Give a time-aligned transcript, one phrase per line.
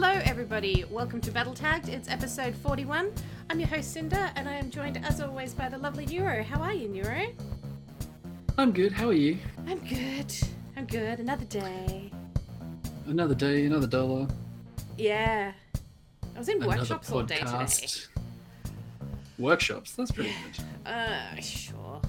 [0.00, 0.84] Hello, everybody.
[0.92, 1.88] Welcome to Battle Tagged.
[1.88, 3.12] It's episode 41.
[3.50, 6.44] I'm your host, Cinder, and I am joined, as always, by the lovely Neuro.
[6.44, 7.26] How are you, Neuro?
[8.58, 8.92] I'm good.
[8.92, 9.38] How are you?
[9.66, 10.32] I'm good.
[10.76, 11.18] I'm good.
[11.18, 12.12] Another day.
[13.08, 14.28] Another day, another dollar.
[14.96, 15.50] Yeah.
[16.32, 17.50] I was in another workshops all day today.
[17.50, 18.06] podcast.
[19.36, 19.96] Workshops.
[19.96, 20.64] That's pretty good.
[20.92, 22.00] Uh, sure.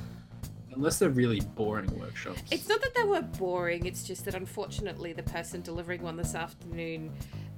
[0.75, 2.43] Unless they're really boring workshops.
[2.51, 6.35] It's not that they were boring, it's just that unfortunately the person delivering one this
[6.35, 7.11] afternoon.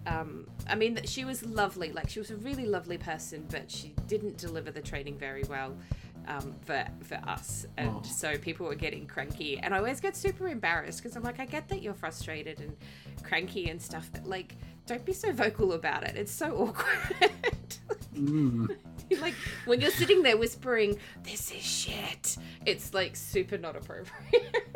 [0.08, 1.92] Um, I mean, she was lovely.
[1.92, 5.76] Like, she was a really lovely person, but she didn't deliver the training very well
[6.28, 8.02] um, for for us, and Oh.
[8.04, 9.58] so people were getting cranky.
[9.58, 12.76] And I always get super embarrassed because I'm like, I get that you're frustrated and
[13.24, 16.16] cranky and stuff, but like, don't be so vocal about it.
[16.16, 17.32] It's so awkward.
[18.16, 18.76] Mm.
[19.22, 19.34] like
[19.66, 24.54] when you're sitting there whispering, "This is shit," it's like super not appropriate.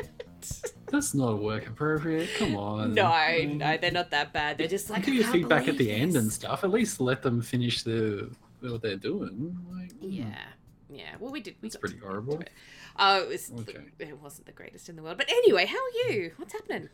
[0.87, 2.29] That's not work appropriate.
[2.37, 2.93] Come on.
[2.93, 4.57] no, Like, no, they're not that bad.
[4.57, 6.63] They're just like give I your feedback at the end and stuff.
[6.63, 8.29] At least let them finish the
[8.61, 9.57] what they're doing.
[9.71, 10.45] Like, mm, Yeah,
[10.89, 11.15] yeah.
[11.19, 11.55] Well, we did.
[11.61, 12.39] We That's pretty horrible.
[12.41, 12.49] it.
[12.97, 13.51] Oh, it was.
[13.61, 13.79] Okay.
[13.99, 16.31] It wasn't the greatest in the world, but anyway, how are you?
[16.37, 16.89] What's happening?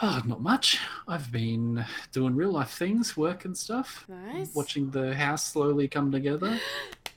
[0.00, 0.80] Ah, not much.
[1.06, 4.06] I've been doing real life things, work and stuff.
[4.08, 4.54] Nice.
[4.54, 6.58] Watching the house slowly come together.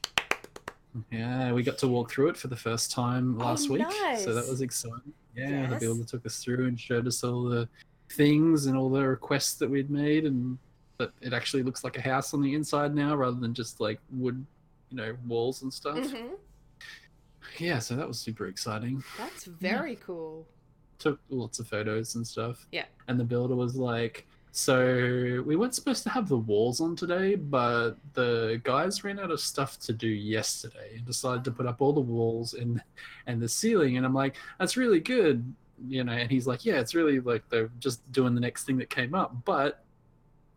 [1.11, 3.85] Yeah, we got to walk through it for the first time Oh, last week,
[4.17, 5.13] so that was exciting.
[5.35, 5.69] Yeah, Yes.
[5.73, 7.67] the builder took us through and showed us all the
[8.11, 10.57] things and all the requests that we'd made, and
[10.97, 13.99] that it actually looks like a house on the inside now rather than just like
[14.11, 14.45] wood,
[14.89, 15.97] you know, walls and stuff.
[15.97, 16.27] hmm
[17.57, 19.03] Yeah, so that was super exciting.
[19.17, 20.47] That's very cool.
[20.99, 22.66] Took lots of photos and stuff.
[22.71, 22.85] Yeah.
[23.09, 24.25] And the builder was like,
[24.58, 29.30] so we weren't supposed to have the walls on today, but the guys ran out
[29.30, 32.81] of stuff to do yesterday and decided to put up all the walls and
[33.28, 33.97] and the ceiling.
[33.97, 35.53] And I'm like, that's really good,
[35.85, 36.13] you know.
[36.13, 39.13] And he's like, yeah, it's really like they're just doing the next thing that came
[39.13, 39.84] up, but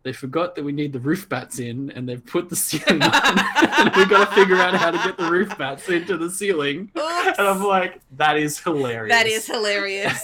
[0.03, 3.11] they forgot that we need the roof batts in, and they've put the ceiling on.
[3.57, 6.89] and we got to figure out how to get the roof batts into the ceiling.
[6.97, 7.37] Oops.
[7.37, 9.13] And I'm like, that is hilarious.
[9.13, 10.23] that is hilarious.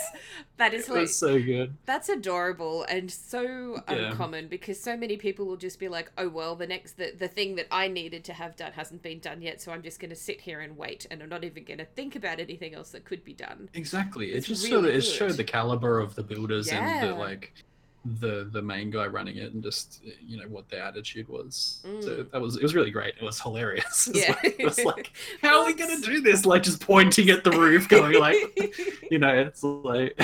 [0.58, 1.76] That is It was so good.
[1.86, 4.12] That's adorable and so Yeah.
[4.12, 7.28] uncommon because so many people will just be like, "Oh well, the next the, the
[7.28, 10.12] thing that I needed to have done hasn't been done yet, so I'm just going
[10.12, 12.92] to sit here and wait, and I'm not even going to think about anything else
[12.92, 14.32] that could be done." Exactly.
[14.32, 17.14] It It's just really sort of it showed the caliber of the builders and the
[17.16, 17.54] like
[18.20, 21.80] the the main guy running it and just you know what their attitude was.
[21.82, 22.32] So Mm.
[22.32, 23.16] that was it was really great.
[23.20, 24.08] It was hilarious.
[24.14, 24.36] Yeah.
[24.44, 25.12] like- it was like,
[25.42, 26.46] how are we gonna do this?
[26.46, 28.36] Like just pointing at the roof, going like
[29.12, 30.16] you know, it's like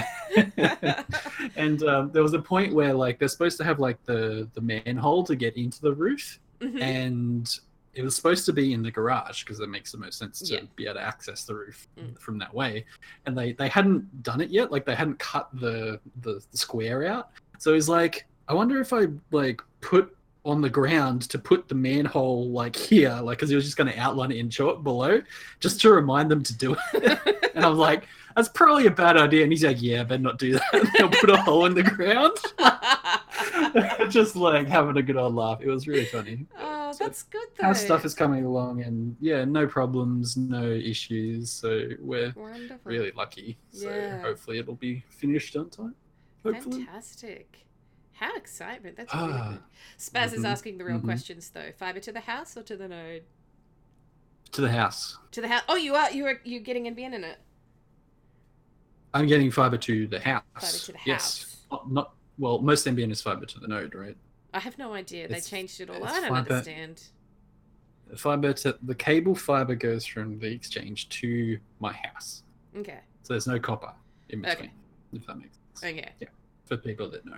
[1.55, 4.61] and um, there was a point where like they're supposed to have like the the
[4.61, 6.79] manhole to get into the roof Mhm.
[6.81, 7.59] and
[7.93, 10.53] it was supposed to be in the garage because it makes the most sense to
[10.53, 10.59] Yeah.
[10.75, 12.17] be able to access the roof Mm.
[12.19, 12.85] from that way
[13.25, 17.05] and they they hadn't done it yet like they hadn't cut the the, the square
[17.07, 17.31] out
[17.61, 21.75] so he's like i wonder if i like put on the ground to put the
[21.75, 25.21] manhole like here like because he was just going to outline it in chalk below
[25.59, 27.19] just to remind them to do it.
[27.55, 29.43] And i'm like that's probably a bad idea.
[29.43, 30.89] And he's like yeah better not do that.
[30.97, 32.37] They'll put a hole in the ground.
[34.09, 35.59] Just like having a good old laugh.
[35.61, 36.45] It was really funny.
[36.57, 37.67] Oh, So that's good though.
[37.67, 41.51] our stuff is coming along and yeah no problems no issues.
[41.51, 42.77] So we're wonderful.
[42.83, 43.57] really lucky.
[43.71, 44.21] So Yeah.
[44.21, 45.95] hopefully it'll be finished on time
[46.43, 47.65] hopefully Fantastic.
[48.13, 48.97] How excitement.
[48.97, 49.49] That's really Ah.
[49.53, 49.61] good.
[49.97, 51.03] Spaz is Mhm, asking the real mhm.
[51.05, 51.71] questions though.
[51.77, 53.23] Fiber to the house or to the node?
[54.51, 55.61] to the house To the house.
[55.69, 57.39] Oh, you are you are you getting NBN in it?
[59.13, 63.11] i'm getting fiber to the house Fiber to the yes not, not well most NBN
[63.11, 64.17] is fiber to the node right
[64.53, 65.29] I have no idea.
[65.29, 66.03] They changed it all.
[66.03, 67.01] I don't fiber- understand.
[68.17, 72.43] fiber to the cable fiber goes from the exchange to my house
[72.75, 72.99] Okay.
[73.21, 73.93] so there's no copper
[74.29, 74.51] in Okay.
[74.53, 74.71] between
[75.13, 76.09] if that makes sense Okay.
[76.19, 76.27] Yeah,
[76.65, 77.37] for people that know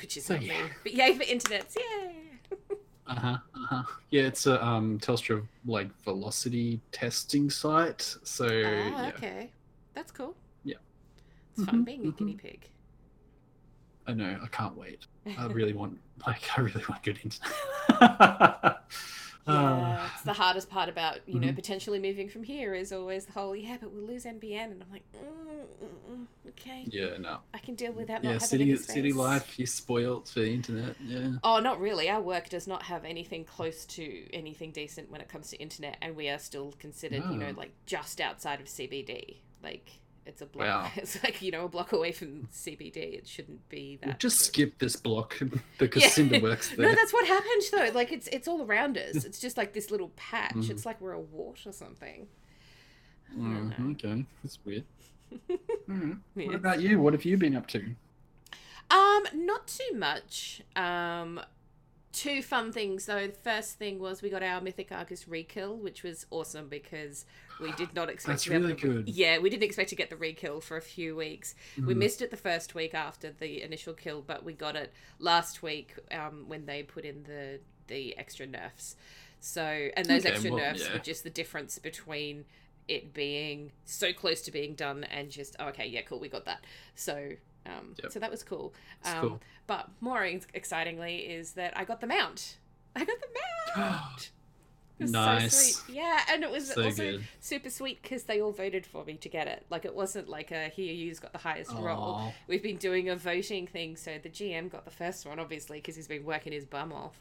[0.00, 0.48] Which is So, not me.
[0.48, 0.68] yeah.
[0.82, 1.76] But yay for internets.
[1.76, 2.12] Yay.
[3.06, 3.82] Uh-huh, uh-huh.
[4.08, 8.00] Yeah, it's a um Telstra like velocity testing site.
[8.24, 9.50] So ah, yeah, okay.
[9.92, 10.34] That's cool.
[10.64, 10.76] Yeah.
[11.54, 12.16] It's fun Mhm, being a mhm.
[12.16, 12.66] guinea pig.
[14.06, 15.06] I know, I can't wait.
[15.38, 17.52] I really want like I really want good internet.
[19.46, 21.54] Yeah, Uh, it's the hardest part about you know Mhm.
[21.54, 24.90] potentially moving from here is always the whole yeah, but we'll lose NBN, and I'm
[24.90, 27.40] like, mm, mm, mm, okay, yeah, no.
[27.52, 28.24] I can deal with that.
[28.24, 30.96] Yeah, city city life, you're spoiled for the internet.
[31.04, 31.32] Yeah.
[31.42, 32.08] Oh, not really.
[32.08, 35.98] Our work does not have anything close to anything decent when it comes to internet,
[36.00, 39.40] and we are still considered, you know, like just outside of CBD.
[39.62, 40.66] Like it's a block.
[40.66, 40.90] Wow.
[40.96, 42.96] It's like you know a block away from CBD.
[43.14, 44.20] It shouldn't be We'll that.
[44.20, 44.44] just good.
[44.46, 45.38] skip this block
[45.78, 46.08] because Yeah.
[46.08, 46.86] Cinder works there.
[46.88, 47.90] No, that's what happened though.
[47.94, 49.24] Like it's it's all around us.
[49.24, 50.54] It's just like this little patch.
[50.54, 50.70] Mhm.
[50.70, 52.26] It's like we're a wart or something.
[53.36, 54.84] Mm, okay, that's weird.
[55.90, 56.16] Alright.
[56.36, 56.46] Yeah.
[56.46, 57.00] What about you?
[57.00, 57.94] What have you been up to?
[58.90, 60.62] Um, not too much.
[60.76, 61.40] Um,
[62.14, 63.26] two fun things though.
[63.26, 67.26] The first thing was we got our Mythic Argus rekill, which was awesome because
[67.60, 69.08] we did not expect That's to really to- good.
[69.08, 71.54] Yeah, we didn't expect to get the rekill for a few weeks.
[71.76, 71.98] We Mhm.
[71.98, 75.94] missed it the first week after the initial kill, but we got it last week
[76.10, 78.96] um, when they put in the the extra nerfs.
[79.40, 80.94] So, and those Okay, extra well, nerfs yeah.
[80.94, 82.46] were just the difference between
[82.88, 86.46] it being so close to being done and just oh, okay, yeah, cool, we got
[86.46, 86.64] that.
[86.94, 87.32] So,
[87.66, 88.12] um, Yep.
[88.12, 88.74] so that was cool.
[89.04, 89.40] Um, cool.
[89.66, 92.58] But more ex- excitingly is that I got the mount.
[92.96, 93.28] I got the
[93.80, 94.30] mount.
[94.98, 95.52] It was Nice.
[95.56, 95.96] So sweet.
[95.96, 97.24] Yeah, and it was So also good.
[97.40, 99.66] super sweet because they all voted for me to get it.
[99.68, 102.14] Like it wasn't like a here you's got the highest roll.
[102.14, 102.32] Aw.
[102.46, 105.96] We've been doing a voting thing, so the GM got the first one obviously because
[105.96, 107.20] he's been working his bum off,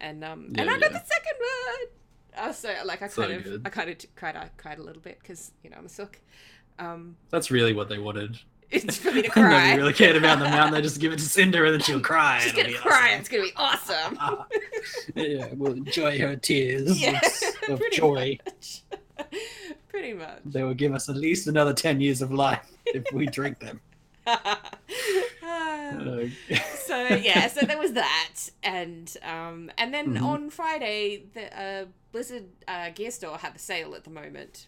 [0.00, 2.46] and um Yeah, and I got the second one.
[2.48, 3.62] Uh, so like I So kind of good.
[3.66, 6.18] I kind of cried I cried a little bit because you know I'm a sook.
[6.78, 8.38] Um, That's really what they wanted.
[8.72, 9.74] it's for me to Nobody cry.
[9.74, 10.74] really cared about the mountain.
[10.74, 12.38] They just give it to Cinder and then she'll cry.
[12.40, 13.08] She's It'll gonna be cry.
[13.10, 13.20] awesome.
[13.20, 14.18] It's gonna be awesome.
[15.16, 17.20] yeah, we'll enjoy her tears Yeah,
[17.68, 18.38] of pretty joy.
[18.46, 18.82] much.
[19.88, 20.40] pretty much.
[20.44, 23.80] They will give us at least another 10 years of life if we drink them.
[24.26, 24.56] Uh,
[26.76, 30.22] so yeah, so there was that, and um, and then Mhm.
[30.22, 34.66] on Friday, the uh, Blizzard uh, Gear Store had the sale at the moment,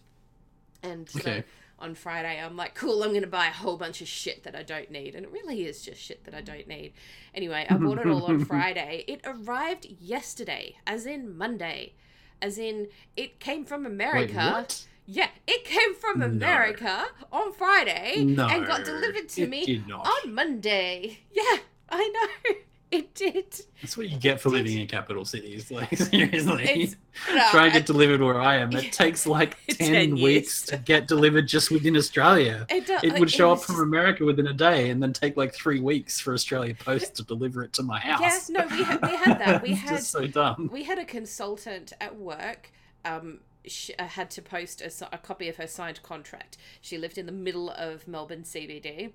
[0.81, 1.43] and so Okay.
[1.83, 4.63] On Friday I'm like, cool, I'm gonna buy a whole bunch of shit that I
[4.63, 6.93] don't need, and it really is just shit that I don't need.
[7.35, 9.03] Anyway, I bought it all on Friday.
[9.07, 11.93] It arrived yesterday, as in Monday,
[12.41, 12.87] as in
[13.17, 14.35] it came from Wait, America.
[14.51, 14.85] what?
[15.05, 16.27] Yeah, it came from No.
[16.27, 18.47] America on Friday No.
[18.47, 21.19] and got delivered to me on Monday.
[21.33, 21.57] Yeah,
[21.89, 22.07] I
[22.47, 22.55] know.
[22.97, 23.45] It did.
[23.81, 25.71] That's what you get for living in capital cities.
[25.71, 26.93] Like, seriously.
[27.33, 28.71] No, Try and get delivered where I am.
[28.73, 32.65] It takes like 10, 10 weeks to get delivered just within Australia.
[32.69, 35.37] it, do- It would show up from just- America within a day and then take
[35.37, 38.49] like three weeks for Australia Post to deliver it to my house.
[38.49, 39.61] Yeah, no, we had we had that.
[39.63, 40.69] We had so dumb.
[40.71, 42.71] we had a consultant at work.
[43.05, 46.57] Um, she uh, had to post a, a copy of her signed contract.
[46.81, 49.13] She lived in the middle of Melbourne CBD.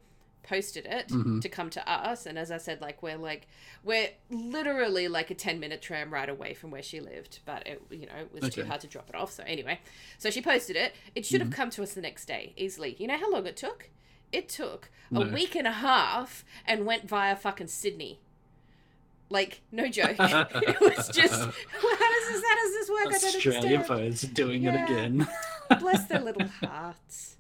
[0.48, 1.42] Posted it Mhm.
[1.42, 3.46] to come to us, and as I said, like we're like
[3.84, 7.82] we're literally like a ten minute tram ride away from where she lived, but it
[7.90, 9.30] you know it was too hard to drop it off.
[9.30, 9.80] So anyway,
[10.16, 10.94] so she posted it.
[11.14, 12.96] It should have come to us the next day easily.
[12.98, 13.90] You know how long it took?
[14.32, 15.32] It took a No.
[15.32, 18.20] week and a half and went via fucking Sydney.
[19.30, 20.16] Like no joke.
[20.18, 23.06] it was just how does this how does this work?
[23.08, 24.34] I don't Australia understand.
[24.34, 24.82] Doing Yeah.
[24.86, 25.28] it again.
[25.78, 27.36] Bless their little hearts.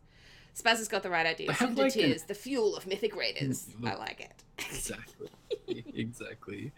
[0.58, 1.46] Spaz has got the right idea.
[1.48, 3.68] They have, Cinder like, an- the fuel of mythic raiders.
[3.84, 4.44] I like it.
[4.70, 5.28] exactly.
[5.94, 6.72] exactly.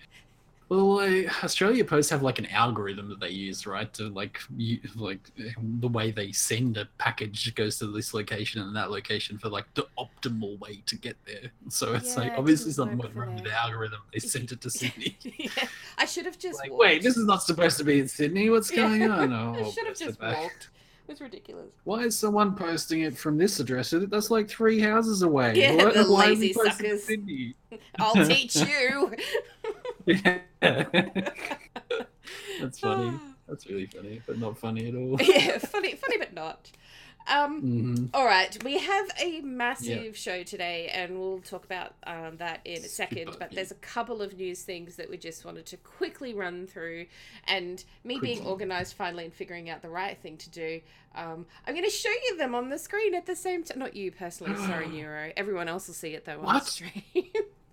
[0.68, 3.92] Well, like, Australia Post have like an algorithm that they use, right?
[3.94, 5.18] To like, you, like
[5.58, 9.64] the way they send a package goes to this location and that location for like
[9.74, 11.50] the optimal way to get there.
[11.70, 13.98] So it's Yeah, like obviously doesn't something went wrong with the algorithm.
[14.12, 15.18] They sent it to Sydney.
[15.38, 15.50] yeah.
[15.98, 16.80] I should have just like, walked.
[16.82, 18.48] wait, this is not supposed to be in Sydney.
[18.48, 18.76] What's Yeah.
[18.88, 19.32] going on?
[19.32, 20.68] Oh, I should have just walked.
[21.10, 21.72] Was ridiculous.
[21.82, 23.92] Why is someone posting it from this address?
[23.92, 25.54] That's like three houses away.
[25.56, 27.10] Yeah, Why- the why lazy suckers.
[27.98, 29.12] I'll teach you.
[32.60, 33.18] That's funny.
[33.48, 35.20] That's really funny, but not funny at all.
[35.20, 36.70] yeah, funny, funny, but not.
[37.28, 42.38] Um, hmm all right, we have a massive show today, and we'll talk about um,
[42.38, 43.36] that in a second.
[43.38, 47.06] But there's a couple of news things that we just wanted to quickly run through.
[47.46, 48.50] And me being Quickly.
[48.50, 50.80] organized finally and figuring out the right thing to do,
[51.14, 53.78] um, I'm going to show you them on the screen at the same time.
[53.78, 55.30] Not you personally, sorry, Neuro.
[55.36, 56.66] Everyone else will see it though on the What?
[56.66, 56.92] stream.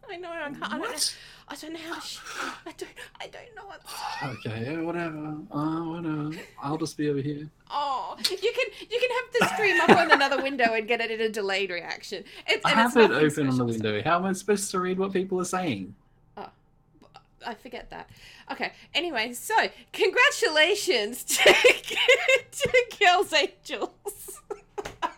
[0.09, 0.29] I know.
[0.31, 1.17] I, can't, I, don't know What?
[1.49, 2.01] I don't know how to.
[2.01, 2.19] Sh-
[2.65, 2.91] I don't.
[3.21, 3.81] I don't know what.
[4.23, 5.37] Okay, yeah, whatever.
[5.51, 6.31] Uh, whatever.
[6.61, 7.49] I'll just be over here.
[7.69, 11.11] Oh, you can you can have the stream up on another window and get it
[11.11, 12.23] in a delayed reaction.
[12.47, 14.01] It's, I and it's have it open on the window.
[14.01, 15.95] How am I supposed to read what people are saying?
[16.37, 16.49] Oh,
[17.45, 18.09] I forget that.
[18.51, 18.71] Okay.
[18.93, 19.55] Anyway, so
[19.93, 21.43] congratulations to,
[22.51, 24.41] to Girls Angels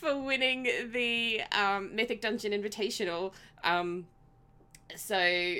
[0.00, 3.32] for winning the um, Mythic Dungeon Invitational.
[3.62, 4.06] Um,
[4.96, 5.56] so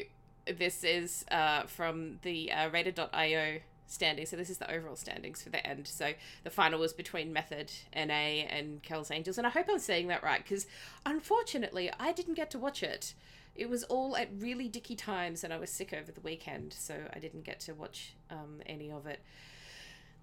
[0.47, 4.25] this is uh, from the uh, Raider.IO standing.
[4.25, 5.87] So this is the overall standings for the end.
[5.87, 10.09] So the final was between Method NA and Kells Angels, and I hope I'm saying
[10.09, 10.67] that right because
[11.05, 13.15] unfortunately I didn't get to watch it.
[13.57, 16.95] It was all at really dicky times, and I was sick over the weekend, so
[17.13, 19.21] I didn't get to watch um, any of it,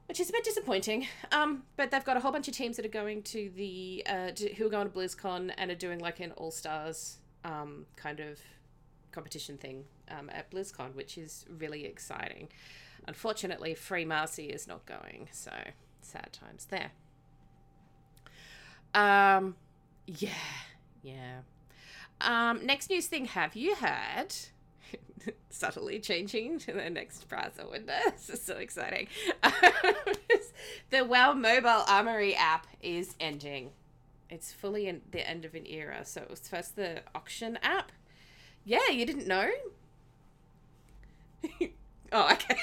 [0.08, 1.08] which is a bit disappointing.
[1.32, 4.32] Um, but they've got a whole bunch of teams that are going to the uh,
[4.32, 8.20] to, who are going to BlizzCon and are doing like an All Stars um, kind
[8.20, 8.40] of
[9.12, 12.50] competition thing um, at BlizzCon, which is really exciting.
[13.08, 15.52] Unfortunately, Free Marcy is not going, so
[16.02, 16.92] sad times there.
[18.94, 19.56] Um,
[20.06, 20.30] yeah,
[21.04, 21.40] yeah.
[22.22, 23.26] Um, next news thing.
[23.26, 24.34] Have you heard?
[25.50, 27.94] subtly changing to the next browser window.
[28.12, 29.08] This is so exciting.
[30.90, 33.72] the WoW Mobile Armory app is ending.
[34.30, 36.04] It's fully in the end of an era.
[36.04, 37.92] So it was first the auction app.
[38.66, 39.50] Yeah, you didn't know?
[42.12, 42.58] oh, okay.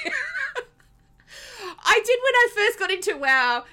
[1.83, 3.63] I did when I first got into WoW.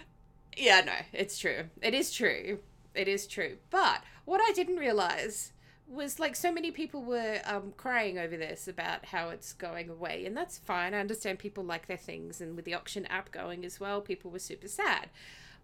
[0.57, 1.65] Yeah, no, it's true.
[1.83, 2.61] It is true.
[2.95, 3.57] It is true.
[3.71, 5.53] But what I didn't realize
[5.89, 10.25] was like so many people were um, crying over this about how it's going away,
[10.27, 10.95] and that's fine.
[10.95, 14.31] I understand people like their things, and with the auction app going as well, people
[14.31, 15.11] were super sad.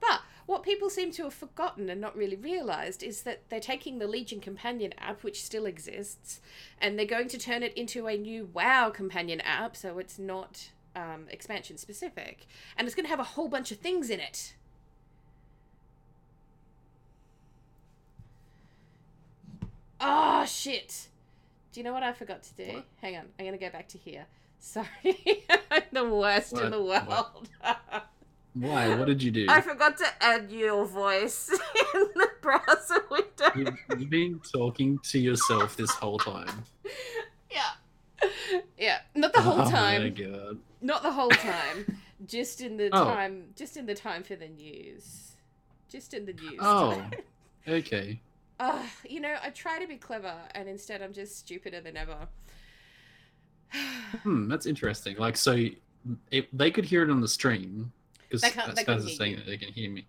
[0.01, 3.99] But what people seem to have forgotten and not really realized is that they're taking
[3.99, 6.41] the Legion Companion app, which still exists,
[6.81, 10.71] and they're going to turn it into a new WoW Companion app, so it's not
[10.95, 12.47] um, expansion specific,
[12.77, 14.55] and it's going to have a whole bunch of things in it.
[20.00, 21.09] Oh shit!
[21.73, 22.73] Do you know what I forgot to do?
[22.75, 22.85] What?
[23.02, 24.26] Hang on, I'm gonna go back to here.
[24.61, 26.71] Sorry, I'm the worst in What?
[26.73, 27.09] the What?
[27.09, 27.49] world.
[28.55, 28.95] Why?
[28.97, 29.47] What did you do?
[29.49, 31.49] I forgot to add your voice
[31.95, 33.50] in the browser window.
[33.55, 36.64] You've, you've been talking to yourself this whole time.
[37.52, 38.25] Yeah.
[38.76, 38.99] Yeah.
[39.14, 40.00] Not the whole time.
[40.00, 40.59] Oh my god.
[40.81, 41.99] Not the whole time.
[42.26, 43.05] Just in the Oh.
[43.05, 45.37] time just in the time for the news.
[45.88, 46.59] Just in the news.
[46.61, 46.95] Oh.
[46.95, 47.12] time.
[47.69, 48.21] Okay.
[48.61, 52.17] Ugh, you know, I try to be clever and instead I'm just stupider than ever.
[54.23, 55.17] Hmm, that's interesting.
[55.19, 55.67] Like, so
[56.31, 59.37] it, they could hear it on the stream because They can't- they guys are saying
[59.37, 60.07] that they can hear me.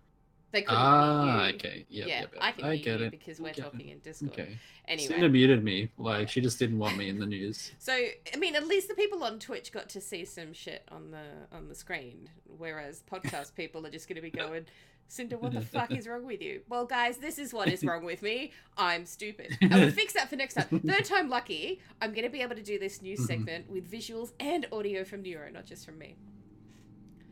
[0.52, 1.54] They couldn't Ah, hear you.
[1.54, 1.86] okay.
[1.88, 2.42] Yep, yeah, yep, yep.
[2.42, 3.10] I can I get you it.
[3.12, 3.56] because we're it.
[3.56, 4.32] talking in Discord.
[4.32, 4.58] Okay.
[4.88, 5.06] Anyway.
[5.08, 5.90] Cinder muted me.
[5.96, 7.70] Like, she just didn't want me in the news.
[7.78, 11.12] So I mean, at least the people on Twitch got to see some shit on
[11.12, 12.28] the on the screen,
[12.58, 14.66] whereas podcast people are just going to be going,
[15.06, 18.04] "Cinder, what the fuck is wrong with you?" Well, guys, this is what is wrong
[18.04, 18.50] with me.
[18.76, 19.56] I'm stupid.
[19.70, 20.80] I will fix that for next time.
[20.84, 23.26] Third time lucky, I'm going to be able to do this news Mhm.
[23.26, 26.16] segment with visuals and audio from Neuro, not just from me.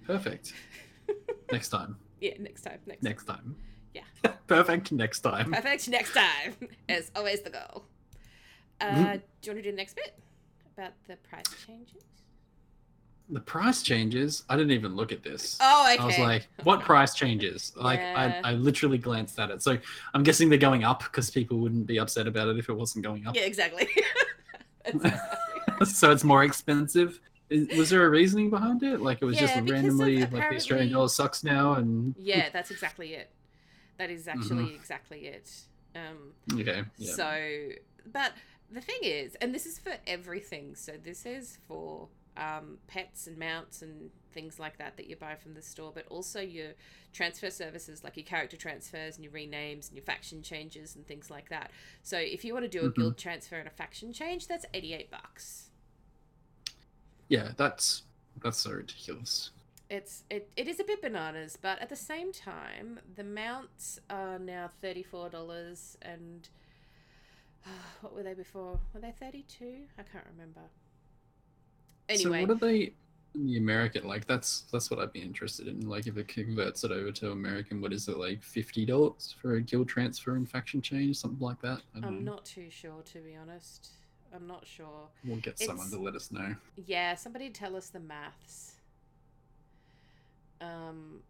[0.07, 0.53] Perfect.
[1.53, 1.97] next time.
[2.21, 2.79] Yeah, next time.
[2.87, 3.03] Next.
[3.03, 3.57] Next time.
[3.95, 4.03] Yeah.
[4.47, 5.53] Perfect next time.
[5.53, 5.89] Perfect.
[5.89, 6.55] Next time
[6.89, 7.85] is always the goal.
[8.81, 9.23] Uh, Mhm.
[9.43, 10.19] do you want to do the next bit
[10.77, 12.03] about the price changes?
[13.31, 14.45] The price changes.
[14.49, 15.59] I didn't even look at this.
[15.61, 16.03] Oh, okay.
[16.03, 17.73] I was like, what price changes?
[17.77, 18.41] Like, Yeah.
[18.45, 19.63] I, I literally glanced at it.
[19.63, 19.77] So
[20.15, 23.05] I'm guessing they're going up because people wouldn't be upset about it if it wasn't
[23.05, 23.37] going up.
[23.37, 23.89] Yeah, exactly.
[25.85, 27.21] so it's more expensive.
[27.51, 29.01] Is, was there a reasoning behind it?
[29.01, 32.49] Like it was Yeah, just of randomly like the Australian dollar sucks now and yeah,
[32.53, 33.31] that's exactly it.
[33.99, 35.51] That is actually exactly it.
[35.95, 36.85] Um, okay.
[36.99, 37.13] Yeah.
[37.13, 37.69] So,
[38.13, 38.33] but
[38.71, 40.75] the thing is, and this is for everything.
[40.75, 45.35] So this is for um, pets and mounts and things like that that you buy
[45.35, 46.75] from the store, but also your
[47.13, 51.31] transfer services like your character transfers and your renames and your faction changes and things
[51.31, 51.73] like that.
[52.03, 52.95] So if you want to do a Mhm.
[52.95, 55.68] guild transfer and a faction change, that's eighty-eight bucks.
[57.29, 58.03] Yeah, that's
[58.43, 59.51] that's so ridiculous.
[59.91, 64.39] It's it, it is a bit bananas, but at the same time, the mounts are
[64.39, 66.49] now thirty four dollars, and
[68.01, 68.81] what were they before?
[68.93, 69.87] Were they thirty two?
[69.99, 70.63] I can't remember.
[72.09, 72.93] Anyway, So what are they
[73.35, 75.89] in the American like that's that's what I'd be interested in.
[75.89, 79.55] Like if it converts it over to American, what is it like fifty dollars for
[79.55, 81.83] a guild transfer and faction change, something like that?
[81.95, 82.33] I'm know.
[82.33, 83.91] not too sure to be honest.
[84.35, 85.09] I'm not sure.
[85.25, 86.55] We'll get someone to let us know.
[86.77, 88.75] Yeah, somebody tell us the maths.
[90.61, 91.21] Um.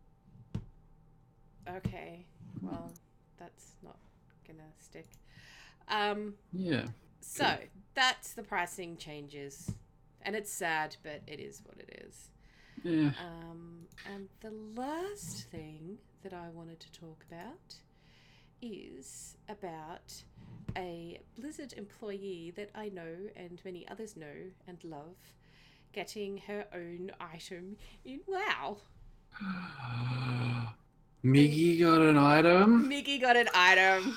[1.69, 2.25] Okay,
[2.63, 2.93] well,
[3.39, 3.99] that's not
[4.47, 5.09] gonna stick.
[5.89, 6.35] Um.
[6.53, 6.87] Yeah.
[7.21, 7.57] So
[7.95, 9.73] that's the pricing changes,
[10.23, 12.31] and it's sad, but it is what it is.
[12.83, 13.11] Yeah.
[13.21, 17.75] Um, and the last thing that I wanted to talk about
[18.61, 20.23] is about
[20.77, 24.27] a Blizzard employee that I know and many others know
[24.67, 25.17] and love
[25.93, 28.77] getting her own item in WoW.
[31.25, 32.89] Miggy got an item.
[32.89, 34.17] Miggy got an item.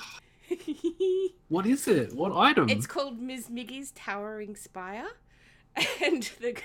[1.48, 2.14] What is it?
[2.14, 2.70] What item?
[2.70, 3.48] It's called Ms.
[3.48, 5.08] Miggy's Towering Spire,
[6.02, 6.56] and the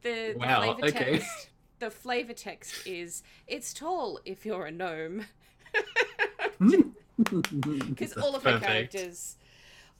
[0.00, 1.18] the, the flavor okay.
[1.18, 5.24] text the flavor text is it's tall if you're a gnome
[5.72, 6.90] because hmm.
[7.24, 9.36] Because all of her characters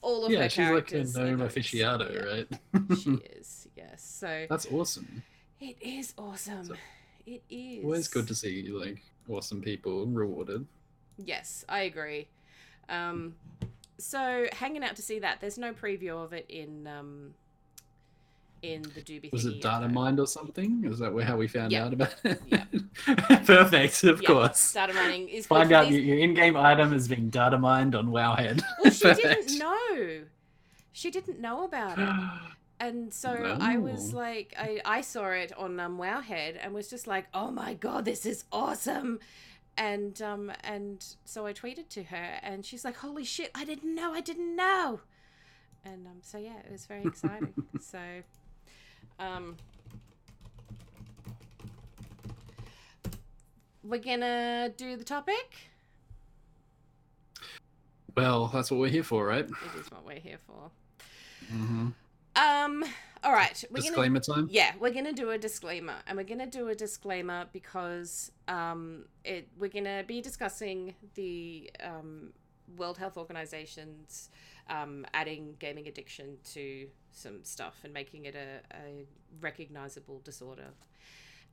[0.03, 1.55] all of Yeah, her she's like a characters gnome gnomes.
[1.55, 2.99] aficionado, Yeah, right?
[2.99, 5.23] she is yes so That's awesome.
[5.61, 6.75] it is awesome So-
[7.27, 10.67] it is Always good to see like awesome people rewarded.
[11.23, 12.27] Yes, I agree.
[12.89, 13.35] Um,
[13.99, 15.41] so hanging out to see that.
[15.41, 17.35] There's no preview of it in um,
[18.63, 20.85] in the doobie Was it data mined or something?
[20.85, 21.85] Is that where how we found Yeah.
[21.87, 22.41] out about it?
[22.47, 22.65] Yeah.
[23.45, 24.73] Perfect, of Yeah, course.
[24.73, 28.63] Data mining is Find out these- your, in-game item is being data mined on Wowhead.
[28.83, 30.21] Well, she didn't know.
[30.93, 32.09] She didn't know about it.
[32.83, 33.29] And so
[33.61, 37.51] I was like, I, I saw it on um, Wowhead and was just like, oh
[37.51, 39.21] my god, this is awesome.
[39.77, 43.95] And um and so I tweeted to her and she's like, holy shit, I didn't
[43.95, 45.01] know, I didn't know.
[45.85, 47.53] And um so yeah, it was very exciting.
[47.81, 47.99] so
[49.21, 49.57] um
[53.85, 55.69] we're gonna do the topic.
[58.17, 59.45] well, that's what we're here for, right?
[59.45, 60.71] It is what we're here for.
[61.53, 61.89] Mm-hmm.
[62.37, 62.85] Um
[63.23, 64.49] all right, we're gonna Disclaimer time.
[64.51, 69.49] Yeah, we're gonna do a disclaimer, and we're gonna do a disclaimer because um, it
[69.59, 72.33] we're gonna be discussing the um,
[72.77, 74.31] World Health Organization's
[74.69, 79.05] um, adding gaming addiction to some stuff and making it a, a
[79.41, 80.69] recognizable disorder.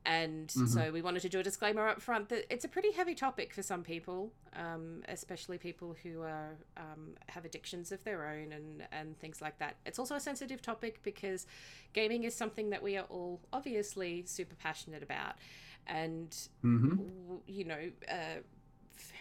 [0.06, 3.14] And so we wanted to do a disclaimer up front that it's a pretty heavy
[3.14, 8.52] topic for some people, um, especially people who are um, have addictions of their own
[8.52, 9.76] and and things like that.
[9.84, 11.46] It's also a sensitive topic because
[11.92, 15.34] gaming is something that we are all obviously super passionate about,
[15.86, 16.30] and
[16.64, 16.88] Mm-hmm.
[16.90, 17.90] w- you know.
[18.10, 18.40] Uh,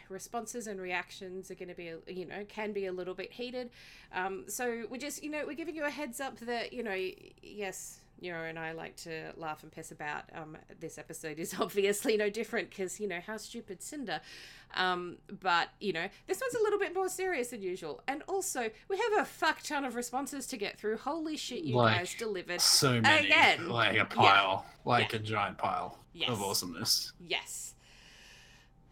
[0.09, 3.69] responses and reactions are going to be you know can be a little bit heated
[4.13, 6.97] um, so we're just you know we're giving you a heads up that you know
[7.41, 10.23] yes Neuro and I like to laugh and piss about.
[10.33, 14.21] Um, this episode is obviously no different because you know how stupid Cinder.
[14.75, 18.71] Um, but you know this one's a little bit more serious than usual, and also
[18.89, 20.97] we have a fuck ton of responses to get through.
[20.97, 22.59] Holy shit, you Like, guys delivered!
[22.59, 23.69] So many, Again.
[23.69, 26.29] like a pile, like a giant pile Yes.
[26.31, 27.13] of awesomeness.
[27.19, 27.75] Yes.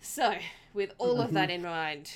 [0.02, 0.36] So,
[0.76, 2.12] with all of that in mind,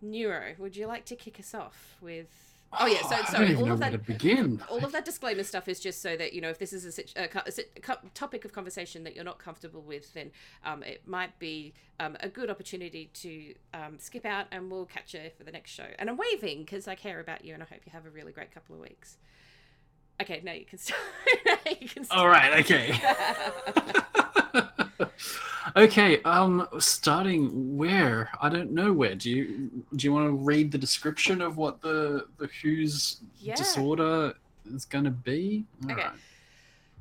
[0.00, 2.28] Neuro, would you like to kick us off with?
[2.76, 4.60] Oh yeah, so sorry, all of that begin.
[4.68, 7.22] all of that disclaimer stuff is just so that you know if this is a,
[7.22, 10.32] a, a, sit- a co- topic of conversation that you're not comfortable with then
[10.64, 15.14] um, it might be um, a good opportunity to um, skip out and we'll catch
[15.14, 17.66] you for the next show and i'm waving because i care about you and i
[17.66, 19.18] hope you have a really great couple of weeks
[20.20, 20.98] okay now you can start
[21.46, 22.20] Now you can start.
[22.20, 22.98] All right, okay.
[25.76, 28.30] okay, um starting where?
[28.40, 29.14] I don't know where.
[29.14, 33.54] Do you do you want to read the description of what the the who's Yeah.
[33.54, 34.34] disorder
[34.66, 35.66] is going to be?
[35.88, 36.02] All Okay.
[36.02, 36.20] right,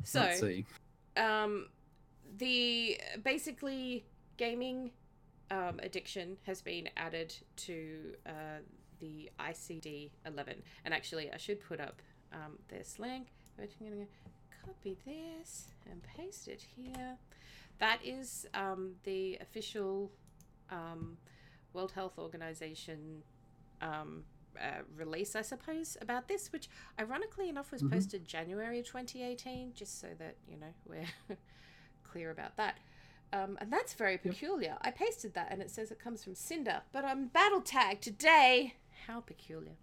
[0.03, 0.65] so let's see.
[1.17, 1.67] um,
[2.37, 4.05] the basically
[4.37, 4.91] gaming
[5.51, 8.59] um, addiction has been added to uh,
[8.99, 10.63] the ICD 11.
[10.85, 12.01] And actually, I should put up
[12.31, 13.27] um, this link.
[13.59, 14.07] I'm going to
[14.65, 17.17] copy this and paste it here.
[17.83, 20.09] That is um, the official
[20.71, 21.17] um,
[21.73, 23.23] World Health Organization
[23.81, 24.23] um,
[24.57, 27.91] uh, release, I suppose, about this, which ironically enough was Mhm.
[27.91, 31.09] posted January of 2018, just so that, you know, we're
[32.09, 32.77] clear about that.
[33.33, 34.77] Um, and that's very peculiar.
[34.79, 38.75] I pasted that and it says it comes from Cinder, but I'm battle tagged today.
[39.07, 39.75] How peculiar.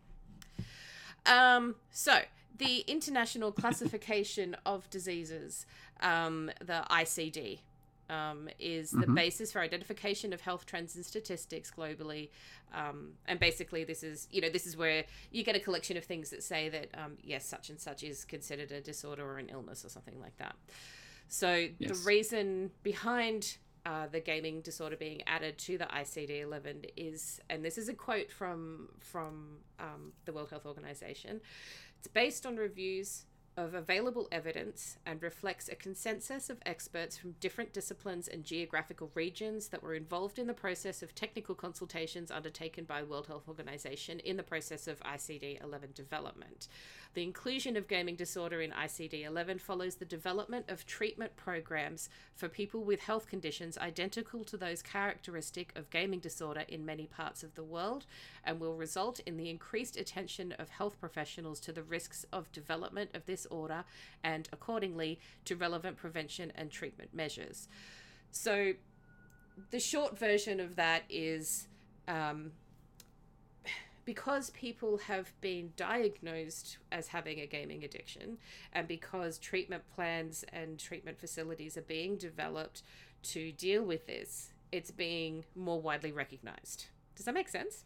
[1.26, 2.22] Um, so,
[2.56, 5.66] the International Classification of Diseases,
[6.00, 7.60] um, the ICD,
[8.10, 9.14] um, is the Mhm.
[9.14, 12.30] basis for identification of health trends and statistics globally.
[12.72, 16.04] Um, and basically, this is you know this is where you get a collection of
[16.04, 19.48] things that say that um, yes, such and such is considered a disorder or an
[19.48, 20.56] illness or something like that.
[21.28, 27.64] So the reason behind uh, the gaming disorder being added to the ICD-11 is, and
[27.64, 31.40] this is a quote from from um, the World Health Organization.
[31.98, 33.24] It's based on reviews
[33.56, 39.68] of available evidence and reflects a consensus of experts from different disciplines and geographical regions
[39.68, 44.36] that were involved in the process of technical consultations undertaken by World Health Organization in
[44.36, 46.68] the process of ICD-11 development.
[47.14, 52.48] The inclusion of gaming disorder in ICD 11 follows the development of treatment programs for
[52.48, 57.56] people with health conditions identical to those characteristic of gaming disorder in many parts of
[57.56, 58.06] the world
[58.44, 63.10] and will result in the increased attention of health professionals to the risks of development
[63.12, 63.85] of this order
[64.22, 67.68] and, accordingly, to relevant prevention and treatment measures.
[68.31, 68.72] So,
[69.70, 71.66] the short version of that is.
[72.09, 72.53] Um,
[74.07, 78.38] because people have been diagnosed as having a gaming addiction
[78.72, 82.83] and because treatment plans and treatment facilities are being developed
[83.22, 86.87] to deal with this, it's being more widely recognized.
[87.14, 87.85] Does that make sense?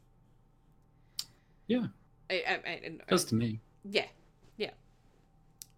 [1.66, 1.86] Yeah.
[2.30, 3.60] I, I, I, and- Just to me.
[3.84, 4.06] yeah.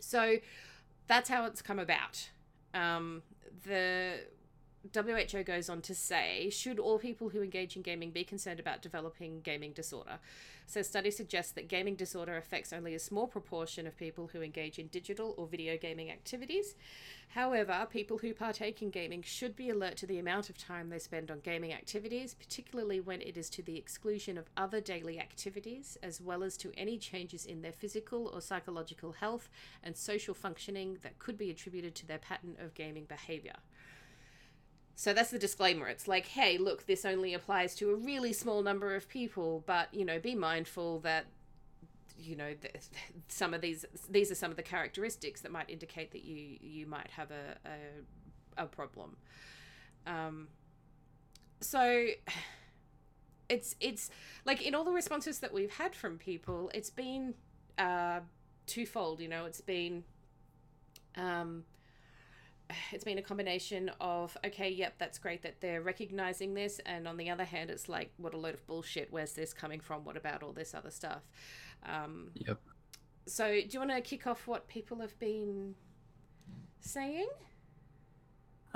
[0.07, 0.37] So
[1.09, 2.31] that's how it's come about.
[2.75, 3.23] Um,
[3.64, 4.21] the
[4.94, 8.83] WHO goes on to say Should all people who engage in gaming be concerned about
[8.83, 10.18] developing gaming disorder?
[10.66, 14.79] So, studies suggest that gaming disorder affects only a small proportion of people who engage
[14.79, 16.75] in digital or video gaming activities.
[17.29, 20.99] However, people who partake in gaming should be alert to the amount of time they
[20.99, 25.96] spend on gaming activities, particularly when it is to the exclusion of other daily activities,
[26.03, 29.49] as well as to any changes in their physical or psychological health
[29.83, 33.57] and social functioning that could be attributed to their pattern of gaming behavior.
[34.98, 35.88] So that's the disclaimer.
[35.88, 39.92] It's like, hey, look, this only applies to a really small number of people, but
[39.92, 41.26] you know, be mindful that
[42.18, 42.74] you know th-
[43.28, 46.87] some of these these are some of the characteristics that might indicate that you you
[46.87, 47.59] might have a
[48.59, 49.18] a, a problem.
[50.06, 50.48] Um,
[51.61, 52.06] so
[53.50, 54.09] it's it's
[54.46, 57.35] like in all the responses that we've had from people, it's been
[57.76, 58.20] uh,
[58.66, 59.20] twofold.
[59.20, 60.04] You know, it's been
[61.16, 61.64] um,
[62.92, 67.16] it's been a combination of okay yep that's great that they're recognizing this and on
[67.16, 70.16] the other hand it's like what a load of bullshit where's this coming from what
[70.16, 71.22] about all this other stuff
[71.85, 72.59] um, yep
[73.26, 75.74] so do you want to kick off what people have been
[76.81, 77.26] saying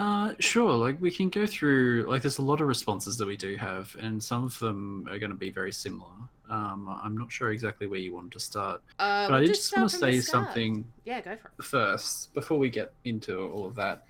[0.01, 0.73] uh, sure.
[0.73, 2.07] Like we can go through.
[2.09, 5.19] Like there's a lot of responses that we do have, and some of them are
[5.19, 6.09] going to be very similar.
[6.51, 9.63] Um, I'm not sure exactly where you want to start, uh, but we'll I just
[9.63, 13.67] just want to say something yeah go for it first before we get into all
[13.67, 14.05] of that.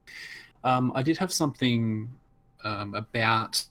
[0.64, 2.10] Um, I did have something
[2.64, 3.62] um, about,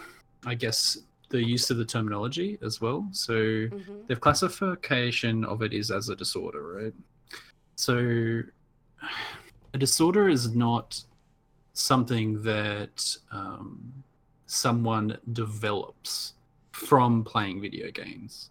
[0.46, 0.98] I guess,
[1.30, 3.08] the use of the terminology as well.
[3.12, 6.94] So hmm the classification of it is as a disorder, right?
[7.76, 8.42] So
[9.74, 11.02] a disorder is not
[11.72, 14.04] something that um,
[14.46, 16.34] someone develops
[16.72, 18.50] from playing video games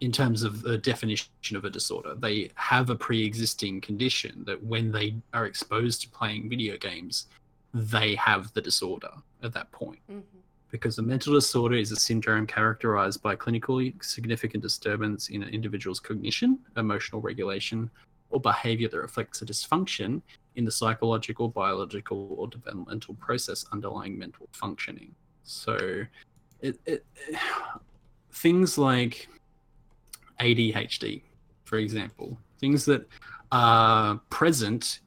[0.00, 2.14] in terms of the definition of a disorder.
[2.16, 7.26] They have a pre existing condition that when they are exposed to playing video games,
[7.72, 9.10] they have the disorder
[9.42, 10.20] at that point hmm
[10.72, 16.00] because a mental disorder is a syndrome characterized by clinically significant disturbance in an individual's
[16.00, 17.90] cognition, emotional regulation,
[18.30, 20.22] or behavior that reflects a dysfunction
[20.56, 25.14] in the psychological, biological, or developmental process underlying mental functioning.
[25.44, 26.04] So,
[26.62, 27.04] it, it,
[28.32, 29.28] things like
[30.40, 31.22] ADHD,
[31.64, 33.06] for example, things that
[33.50, 35.00] are present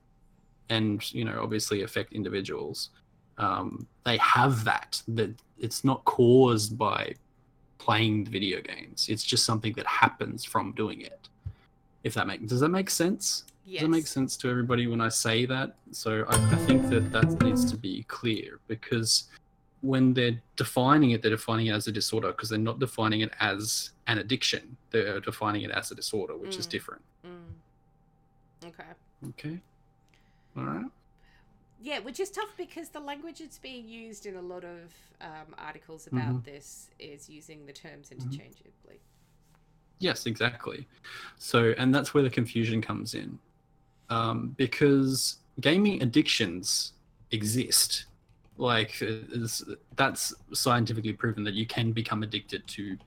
[0.70, 2.90] and you know obviously affect individuals
[3.38, 7.14] um, they have that that it's not caused by
[7.78, 9.08] playing video games.
[9.10, 11.30] It's just something that happens from doing it.
[12.04, 13.46] If that makes does that make sense?
[13.66, 15.76] Yes does that make sense to everybody when i say that?
[15.92, 19.26] So i, I think that that needs to be clear because
[19.92, 23.32] when they're defining it they're defining it as a disorder because they're not defining it
[23.40, 26.70] as an addiction they're defining it as a disorder which is Mm.
[26.76, 28.68] different mm.
[28.70, 28.92] okay
[29.32, 29.56] okay
[30.58, 30.92] all right
[31.92, 34.86] Yeah, which is tough because the language that's being used in a lot of
[35.30, 36.46] um, articles about Mhm.
[36.52, 36.68] this
[37.12, 38.16] is using the terms Mm-hmm.
[38.24, 38.98] interchangeably.
[40.00, 40.88] Yes, exactly.
[41.38, 43.30] So, and that's where the confusion comes in,
[44.10, 46.94] um, because gaming addictions
[47.32, 48.06] exist.
[48.58, 49.64] Like, it's,
[49.96, 52.98] that's scientifically proven that you can become addicted to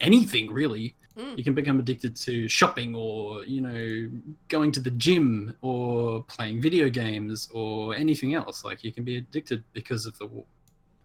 [0.00, 0.94] anything, really.
[1.18, 1.38] Mm.
[1.38, 4.10] You can become addicted to shopping, or you know,
[4.48, 8.64] going to the gym, or playing video games, or anything else.
[8.64, 10.28] Like, you can be addicted because of the,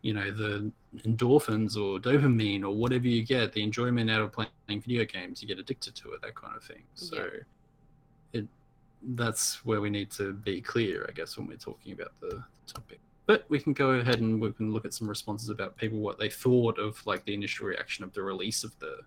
[0.02, 0.71] you know, the
[1.06, 5.47] endorphins or dopamine or whatever you get, the enjoyment out of playing video games, you
[5.47, 6.84] get addicted to it, that kind of thing.
[6.95, 7.28] So
[8.34, 8.47] it
[9.15, 12.99] that's where we need to be clear, I guess, when we're talking about the topic.
[13.30, 16.18] But we can go ahead and we can look at some responses about people what
[16.18, 19.02] they thought of like the initial reaction of the release of the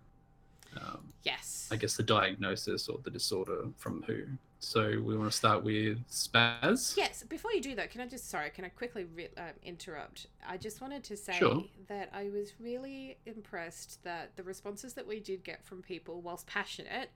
[0.76, 1.68] um, Yes.
[1.72, 4.22] I guess the diagnosis or the disorder from who.
[4.60, 6.96] So we want to start with Spaz.
[6.96, 7.24] Yes.
[7.24, 8.50] Before you do that, can I just sorry?
[8.50, 10.28] Can I quickly re- um, interrupt?
[10.48, 11.64] I just wanted to say Sure.
[11.88, 16.46] that I was really impressed that the responses that we did get from people, whilst
[16.46, 17.10] passionate,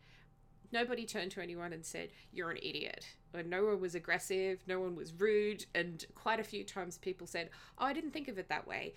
[0.72, 3.07] nobody turned to anyone and said you're an idiot.
[3.35, 4.61] Or no one was aggressive.
[4.66, 5.66] No one was rude.
[5.74, 8.94] And quite a few times people said, "Oh, I didn't think of it that way."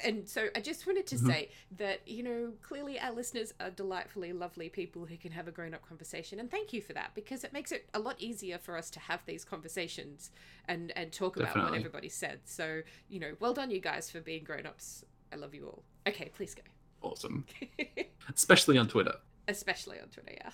[0.00, 1.26] and so I just wanted to Mhm.
[1.28, 5.52] say that you know clearly our listeners are delightfully lovely people who can have a
[5.52, 8.76] grown-up conversation, and thank you for that because it makes it a lot easier for
[8.76, 10.32] us to have these conversations
[10.66, 12.40] and and talk about what everybody said.
[12.44, 15.04] So you know, well done you guys for being grown-ups.
[15.30, 15.84] I love you all.
[16.08, 16.62] Okay, please go.
[17.00, 17.46] Awesome.
[18.34, 19.14] Especially on Twitter.
[19.46, 20.50] Especially on Twitter, yeah.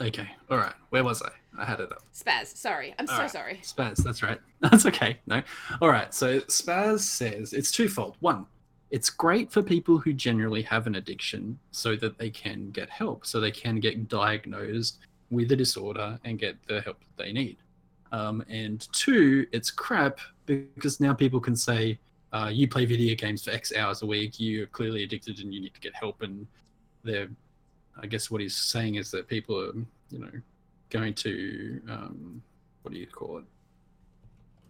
[0.00, 0.28] Okay.
[0.50, 0.74] All right.
[0.90, 1.30] Where was I?
[1.60, 2.02] I had it up.
[2.14, 3.30] Spaz, sorry, I'm so Alright.
[3.30, 3.60] sorry.
[3.62, 4.38] Spaz, that's right.
[4.60, 5.18] That's okay.
[5.26, 5.42] No.
[5.80, 6.12] All right.
[6.12, 8.16] So Spaz says it's twofold.
[8.20, 8.46] One,
[8.90, 13.26] it's great for people who generally have an addiction so that they can get help,
[13.26, 14.98] so they can get diagnosed
[15.30, 17.58] with a disorder and get the help that they need.
[18.12, 21.98] Um, and two, it's crap because now people can say,
[22.32, 25.60] uh, you play video games for X hours a week, you're clearly addicted and you
[25.60, 26.22] need to get help.
[26.22, 26.46] And
[27.04, 27.28] they're,
[28.00, 29.72] I guess what he's saying is that people are,
[30.10, 30.30] you know,
[30.90, 32.42] going to, um,
[32.82, 33.44] what do you call it?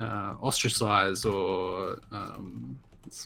[0.01, 2.79] Uh, ostracize or, um,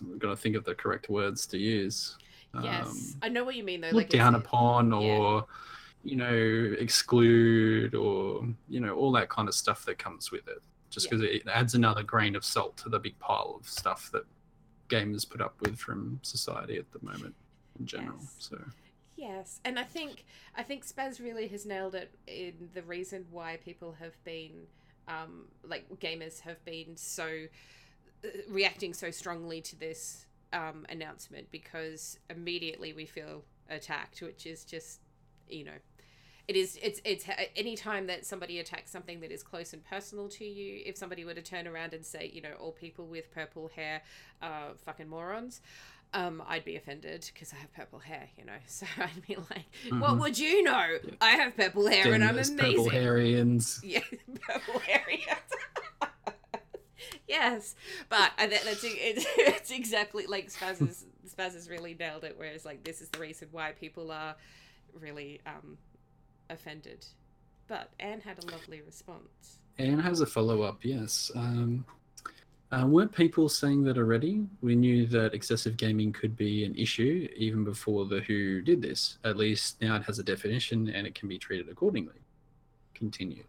[0.09, 2.17] we've got to think of the correct words to use.
[2.63, 3.89] Yes, Um, I know what you mean though.
[3.89, 4.97] look Like down upon yeah.
[4.97, 5.47] or
[6.05, 10.61] you know exclude or you know all that kind of stuff that comes with it
[10.91, 11.11] just Yeah.
[11.19, 14.25] because it adds another grain of salt to the big pile of stuff that
[14.91, 17.35] gamers put up with from society at the moment
[17.79, 18.35] in general Yes.
[18.39, 18.59] so
[19.17, 20.25] Yes, and I think
[20.57, 24.67] I think Spaz really has nailed it in the reason why people have been,
[25.07, 27.47] um, like gamers have been so
[28.25, 34.65] uh, reacting so strongly to this um, announcement because immediately we feel attacked, which is
[34.65, 35.01] just,
[35.49, 35.79] you know,
[36.49, 40.29] it is it's it's any time that somebody attacks something that is close and personal
[40.29, 40.83] to you.
[40.85, 44.03] If somebody were to turn around and say, you know, all people with purple hair
[44.43, 45.61] are fucking morons
[46.15, 48.53] um, I'd be offended because I have purple hair, you know.
[48.67, 49.65] So I'd be like,
[50.01, 50.21] "What Mhm.
[50.21, 50.99] would you know?
[51.21, 54.01] I have purple hair and I'm amazing." purple hairians Yeah,
[54.47, 55.03] purple hair.
[57.29, 57.75] yes,
[58.09, 62.35] but I, that, that's it's, it's exactly like Spaz has Spaz has really nailed it.
[62.37, 64.37] Whereas like this is the reason why people are
[64.99, 65.79] really um,
[66.51, 67.07] offended.
[67.69, 69.59] But Anne had a lovely response.
[69.79, 71.31] Anne has a follow up, yes.
[71.35, 71.87] Um,
[72.73, 74.47] uh, weren't people saying that already?
[74.63, 79.19] We knew that excessive gaming could be an issue even before the WHO did this.
[79.25, 82.15] At least now it has a definition and it can be treated accordingly.
[82.95, 83.45] Continue.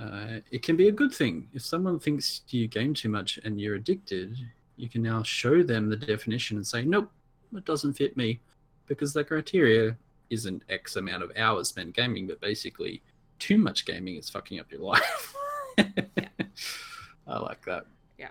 [0.00, 1.48] Uh, it can be a good thing.
[1.54, 4.36] If someone thinks you game too much and you're addicted,
[4.76, 7.10] you can now show them the definition and say, nope,
[7.56, 8.40] it doesn't fit me.
[8.88, 9.96] Because the criteria
[10.30, 13.00] isn't X amount of hours spent gaming, but basically
[13.38, 15.34] too much gaming is fucking up your life.
[15.78, 17.86] I like that.
[18.20, 18.28] Yeah.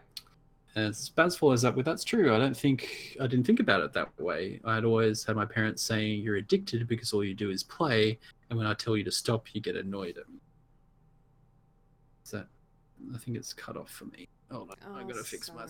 [0.76, 2.34] And Spaz follows up with that's true.
[2.34, 4.62] I don't think I didn't think about it that way.
[4.64, 8.58] I'd always had my parents saying you're addicted because all you do is play, and
[8.58, 10.40] when I tell you to stop, you get annoyed at me.
[12.24, 12.44] So,
[13.14, 14.28] I think it's cut off for me.
[14.52, 15.66] Oh, no, I Oh, gotta fix my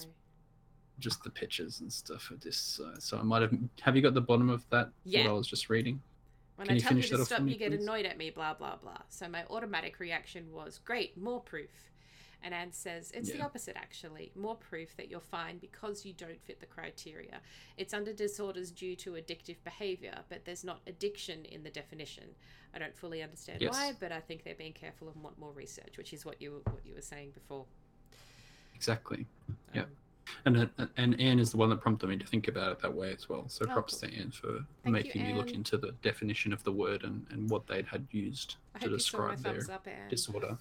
[0.99, 2.81] just the pictures and stuff of this.
[2.83, 3.53] Uh, so I might have.
[3.81, 4.89] Have you got the bottom of that?
[5.05, 5.23] Yeah.
[5.23, 6.01] What I was just reading.
[6.57, 7.83] When Can I you tell you to stop, you get please?
[7.83, 8.97] annoyed at me, blah, blah, blah.
[9.07, 11.69] So my automatic reaction was, great, more proof.
[12.41, 14.31] And Anne says, it's the opposite, actually.
[14.35, 17.41] More proof that you're fine because you don't fit the criteria.
[17.77, 22.23] It's under disorders due to addictive behavior, but there's not addiction in the definition.
[22.73, 23.73] I don't fully understand Yes.
[23.73, 26.61] why, but I think they're being careful and want more research, which is what you
[26.65, 27.65] what you were saying before.
[28.75, 29.25] Exactly.
[29.73, 29.81] Yeah.
[29.81, 29.87] Um,
[30.45, 32.93] And uh, and Anne is the one that prompted me to think about it that
[32.93, 33.45] way as well.
[33.49, 34.47] So Oh, props to Anne for
[34.85, 38.07] you, making me look into the definition of the word and, and what they'd had
[38.11, 40.57] used I to hope you saw my describe their up, disorder.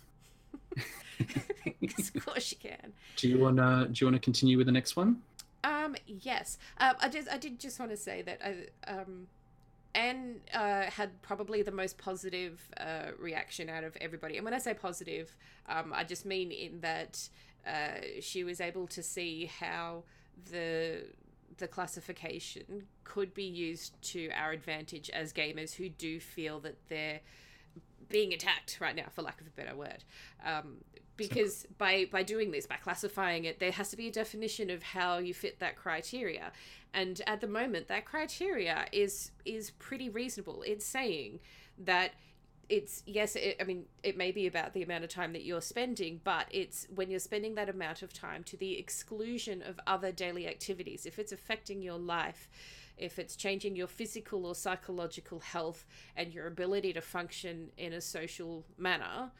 [2.16, 2.92] of course you can.
[3.16, 5.22] Do you wanna do you wanna continue with the next one?
[5.64, 6.58] Um, yes.
[6.78, 9.26] Um, I just, I did just want to say that I, um,
[9.94, 14.36] Anne uh, had probably the most positive uh, reaction out of everybody.
[14.36, 15.36] And when I say positive,
[15.68, 17.28] um, I just mean in that
[17.66, 20.04] uh, she was able to see how
[20.50, 21.04] the
[21.56, 27.18] the classification could be used to our advantage as gamers who do feel that they're
[28.08, 30.04] being attacked right now, for lack of a better word.
[30.44, 30.78] Um,
[31.16, 34.82] because by by doing this, by classifying it, there has to be a definition of
[34.82, 36.52] how you fit that criteria.
[36.94, 40.62] And at the moment, that criteria is is pretty reasonable.
[40.66, 41.40] It's saying
[41.78, 42.12] that
[42.68, 45.60] it's yes it, i mean it may be about the amount of time that you're
[45.60, 50.12] spending but it's when you're spending that amount of time to the exclusion of other
[50.12, 52.48] daily activities if it's affecting your life
[52.98, 58.00] if it's changing your physical or psychological health and your ability to function in a
[58.00, 59.30] social manner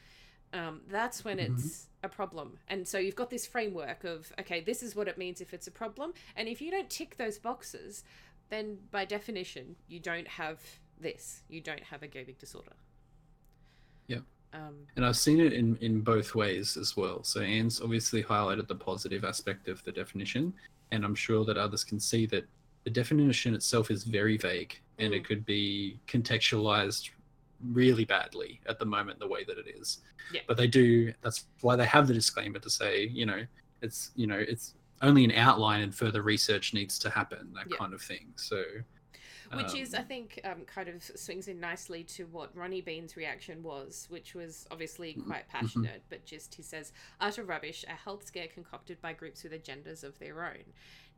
[0.55, 1.51] um, that's when Mhm.
[1.59, 5.18] it's a problem and so you've got this framework of okay this is what it
[5.18, 8.05] means if it's a problem and if you don't tick those boxes
[8.49, 10.61] then by definition you don't have
[11.01, 12.73] this you don't have a gaming disorder
[14.07, 14.21] Yeah.
[14.55, 17.23] um, And I've seen it in, in both ways as well.
[17.23, 20.55] So Anne's obviously highlighted the positive aspect of the definition,
[20.90, 22.47] and I'm sure that others can see that
[22.88, 27.11] the definition itself is very vague and it could be contextualized
[27.70, 29.98] really badly at the moment the way that it is.
[30.33, 30.40] Yeah.
[30.48, 33.42] But they do that's why they have the disclaimer to say, you know,
[33.83, 37.77] it's you know, it's only an outline and further research needs to happen, that Yeah.
[37.77, 38.33] kind of thing.
[38.37, 38.62] So
[39.55, 43.16] which is i um, think um, kind of swings in nicely to what ronnie bean's
[43.16, 48.27] reaction was which was obviously quite passionate but just he says utter rubbish a health
[48.27, 50.64] scare concocted by groups with agendas of their own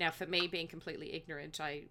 [0.01, 1.83] now for me being completely ignorant i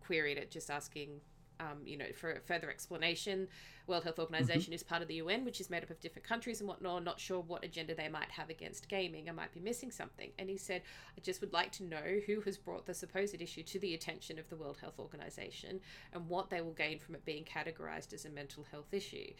[0.00, 1.20] queried it just asking
[1.60, 3.48] um, you know, for further explanation,
[3.86, 6.60] World Health Organization is part of the UN, which is made up of different countries
[6.60, 7.04] and whatnot.
[7.04, 9.28] Not sure what agenda they might have against gaming.
[9.28, 10.30] I might be missing something.
[10.38, 10.82] And he said,
[11.16, 14.38] I just would like to know who has brought the supposed issue to the attention
[14.38, 15.80] of the World Health Organization
[16.12, 19.32] and what they will gain from it being categorized as a mental health issue.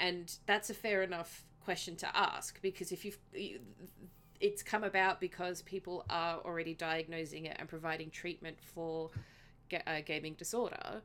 [0.00, 3.58] And that's a fair enough question to ask because if you've you,
[4.40, 9.10] it's come about because people are already diagnosing it and providing treatment for
[9.68, 11.02] ga- uh, gaming disorder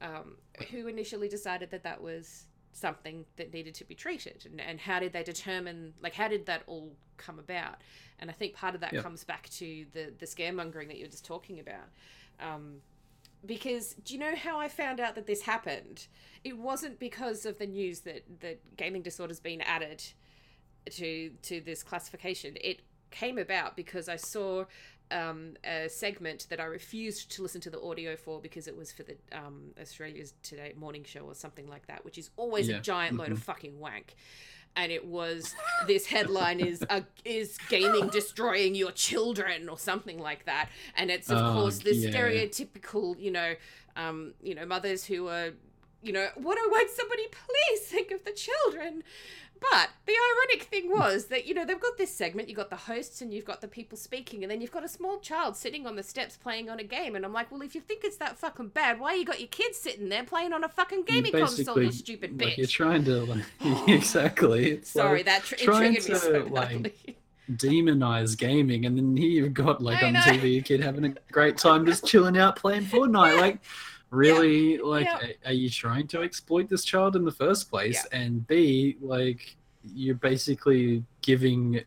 [0.00, 0.36] um,
[0.70, 4.98] who initially decided that that was something that needed to be treated and, and how
[4.98, 7.76] did they determine like how did that all come about
[8.18, 9.00] and i think part of that Yeah.
[9.02, 11.88] comes back to the the scaremongering that you were just talking about
[12.40, 12.80] um,
[13.46, 16.06] because do you know how I found out that this happened?
[16.44, 20.02] It wasn't because of the news that that gaming disorder's been added
[20.90, 22.56] to to this classification.
[22.60, 24.64] It came about because I saw
[25.10, 28.90] um, a segment that I refused to listen to the audio for because it was
[28.90, 32.72] for the um, Australia's Today morning show or something like that, which is always a
[32.72, 32.80] Yeah.
[32.80, 34.14] giant load of fucking wank.
[34.76, 35.54] And it was
[35.86, 41.30] this headline is uh, is gaming destroying your children or something like that, and it's
[41.30, 42.10] of Oh, course the yeah.
[42.10, 43.54] stereotypical you know
[43.94, 45.50] um, you know mothers who are
[46.02, 49.04] you know what I want somebody please think of the children
[49.70, 52.76] but the ironic thing was that you know they've got this segment you've got the
[52.76, 55.86] hosts and you've got the people speaking and then you've got a small child sitting
[55.86, 58.16] on the steps playing on a game and i'm like well if you think it's
[58.16, 61.32] that fucking bad why you got your kids sitting there playing on a fucking gaming
[61.32, 63.44] console you stupid like, you're trying to like,
[63.88, 64.72] exactly.
[64.72, 67.16] It's sorry like that tr- trying triggered me to, so like,
[67.52, 70.20] demonize gaming, and then here you've got like I on know.
[70.20, 73.34] TV a kid having a great time just chilling out playing Fortnite.
[73.44, 73.58] Like,
[74.14, 75.18] really, like, Yeah.
[75.44, 78.04] a- are you trying to exploit this child in the first place?
[78.12, 81.80] And B, like, you're basically giving.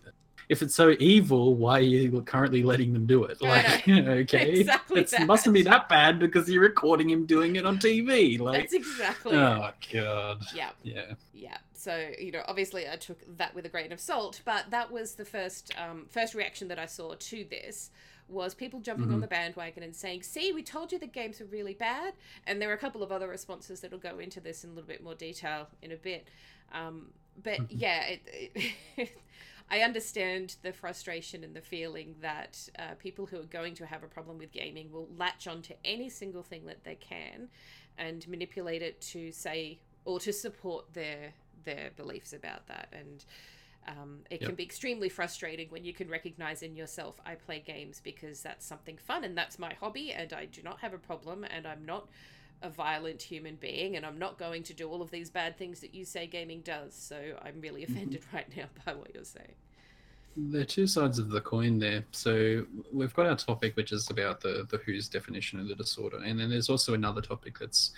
[0.50, 3.42] If it's so evil, why are you currently letting them do it?
[3.42, 7.78] Like, okay, Exactly it mustn't be that bad because you're recording him doing it on
[7.80, 8.40] TV.
[8.40, 9.38] Like, that's exactly it.
[9.38, 11.14] oh god, yeah yeah.
[11.34, 14.92] yeah so you know obviously i took that with a grain of salt but that
[14.92, 17.92] was the first um, first reaction that i saw to this
[18.30, 19.22] was people jumping on Mhm.
[19.22, 22.14] the bandwagon and saying see we told you the games were really bad
[22.46, 24.88] and there are a couple of other responses that'll go into this in a little
[24.88, 26.28] bit more detail in a bit
[26.74, 27.12] um,
[27.42, 27.68] but Mhm.
[27.70, 28.22] yeah it,
[28.96, 29.10] it
[29.70, 34.02] I understand the frustration and the feeling that uh, people who are going to have
[34.02, 37.50] a problem with gaming will latch onto any single thing that they can
[37.98, 41.34] and manipulate it to say or to support their
[41.66, 43.26] their beliefs about that and
[43.88, 48.02] um, it can be extremely frustrating when you can recognize in yourself i play games
[48.04, 51.44] because that's something fun and that's my hobby and i do not have a problem
[51.44, 52.08] and i'm not
[52.64, 55.80] a violent human being and i'm not going to do all of these bad things
[55.80, 56.94] that you say gaming does.
[56.94, 59.54] So i'm really offended right now by what you're saying.
[60.36, 62.04] There are two sides of the coin there.
[62.12, 66.18] So we've got our topic, which is about the the WHO's definition of the disorder,
[66.24, 67.92] and then there's also another topic that's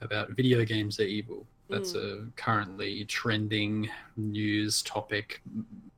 [0.00, 1.46] about video games are evil.
[1.68, 5.42] That's a currently trending news topic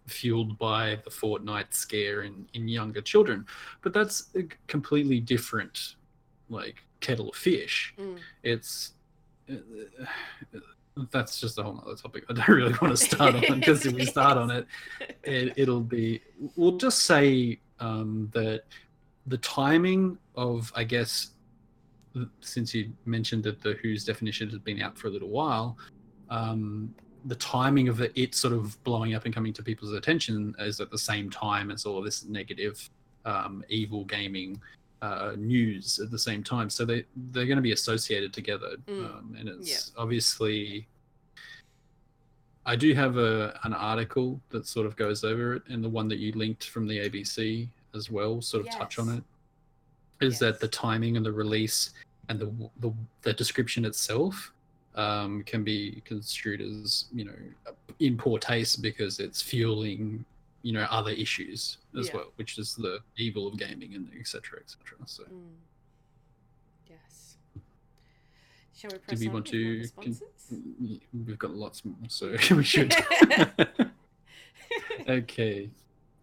[0.06, 3.46] fueled by the Fortnite scare in, in younger children.
[3.82, 5.96] But that's a completely different,
[6.48, 7.94] like kettle of fish.
[7.98, 8.18] Mm.
[8.42, 8.92] It's
[9.50, 9.56] uh,
[11.12, 12.24] that's just a whole other topic.
[12.28, 14.66] I don't really want to start on because if we start on it,
[15.22, 16.22] it, it'll be
[16.56, 18.62] we'll just say um, that
[19.28, 21.30] the timing of i guess
[22.40, 25.76] since you mentioned that the WHO's definition has been out for a little while
[26.30, 30.80] um, the timing of it, sort of blowing up and coming to people's attention is
[30.80, 32.88] at the same time as all of this negative
[33.24, 34.60] um, evil gaming
[35.02, 39.04] uh, news at the same time so they they're going to be associated together Mm.
[39.04, 40.86] um, and it's obviously
[42.66, 46.06] I do have a an article that sort of goes over it, and the one
[46.08, 49.16] that you linked from the ABC as well, sort of touch on Yes.
[49.18, 49.24] it.
[50.26, 51.90] Is that the timing and the release
[52.28, 54.52] and the the, the description itself
[54.94, 57.32] um, can be construed as you know
[58.00, 60.24] in poor taste because it's fueling
[60.62, 62.16] you know other issues as Yeah.
[62.16, 64.60] well, which is the evil of gaming and etc.
[64.60, 64.98] etc.
[65.06, 65.54] So Mm.
[66.90, 67.36] Yes.
[68.76, 70.22] Shall we press we on want to responses?
[71.26, 72.94] we've got lots more, so we should.
[75.08, 75.68] okay.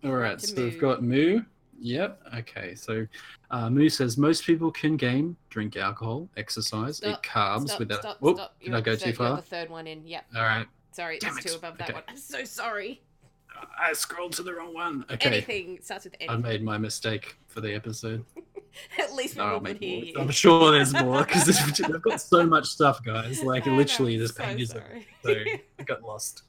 [0.03, 0.39] All right.
[0.41, 1.41] So we've got Moo.
[1.79, 2.21] Yep.
[2.39, 2.75] Okay.
[2.75, 3.05] So
[3.51, 7.99] uh, Moo says most people can game, drink alcohol, exercise, Stop, eat carbs Stop, without.
[7.99, 8.55] stop, Whoop, stop.
[8.63, 9.35] did I go the too far?
[9.35, 10.05] the third one in.
[10.07, 10.25] Yep.
[10.35, 10.65] All right.
[10.91, 11.93] Sorry, Damn it's two above that Okay.
[11.93, 12.03] one.
[12.07, 13.01] I'm so sorry.
[13.79, 15.05] I scrolled to the wrong one.
[15.11, 15.27] Okay.
[15.27, 18.25] Anything starts with I made my mistake for the episode.
[18.99, 20.13] At least people can make hear you.
[20.19, 23.41] I'm sure there's more because they've got so much stuff, guys.
[23.43, 24.81] Like know, literally, this so page is so
[25.29, 26.43] I got lost.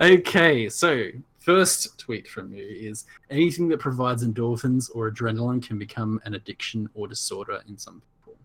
[0.00, 1.08] Okay, so
[1.42, 6.88] first tweet from you is anything that provides endorphins or adrenaline can become an addiction
[6.94, 8.38] or disorder in some people.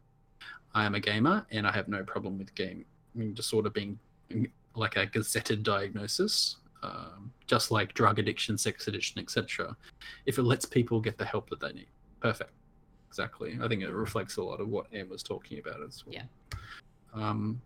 [0.74, 2.86] I am a gamer and I have no problem with game
[3.34, 4.00] disorder being
[4.76, 9.76] like a gazetted diagnosis, um, just like drug addiction, sex addiction, etc.
[10.26, 11.88] If it lets people get the help that they need,
[12.20, 12.52] perfect.
[13.08, 13.58] Exactly.
[13.62, 16.16] I think it reflects a lot of what Em was talking about as well.
[16.16, 16.24] Yeah.
[17.14, 17.62] Um,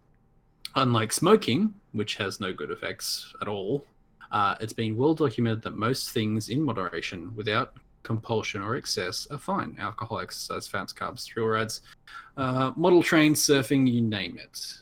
[0.76, 3.86] unlike smoking, which has no good effects at all,
[4.32, 7.74] uh, it's been well documented that most things in moderation, without
[8.04, 9.76] compulsion or excess, are fine.
[9.80, 11.82] Alcohol, exercise, fats, carbs, thrill rides,
[12.38, 14.80] uh, model trains, surfing, you name it.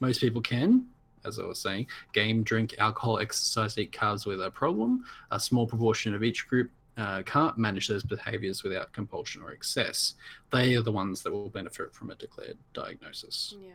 [0.00, 0.86] Most people can,
[1.24, 5.04] as I was saying, game, drink, alcohol, exercise, eat carbs without a problem.
[5.30, 10.14] A small proportion of each group uh, can't manage those behaviors without compulsion or excess.
[10.50, 13.54] They are the ones that will benefit from a declared diagnosis.
[13.60, 13.70] Yeah.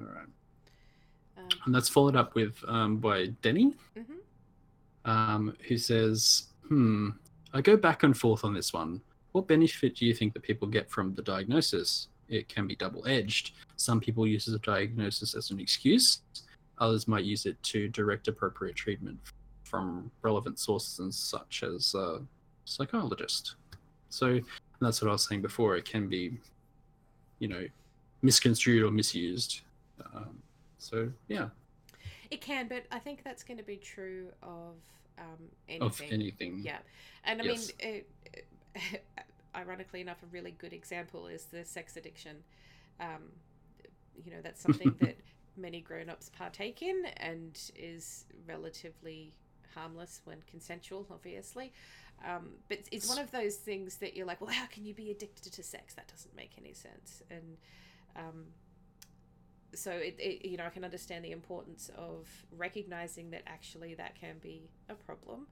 [0.00, 0.26] All right.
[1.38, 5.10] Um, And that's followed up with um, by Denny, mhm.
[5.10, 7.10] um, who says, Hmm,
[7.54, 9.00] I go back and forth on this one.
[9.32, 12.08] What benefit do you think that people get from the diagnosis?
[12.28, 13.52] It can be double edged.
[13.76, 16.20] Some people use the diagnosis as an excuse,
[16.78, 19.18] others might use it to direct appropriate treatment
[19.64, 22.20] from relevant sources and such as a
[22.64, 23.56] psychologist.
[24.10, 24.40] So
[24.80, 25.76] that's what I was saying before.
[25.76, 26.38] It can be,
[27.38, 27.66] you know,
[28.22, 29.60] misconstrued or misused.
[30.14, 30.38] Um,
[30.78, 31.48] so yeah,
[32.30, 34.76] It can, but I think that's going to be true of
[35.18, 35.48] um,
[35.80, 36.10] of anything.
[36.10, 36.62] anything.
[36.62, 36.78] Yeah,
[37.24, 37.44] and I Yes.
[37.44, 38.08] mean, it,
[39.56, 42.44] ironically enough, a really good example is the sex addiction.
[43.00, 43.32] Um,
[44.16, 45.18] you know, that's something that
[45.56, 49.34] many grown-ups partake in and is relatively
[49.74, 51.72] harmless when consensual, obviously.
[52.24, 55.10] Um, but it's one of those things that you're like, well, how can you be
[55.10, 55.94] addicted to sex?
[55.94, 57.22] That doesn't make any sense.
[57.30, 57.58] And
[58.16, 58.46] um,
[59.74, 64.14] so it, it, you know, I can understand the importance of recognizing that actually that
[64.18, 65.46] can be a problem.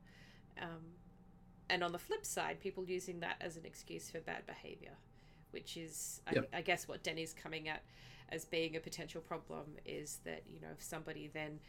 [0.60, 0.94] Um,
[1.68, 4.92] and on the flip side, people using that as an excuse for bad behavior,
[5.50, 6.48] which is, Yep.
[6.52, 7.82] I, I guess, what Denny's coming at
[8.30, 11.60] as being a potential problem is that, you know, if somebody then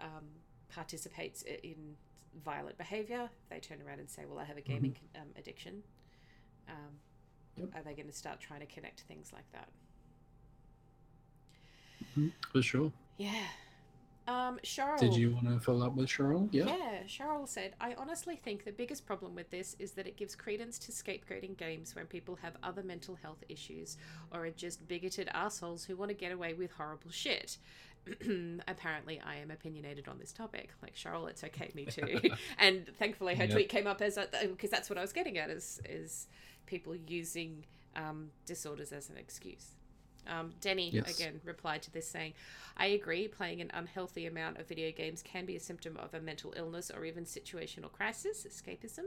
[0.00, 0.24] um,
[0.68, 1.96] participates in
[2.44, 5.82] violent behavior, they turn around and say, well, I have a gaming um, addiction.
[6.68, 7.00] Um,
[7.56, 7.70] Yep.
[7.74, 9.68] Are they going to start trying to connect things like that?
[12.16, 12.92] Mhm, For sure.
[13.16, 13.46] Yeah.
[14.26, 14.98] Um, Cheryl.
[15.00, 16.48] Did you want to follow up with Cheryl?
[16.52, 16.66] Yeah.
[16.66, 20.36] Yeah, Cheryl said, I honestly think the biggest problem with this is that it gives
[20.36, 23.96] credence to scapegoating games when people have other mental health issues
[24.30, 27.56] or are just bigoted assholes who want to get away with horrible shit.
[28.68, 30.70] Apparently, I am opinionated on this topic.
[30.82, 32.20] Like Cheryl, it's okay, me too.
[32.58, 33.52] and thankfully, her Yep.
[33.52, 36.26] tweet came up as because that's what I was getting at is is
[36.66, 37.64] people using
[37.96, 39.70] um, disorders as an excuse.
[40.28, 41.18] Um, Denny Yes.
[41.18, 42.34] again replied to this saying,
[42.76, 46.20] I agree, playing an unhealthy amount of video games can be a symptom of a
[46.20, 49.06] mental illness or even situational crisis, escapism.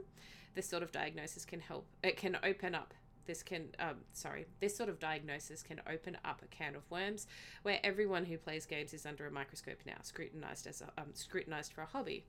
[0.56, 2.94] This sort of diagnosis can help, it can open up.
[3.26, 7.28] This can, um, sorry, this sort of diagnosis can open up a can of worms
[7.62, 11.72] where everyone who plays games is under a microscope now, scrutinized as a, um, scrutinized
[11.72, 12.26] for a hobby.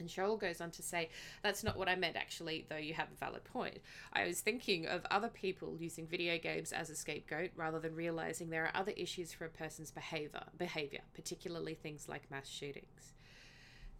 [0.00, 1.10] And Cheryl goes on to say,
[1.42, 3.78] That's not what I meant, actually, though you have a valid point.
[4.12, 8.50] I was thinking of other people using video games as a scapegoat rather than realizing
[8.50, 13.12] there are other issues for a person's behavior, behavior particularly things like mass shootings.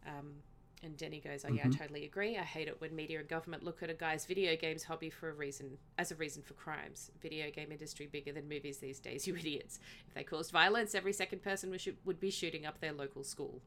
[0.06, 0.36] Um,
[0.82, 1.76] and Denny goes, "Oh yeah, I Mhm.
[1.76, 2.38] totally agree.
[2.38, 5.28] I hate it when media and government look at a guy's video games hobby for
[5.28, 7.10] a reason, as a reason for crimes.
[7.20, 9.78] Video game industry bigger than movies these days, you idiots.
[10.08, 13.22] If they caused violence, every second person would, shoot, would be shooting up their local
[13.22, 13.60] school."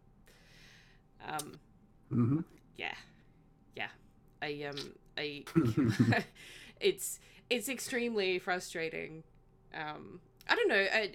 [1.21, 1.59] Um,
[2.13, 2.39] hmm
[2.77, 2.93] yeah
[3.75, 3.87] yeah
[4.41, 4.75] i um
[5.17, 5.43] i
[6.79, 9.23] it's it's extremely frustrating
[9.73, 11.09] um i don't know i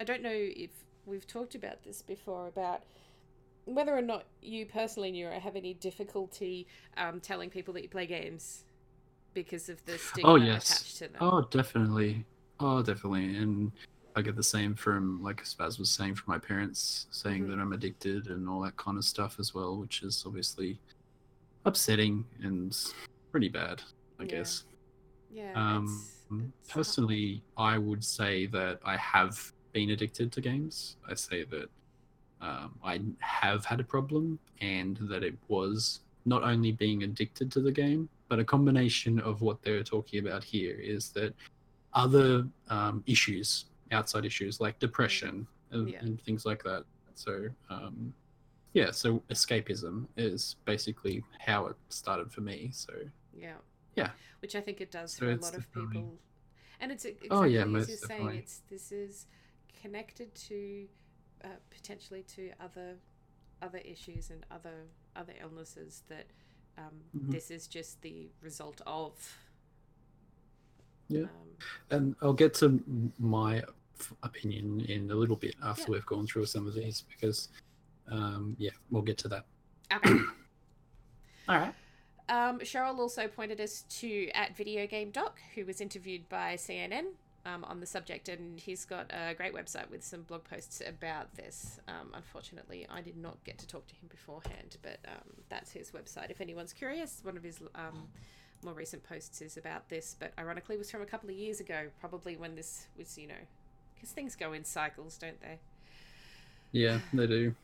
[0.00, 0.70] i don't know if
[1.06, 2.82] we've talked about this before about
[3.64, 7.88] whether or not you personally knew or have any difficulty um telling people that you
[7.88, 8.64] play games
[9.34, 10.70] because of the stigma Oh, yes.
[10.70, 12.24] attached to them Oh, definitely.
[12.60, 13.36] Oh, definitely.
[13.36, 13.70] And
[14.18, 17.50] I get the same from, like Spaz was saying, from my parents saying Mhm.
[17.50, 20.80] that I'm addicted and all that kind of stuff as well, which is obviously
[21.64, 22.76] upsetting and
[23.30, 23.80] pretty bad,
[24.18, 24.28] I Yeah.
[24.28, 24.64] guess.
[25.30, 25.84] yeah Um,
[26.32, 30.96] it's, it's personally, I would say that I have been addicted to games.
[31.08, 31.70] I say that
[32.40, 37.60] um, I have had a problem, and that it was not only being addicted to
[37.60, 41.34] the game, but a combination of what they're talking about here is that
[41.94, 46.00] other um, issues, outside issues like depression and, Yeah.
[46.00, 46.84] and things like that.
[47.14, 48.12] So, um,
[48.74, 52.70] yeah, so escapism is basically how it started for me.
[52.72, 52.92] So,
[53.34, 53.56] Yeah.
[53.96, 54.10] Yeah.
[54.40, 56.18] Which I think it does So for a lot of definitely- people.
[56.80, 59.26] And it's exactly Oh, yeah, as you're saying, it's this is
[59.82, 60.88] connected to
[61.44, 62.98] uh, potentially to other
[63.62, 64.86] other issues and other
[65.16, 66.26] other illnesses that
[66.76, 67.32] um, Mhm.
[67.32, 69.36] this is just the result of.
[71.08, 71.22] Yeah.
[71.22, 71.28] Um,
[71.90, 72.82] And I'll get to
[73.18, 73.62] my
[74.22, 75.88] opinion in a little bit after Yeah.
[75.90, 77.48] we've gone through some of these because,
[78.10, 79.46] um, yeah, we'll get to that.
[79.92, 80.18] okay.
[81.48, 81.74] All right.
[82.28, 87.06] Um, Cheryl also pointed us to at Video Game Doc, who was interviewed by CNN
[87.46, 91.34] um, on the subject, and he's got a great website with some blog posts about
[91.36, 91.80] this.
[91.88, 95.90] Um, unfortunately, I did not get to talk to him beforehand, but um, that's his
[95.92, 96.30] website.
[96.30, 98.08] If anyone's curious, one of his um,
[98.62, 101.86] more recent posts is about this, but ironically, was from a couple of years ago,
[102.00, 103.34] probably when this was, you know,
[103.94, 105.58] because things go in cycles, don't they?
[106.72, 107.54] Yeah, they do.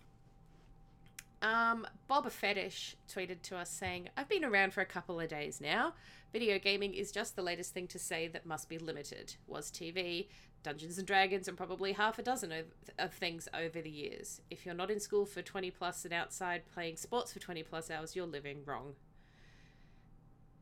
[1.42, 5.60] Um, Boba Fetish tweeted to us saying, I've been around for a couple of days
[5.60, 5.92] now.
[6.32, 9.36] Video gaming is just the latest thing to say that must be limited.
[9.46, 10.28] Was TV,
[10.62, 12.64] Dungeons and Dragons, and probably half a dozen of,
[12.98, 14.40] of things over the years.
[14.50, 17.90] If you're not in school for 20 plus and outside playing sports for 20 plus
[17.90, 18.94] hours, you're living wrong.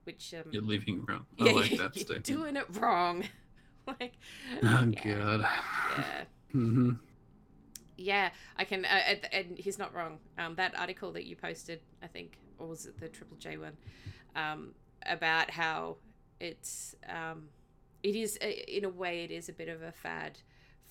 [0.04, 1.26] Which, um, You're living wrong.
[1.40, 2.24] I yeah, like you're that statement.
[2.24, 3.24] doing it wrong.
[3.86, 4.14] like,
[4.62, 5.40] Oh, yeah, God.
[5.40, 6.24] yeah.
[6.54, 6.90] mm-hmm.
[7.96, 10.18] Yeah, I can, uh, and, and he's not wrong.
[10.38, 13.76] Um, that article that you posted, I think, or was it the Triple J one,
[14.34, 14.74] um,
[15.06, 15.96] about how
[16.40, 17.48] it's, um,
[18.02, 20.38] it is uh, in a way, it is a bit of a fad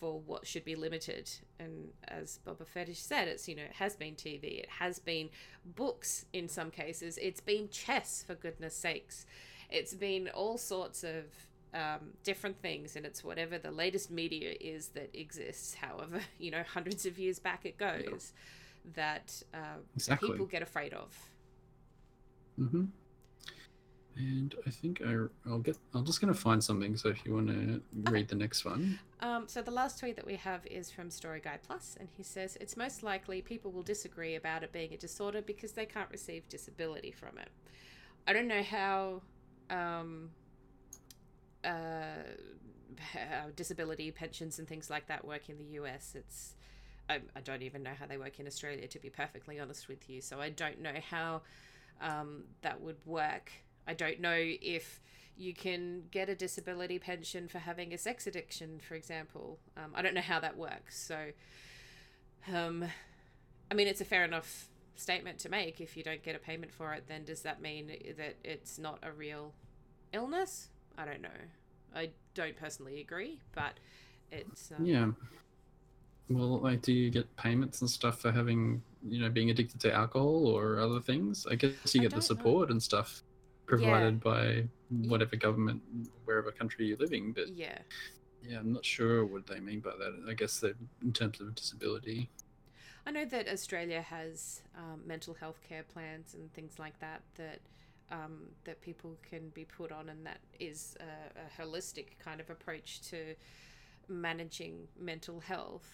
[0.01, 1.29] for what should be limited.
[1.59, 5.29] And as Boba Fetish said, it's you know it has been TV, it has been
[5.63, 9.25] books in some cases, it's been chess for goodness sakes,
[9.69, 11.25] it's been all sorts of
[11.73, 15.75] um, different things, and it's whatever the latest media is that exists.
[15.75, 18.33] However, you know, hundreds of years back it goes
[18.95, 20.31] that uh, Exactly.
[20.31, 21.15] people get afraid of.
[22.57, 22.85] hmm
[24.17, 25.77] And I think I, I'll get.
[25.93, 26.97] I'm just going to find something.
[26.97, 27.81] So if you want to
[28.11, 31.39] read the next one, Um, so the last tweet that we have is from Story
[31.39, 34.97] Guide Plus, and he says it's most likely people will disagree about it being a
[34.97, 37.49] disorder because they can't receive disability from it.
[38.27, 39.21] I don't know how,
[39.69, 40.31] um,
[41.63, 42.23] uh,
[43.13, 46.13] how disability pensions and things like that work in the US.
[46.15, 46.55] It's
[47.09, 50.09] I, I don't even know how they work in Australia, to be perfectly honest with
[50.09, 50.21] you.
[50.21, 51.41] So I don't know how
[51.99, 53.51] um, that would work.
[53.87, 55.01] I don't know if
[55.37, 59.59] you can get a disability pension for having a sex addiction, for example.
[59.75, 61.01] Um, I don't know how that works.
[61.03, 61.31] So,
[62.53, 62.85] um,
[63.69, 65.81] I mean, it's a fair enough statement to make.
[65.81, 68.99] If you don't get a payment for it, then does that mean that it's not
[69.03, 69.53] a real
[70.13, 70.69] illness?
[70.97, 71.29] I don't know.
[71.95, 73.79] I don't personally agree, but
[74.31, 75.07] it's um, yeah.
[76.29, 79.93] Well, like, do you get payments and stuff for having, you know, being addicted to
[79.93, 81.45] alcohol or other things?
[81.49, 82.21] I guess you I get the know.
[82.21, 83.23] support and stuff
[83.77, 85.81] provided by whatever government,
[86.25, 87.31] wherever country you're living.
[87.31, 87.77] But yeah.
[88.47, 90.23] yeah, I'm not sure what they mean by that.
[90.29, 92.29] I guess that in terms of disability.
[93.05, 97.59] I know that Australia has um, mental health care plans and things like that that
[98.11, 102.49] um, that people can be put on, and that is a, a holistic kind of
[102.49, 103.35] approach to
[104.09, 105.89] managing mental health.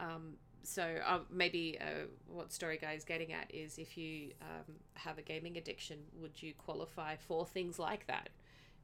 [0.00, 4.74] Um, so uh, maybe uh, what Story Guy is getting at is if you um,
[4.94, 8.28] have a gaming addiction, would you qualify for things like that?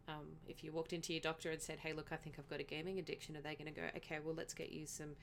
[0.09, 2.61] Um, if you walked into your doctor and said, "Hey, look, I think I've got
[2.61, 5.16] a gaming addiction," are they going to go, "Okay, well, let's get you some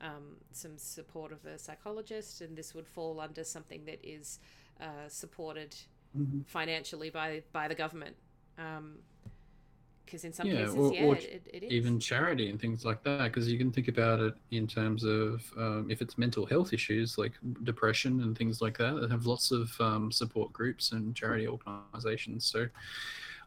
[0.00, 4.38] um, some support of a psychologist, and this would fall under something that is
[4.80, 5.74] uh, supported
[6.14, 6.44] Mhm.
[6.46, 8.16] financially by by the government.
[10.06, 11.70] Because in some Yeah, cases, or- yeah, or it, it is.
[11.72, 15.42] even charity and things like that because you can think about it in terms of
[15.58, 17.32] um, if it's mental health issues like
[17.64, 22.44] depression and things like that that have lots of um, support groups and charity organizations
[22.44, 22.66] so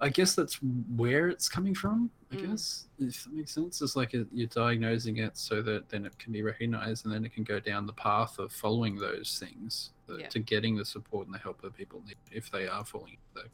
[0.01, 0.55] i guess that's
[0.95, 2.49] where it's coming from i Mm.
[2.49, 6.31] guess if that makes sense it's like you're diagnosing it so that then it can
[6.33, 10.17] be recognized and then it can go down the path of following those things uh,
[10.17, 10.27] Yeah.
[10.27, 13.45] to getting the support and the help that people need if they are falling into
[13.45, 13.49] the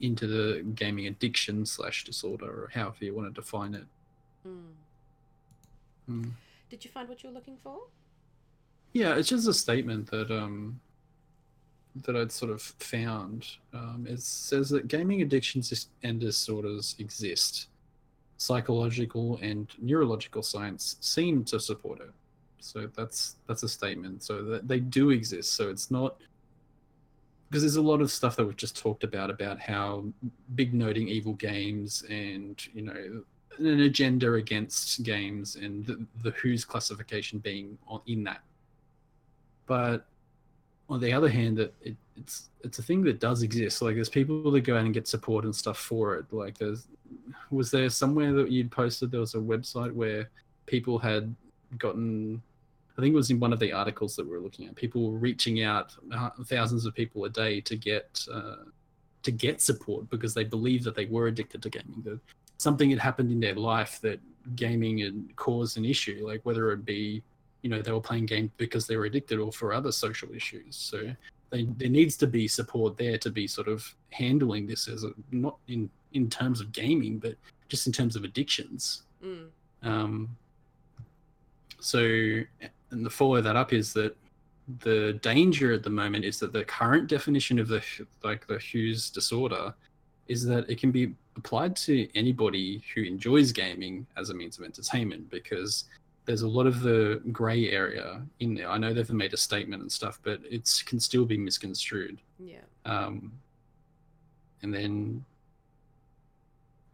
[0.00, 3.84] into the gaming addiction slash disorder or however you want to define it.
[4.46, 4.62] Mm.
[6.10, 6.30] Mm.
[6.70, 7.78] Did you find what you were looking for?
[8.92, 10.80] Yeah, it's just a statement that um
[11.96, 13.46] that I'd sort of found.
[13.74, 17.66] Um, it says that gaming addictions and disorders exist.
[18.36, 22.10] Psychological and neurological science seem to support it.
[22.60, 24.22] So that's that's a statement.
[24.22, 25.54] So that they do exist.
[25.54, 26.16] So it's not
[27.50, 30.04] because there's a lot of stuff that we've just talked about about how
[30.54, 33.22] big noting evil games and you know
[33.58, 38.40] an agenda against games and the, the WHO's classification being on, in that.
[39.66, 40.06] But
[40.88, 43.82] on the other hand it, it, it's it's a thing that does exist.
[43.82, 46.26] Like there's people that go out and get support and stuff for it.
[46.30, 46.86] Like there's
[47.50, 50.30] was there somewhere that you'd posted there was a website where
[50.66, 51.34] people had
[51.78, 52.40] gotten
[53.00, 54.74] I think it was in one of the articles that we were looking at.
[54.74, 58.56] People were reaching out, uh, thousands of people a day, to get uh,
[59.22, 62.02] to get support because they believed that they were addicted to gaming.
[62.04, 62.20] The,
[62.58, 64.20] something had happened in their life that
[64.54, 67.22] gaming had caused an issue, like whether it be,
[67.62, 70.76] you know, they were playing games because they were addicted or for other social issues.
[70.76, 71.14] So
[71.48, 75.12] they, there needs to be support there to be sort of handling this as a,
[75.30, 77.34] not in in terms of gaming, but
[77.68, 79.02] just in terms of addictions.
[79.24, 79.46] Mm.
[79.82, 80.36] Um,
[81.80, 82.42] so,
[82.90, 84.16] and the follow that up is that
[84.78, 87.82] the danger at the moment is that the current definition of the
[88.22, 89.74] like the WHO's disorder
[90.28, 94.64] is that it can be applied to anybody who enjoys gaming as a means of
[94.64, 95.84] entertainment because
[96.24, 98.68] there's a lot of the gray area in there.
[98.70, 102.20] I know they've made a statement and stuff, but it can still be misconstrued.
[102.38, 102.58] Yeah.
[102.84, 103.32] Um,
[104.62, 105.24] and then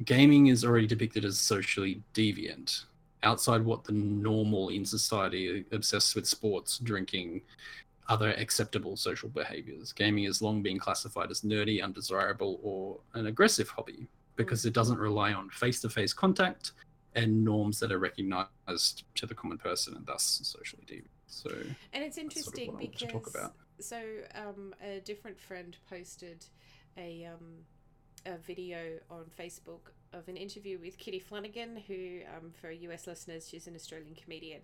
[0.04, 2.84] gaming is already depicted as socially deviant
[3.26, 7.42] outside what the normal in society obsessed with sports, drinking,
[8.08, 9.92] other acceptable social behaviors.
[9.92, 14.06] Gaming has long been classified as nerdy, undesirable, or an aggressive hobby
[14.36, 16.72] because it doesn't rely on face to face contact
[17.16, 21.08] and norms that are recognized to the common person and thus socially deviant.
[21.26, 21.50] So,
[21.92, 23.54] and it's that's sort of interesting what I want to because talk about.
[23.80, 24.00] so
[24.34, 26.44] um, a different friend posted
[26.96, 27.64] a um,
[28.26, 28.78] a video
[29.10, 33.74] on Facebook of an interview with Kitty Flanagan, who um, for US listeners, she's an
[33.74, 34.62] Australian comedian,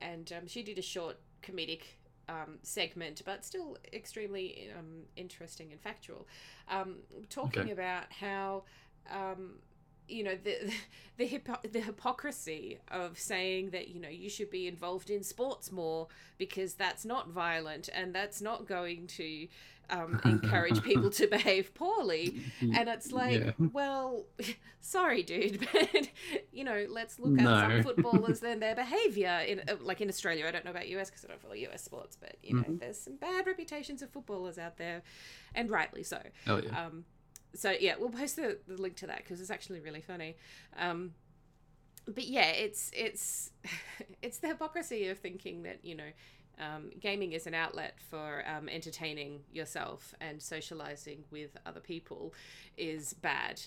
[0.00, 1.82] and um, she did a short comedic.
[2.28, 6.28] Um, segment, but still extremely um, interesting and factual.
[6.68, 7.72] Um, talking Okay.
[7.72, 8.62] about how
[9.12, 9.54] um,
[10.08, 10.72] you know the
[11.16, 15.72] the hypo- the hypocrisy of saying that you know you should be involved in sports
[15.72, 16.08] more
[16.38, 19.48] because that's not violent and that's not going to
[19.90, 23.52] um, encourage people to behave poorly and it's like Yeah.
[23.72, 24.26] well
[24.80, 26.08] sorry dude but
[26.52, 27.60] you know let's look at No.
[27.60, 31.10] some footballers and their behavior in uh, like in australia i don't know about us
[31.10, 32.80] because i don't follow us sports but you know Mhm.
[32.80, 35.02] there's some bad reputations of footballers out there
[35.54, 36.86] and rightly so Hell yeah.
[36.86, 37.04] um,
[37.52, 40.36] so yeah, we'll post the, the link to that because it's actually really funny.
[40.78, 41.14] Um,
[42.06, 43.50] but yeah, it's it's
[44.22, 46.10] it's the hypocrisy of thinking that you know
[46.60, 52.34] um, gaming is an outlet for um, entertaining yourself and socializing with other people
[52.76, 53.60] is bad.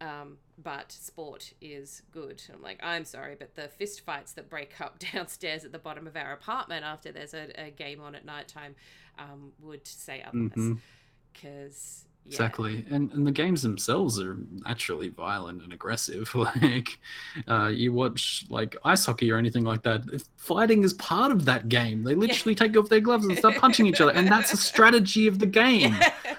[0.00, 2.40] Um, but sport is good.
[2.52, 6.06] I'm like, I'm sorry, but the fist fights that break up downstairs at the bottom
[6.06, 8.76] of our apartment after there's a, a game on at nighttime
[9.18, 10.52] um, would say otherwise.
[11.32, 12.34] Because yeah.
[12.34, 16.34] Exactly, and and the games themselves are naturally violent and aggressive.
[16.38, 16.98] Like,
[17.48, 20.02] uh, you watch like ice hockey or anything like that.
[20.12, 22.04] if Fighting is part of that game.
[22.04, 25.26] They literally take off their gloves and start punching each other, and that's a strategy
[25.26, 25.96] of the game.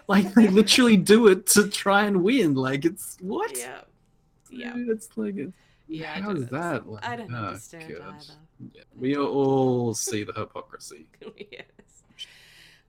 [0.08, 2.54] Like they literally do it to try and win.
[2.54, 3.58] Like it's what?
[3.58, 3.82] yeah.
[4.52, 4.74] Yeah.
[4.76, 5.54] It's like it's,
[5.88, 6.12] Yeah.
[6.12, 6.88] I how don't is that?
[6.88, 8.16] Like, I don't oh, understand God.
[8.16, 8.72] either.
[8.74, 11.08] yeah, we all see the hypocrisy.
[11.52, 11.64] yes.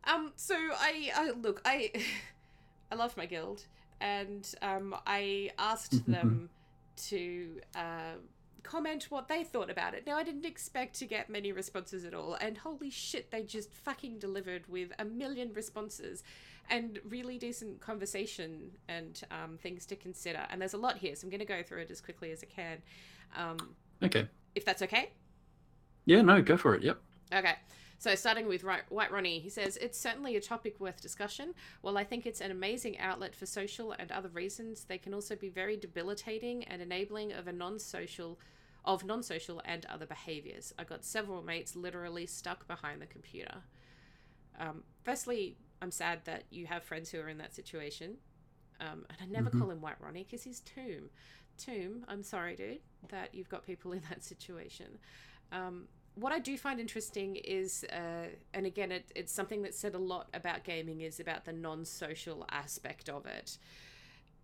[0.05, 0.33] Um.
[0.37, 1.61] So I, I look.
[1.65, 1.93] I,
[2.91, 3.65] I love my guild,
[4.01, 6.51] and um, I asked them
[7.09, 8.17] to uh,
[8.63, 10.07] comment what they thought about it.
[10.07, 13.73] Now I didn't expect to get many responses at all, and holy shit, they just
[13.73, 16.23] fucking delivered with a million responses.
[16.73, 20.47] And really decent conversation and um, things to consider.
[20.51, 22.45] And there's a lot here, so I'm going to go through it as quickly as
[22.45, 22.79] I can,
[23.37, 23.57] um,
[24.05, 24.29] Okay.
[24.55, 25.11] if that's okay.
[26.05, 26.23] Yeah.
[26.23, 26.41] No.
[26.41, 26.85] Go for it.
[26.85, 27.01] Yep.
[27.35, 27.55] Okay.
[28.01, 31.53] So, starting with White Ronnie, he says, It's certainly a topic worth discussion.
[31.83, 35.37] While I think it's an amazing outlet for social and other reasons, they can also
[35.37, 38.39] be very debilitating and enabling of a non social.
[38.87, 40.73] Of non social and other behaviors.
[40.79, 43.57] I got several mates literally stuck behind the computer.
[44.59, 48.17] Um, firstly, I'm sad that you have friends who are in that situation.
[48.81, 49.59] Um, and I never Mhm.
[49.59, 51.11] call him White Ronnie because he's Tomb.
[51.59, 54.99] Tomb, I'm sorry, dude, that you've got people in that situation.
[55.53, 59.95] Um, what I do find interesting is, uh, and again, it, it's something that's said
[59.95, 63.59] a lot about gaming, is about the non social aspect of it.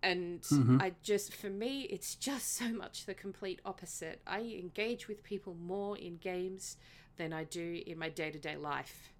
[0.03, 0.81] And Mhm.
[0.81, 4.21] I just, for me, it's just so much the complete opposite.
[4.27, 6.77] I engage with people more in games
[7.17, 9.11] than I do in my day to day life.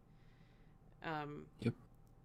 [1.04, 1.74] Um, Yep.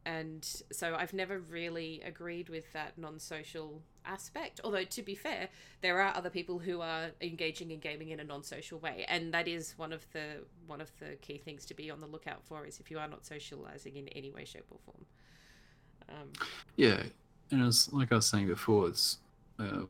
[0.04, 4.60] And so I've never really agreed with that non social aspect.
[4.64, 5.48] Although, to be fair,
[5.80, 9.46] there are other people who are engaging in gaming in a non-social way and that
[9.48, 12.66] is one of the one of the key things to be on the lookout for
[12.66, 15.04] is if you are not socializing in any way shape or form
[16.08, 16.28] um,
[16.76, 17.02] Yeah,
[17.50, 19.18] and it's like I was saying before, it's
[19.58, 19.82] uh,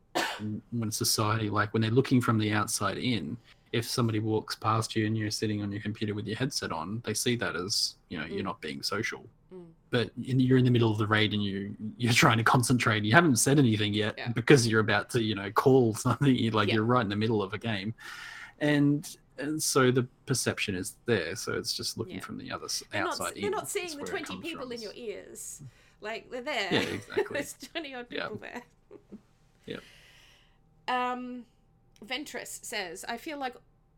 [0.70, 3.36] when society, like when they're looking from the outside in,
[3.72, 7.02] if somebody walks past you and you're sitting on your computer with your headset on,
[7.04, 8.34] they see that as you know Mm.
[8.34, 9.24] you're not being social.
[9.53, 9.66] Mm.
[9.90, 13.05] But in, you're in the middle of the raid and you you're trying to concentrate.
[13.05, 14.28] You haven't said anything yet Yeah.
[14.32, 16.34] because you're about to you know call something.
[16.34, 16.74] you like Yeah.
[16.76, 17.94] you're right in the middle of a game,
[18.61, 21.34] and and so the perception is there.
[21.36, 22.20] So it's just looking Yeah.
[22.20, 24.72] from the other they're, outside not, they're not seeing the 20 people from.
[24.72, 25.62] in your ears
[26.00, 27.24] like they're there Yeah, exactly.
[27.32, 28.62] there's 20 odd people there
[29.66, 29.76] yeah.
[30.88, 31.44] Um,
[32.05, 33.55] Ventress says, I feel like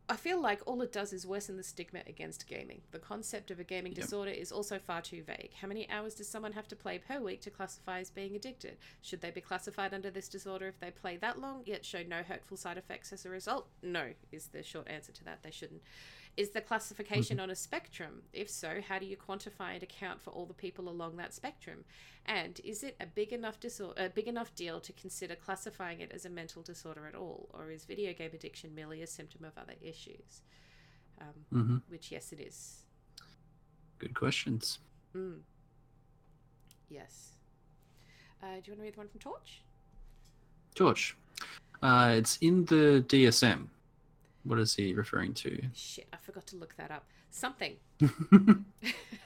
[0.07, 2.81] I feel like all it does is worsen the stigma against gaming.
[2.91, 4.01] The concept of a gaming Yep.
[4.03, 5.51] disorder is also far too vague.
[5.59, 8.77] How many hours does someone have to play per week to classify as being addicted?
[9.01, 12.21] Should they be classified under this disorder if they play that long yet show no
[12.21, 13.67] hurtful side effects as a result?
[13.81, 15.41] No, is the short answer to that.
[15.41, 15.81] They shouldn't.
[16.37, 18.23] Is the classification on a spectrum?
[18.33, 21.85] If so, how do you quantify and account for all the people along that spectrum?
[22.25, 26.11] And is it a big enough disorder, a big enough deal to consider classifying it
[26.13, 29.57] as a mental disorder at all, or is video game addiction merely a symptom of
[29.57, 30.41] other issues?
[31.21, 32.83] Um, hmm which, yes, it is.
[33.99, 34.79] Good questions.
[35.15, 35.39] Mm.
[36.89, 37.35] Yes.
[38.43, 39.61] Uh, do you want to read the one from Torch?
[40.75, 41.15] George,
[41.81, 43.67] uh, it's in the DSM.
[44.45, 45.59] What is he referring to?
[45.73, 47.05] Shit, I forgot to look that up.
[47.31, 47.75] Something.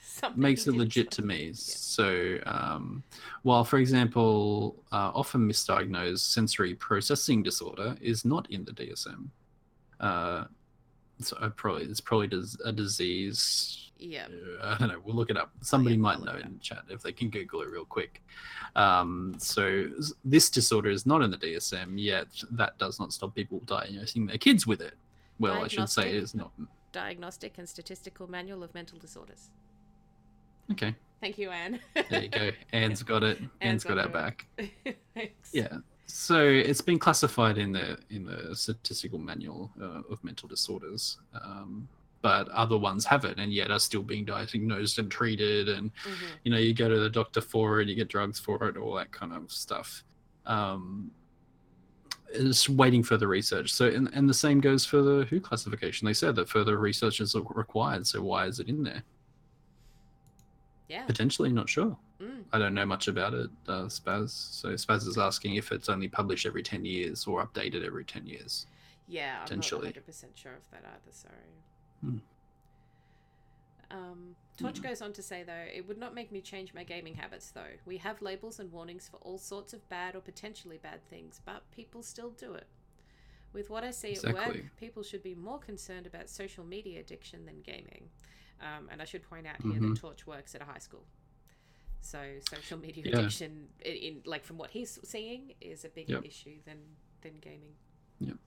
[0.01, 1.51] Something Makes it legit to me.
[1.53, 3.03] So, um,
[3.43, 9.27] while, for example, uh, often misdiagnosed sensory processing disorder is not in the DSM.
[9.99, 10.45] Uh,
[11.21, 13.91] so I probably it's probably dis- a disease.
[13.97, 14.27] Yeah.
[14.61, 15.01] uh, I don't know.
[15.03, 15.51] We'll look it up.
[15.61, 18.23] Somebody yeah, might know in the chat if they can Google it real quick.
[18.75, 19.89] Um, so
[20.23, 22.27] this disorder is not in the DSM yet.
[22.51, 24.93] That does not stop people diagnosing their kids with it.
[25.39, 26.51] Well, I should say it is not.
[26.91, 29.49] Diagnostic and Statistical Manual of Mental Disorders.
[30.71, 31.79] Okay, Thank you, Anne.
[32.09, 32.51] there you go.
[32.71, 33.39] Anne's got it.
[33.61, 34.13] Anne's got our it.
[34.13, 34.45] back.
[35.15, 35.49] Thanks.
[35.51, 35.77] Yeah.
[36.05, 41.87] So it's been classified in the in the statistical manual uh, of mental disorders, um,
[42.21, 45.69] but other ones haven't, and yet are still being diagnosed and treated.
[45.69, 46.27] And Mhm.
[46.43, 48.93] you know, you go to the doctor for it, you get drugs for it, all
[48.95, 50.03] that kind of stuff.
[50.45, 51.11] Um,
[52.31, 53.73] it's waiting further research.
[53.73, 56.05] So, and, and the same goes for the WHO classification.
[56.05, 58.05] They said that further research is required.
[58.07, 59.03] So why is it in there?
[60.87, 61.05] Yeah.
[61.05, 61.95] Potentially, not sure.
[62.21, 62.43] Mm.
[62.51, 64.29] I don't know much about it, uh, Spaz.
[64.29, 68.25] So Spaz is asking if it's only published every 10 years or updated every 10
[68.25, 68.65] years.
[69.07, 69.89] Yeah, I'm not Potentially.
[69.89, 71.35] 100% sure of that either, sorry.
[72.01, 72.17] Hmm.
[73.91, 74.83] Um, Torch Hmm.
[74.83, 77.71] goes on to say, though, it would not make me change my gaming habits, though.
[77.85, 81.69] We have labels and warnings for all sorts of bad or potentially bad things, but
[81.71, 82.67] people still do it.
[83.53, 87.45] With what I see at work, people should be more concerned about social media addiction
[87.45, 88.09] than gaming.
[88.61, 89.93] Um, and I should point out here Mhm.
[89.93, 91.05] that Torch works at a high school.
[92.01, 93.19] So social media Yeah.
[93.19, 96.25] addiction, in, in like from what he's seeing, is a bigger Yep.
[96.25, 97.75] issue than than gaming.
[98.19, 98.37] Yep.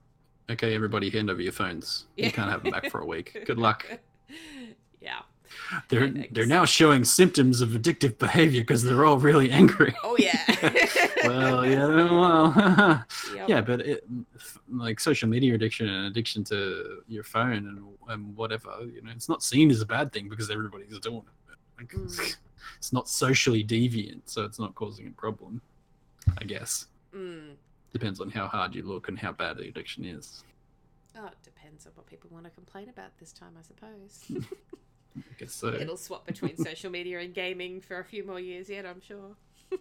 [0.51, 2.05] Okay, everybody, hand over your phones.
[2.17, 2.25] Yeah.
[2.27, 3.37] You can't have them back for a week.
[3.45, 3.85] Good luck.
[5.01, 5.21] yeah.
[5.89, 9.93] They're they're now showing symptoms of addictive behavior because they're all really angry.
[10.03, 10.43] Oh yeah.
[11.25, 13.49] well, yeah, well, Yep.
[13.49, 14.03] yeah, but it,
[14.69, 19.29] like social media addiction and addiction to your phone and, and whatever, you know, it's
[19.29, 21.57] not seen as a bad thing because everybody's doing it.
[21.79, 22.35] Like, Mm.
[22.77, 25.61] It's not socially deviant, so it's not causing a problem.
[26.37, 27.55] I guess Mm.
[27.91, 30.43] depends on how hard you look and how bad the addiction is.
[31.17, 34.45] Oh, it depends on what people want to complain about this time, I suppose.
[35.47, 35.67] So.
[35.67, 39.35] It'll swap between social media and gaming for a few more years yet, I'm sure.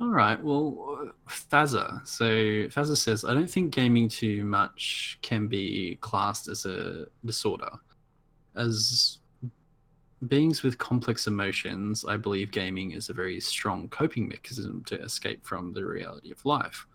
[0.00, 0.42] All right.
[0.42, 2.06] Well, Fazza.
[2.06, 7.70] So Fazza says, I don't think gaming too much can be classed as a disorder.
[8.56, 9.18] As
[10.28, 15.46] beings with complex emotions, I believe gaming is a very strong coping mechanism to escape
[15.46, 16.86] from the reality of life.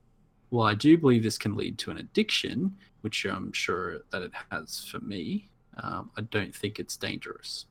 [0.49, 4.31] While I do believe this can lead to an addiction, which I'm sure that it
[4.51, 5.49] has for me,
[5.83, 7.65] um, I don't think it's dangerous.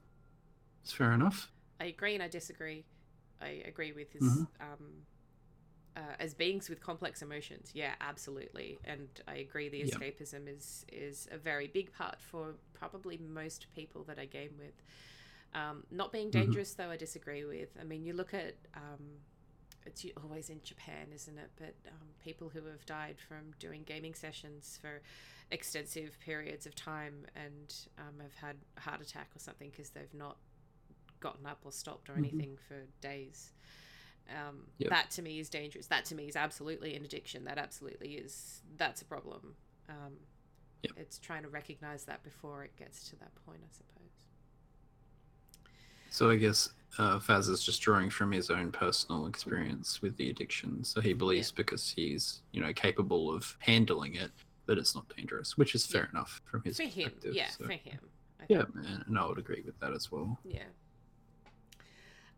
[0.82, 1.50] It's fair enough.
[1.80, 2.84] I agree and I disagree.
[3.40, 4.46] I agree with his Mhm.
[4.60, 5.06] um
[5.96, 9.70] uh, as beings with complex emotions, yeah, absolutely, and I agree.
[9.70, 9.96] The Yeah.
[9.96, 14.74] escapism is is a very big part for probably most people that I game with.
[15.54, 16.32] Um, not being Mhm.
[16.32, 17.70] dangerous, though, I disagree with.
[17.80, 19.20] I mean, you look at um,
[19.86, 21.50] it's always in Japan, isn't it?
[21.56, 25.00] But um, people who have died from doing gaming sessions for
[25.50, 30.12] extensive periods of time and um, have had a heart attack or something because they've
[30.14, 30.36] not
[31.20, 32.18] gotten up or stopped or Mhm.
[32.18, 33.52] anything for days.
[34.28, 34.90] Um, Yep.
[34.90, 35.86] That to me is dangerous.
[35.86, 37.44] That to me is absolutely an addiction.
[37.44, 39.56] That absolutely is that's a problem.
[39.88, 40.18] Um,
[40.82, 40.98] Yep.
[40.98, 44.12] It's trying to recognize that before it gets to that point, I suppose.
[46.10, 46.68] So I guess
[46.98, 50.82] uh, Faz is just drawing from his own personal experience with the addiction.
[50.84, 54.30] So he believes because he's, you know, capable of handling it,
[54.66, 56.18] that it's not dangerous, which is fair Yeah.
[56.18, 57.98] enough from his For him, yeah, so- for him.
[58.48, 58.64] Yeah,
[59.08, 60.38] and I would agree with that as well.
[60.44, 60.64] Yeah.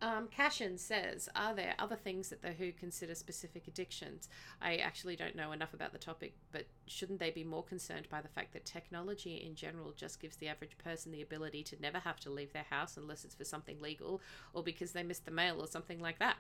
[0.01, 4.29] Um, Cashin says, "Are there other things that the WHO consider specific addictions?
[4.61, 8.21] I actually don't know enough about the topic, but shouldn't they be more concerned by
[8.21, 11.99] the fact that technology in general just gives the average person the ability to never
[11.99, 14.23] have to leave their house unless it's for something legal
[14.53, 16.39] or because they missed the mail or something like that?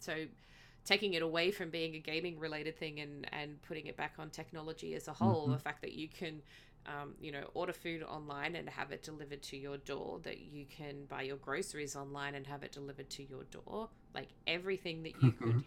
[0.00, 0.26] So,
[0.84, 4.30] taking it away from being a gaming related thing and and putting it back on
[4.30, 5.52] technology as a whole Mhm.
[5.52, 6.42] the fact that you can
[6.88, 10.64] um, you know order food online and have it delivered to your door that you
[10.66, 15.22] can buy your groceries online and have it delivered to your door like everything that
[15.22, 15.64] you could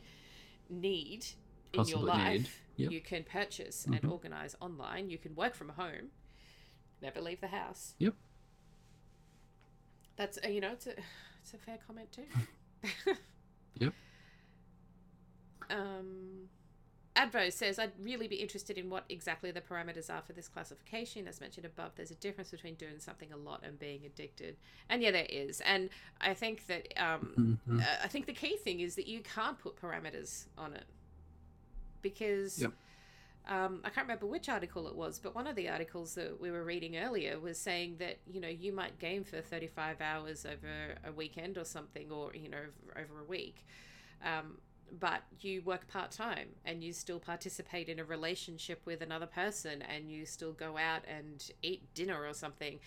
[0.70, 1.26] need
[1.74, 2.62] in your life.
[2.78, 2.92] Yep.
[2.92, 3.96] you can purchase Mhm.
[4.02, 6.10] and organize online you can work from home
[7.02, 8.16] never leave the house Yep.
[10.16, 10.92] that's uh, you know it's a
[11.44, 12.26] it's a fair comment too
[13.76, 13.94] Yep.
[15.70, 16.50] um
[17.22, 21.28] Advo says, I'd really be interested in what exactly the parameters are for this classification.
[21.28, 24.56] As mentioned above, there's a difference between doing something a lot and being addicted.
[24.90, 25.62] And yeah, there is.
[25.62, 27.82] And I think that um, Mhm.
[27.82, 30.86] uh, I think the key thing is that you can't put parameters on it
[32.02, 32.72] because Yep.
[33.48, 36.50] um, I can't remember which article it was, but one of the articles that we
[36.52, 40.96] were reading earlier was saying that you know you might game for 35 hours over
[41.04, 42.66] a weekend or something, or you know
[42.96, 43.66] over a week.
[44.24, 44.60] Um,
[45.00, 49.82] but you work part time and you still participate in a relationship with another person
[49.82, 52.80] and you still go out and eat dinner or something.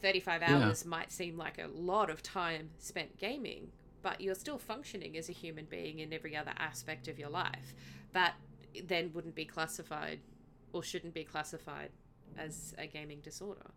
[0.00, 0.56] 35 Yeah.
[0.64, 3.72] hours might seem like a lot of time spent gaming,
[4.02, 7.74] but you're still functioning as a human being in every other aspect of your life.
[8.12, 8.34] That
[8.84, 10.20] then wouldn't be classified
[10.72, 11.90] or shouldn't be classified
[12.36, 13.70] as a gaming disorder.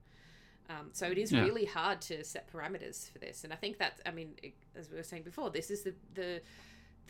[0.69, 1.41] Um, so it is Yeah.
[1.41, 4.35] really hard to set parameters for this, and I think that I mean,
[4.75, 6.41] as we were saying before, this is the the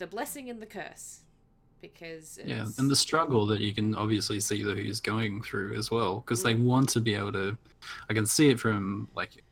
[0.00, 1.20] the blessing and the curse
[1.80, 5.90] because Yeah, and the struggle that you can obviously see that he's going through as
[5.90, 7.56] well, because they want to be able to.
[8.08, 9.42] I can see it from like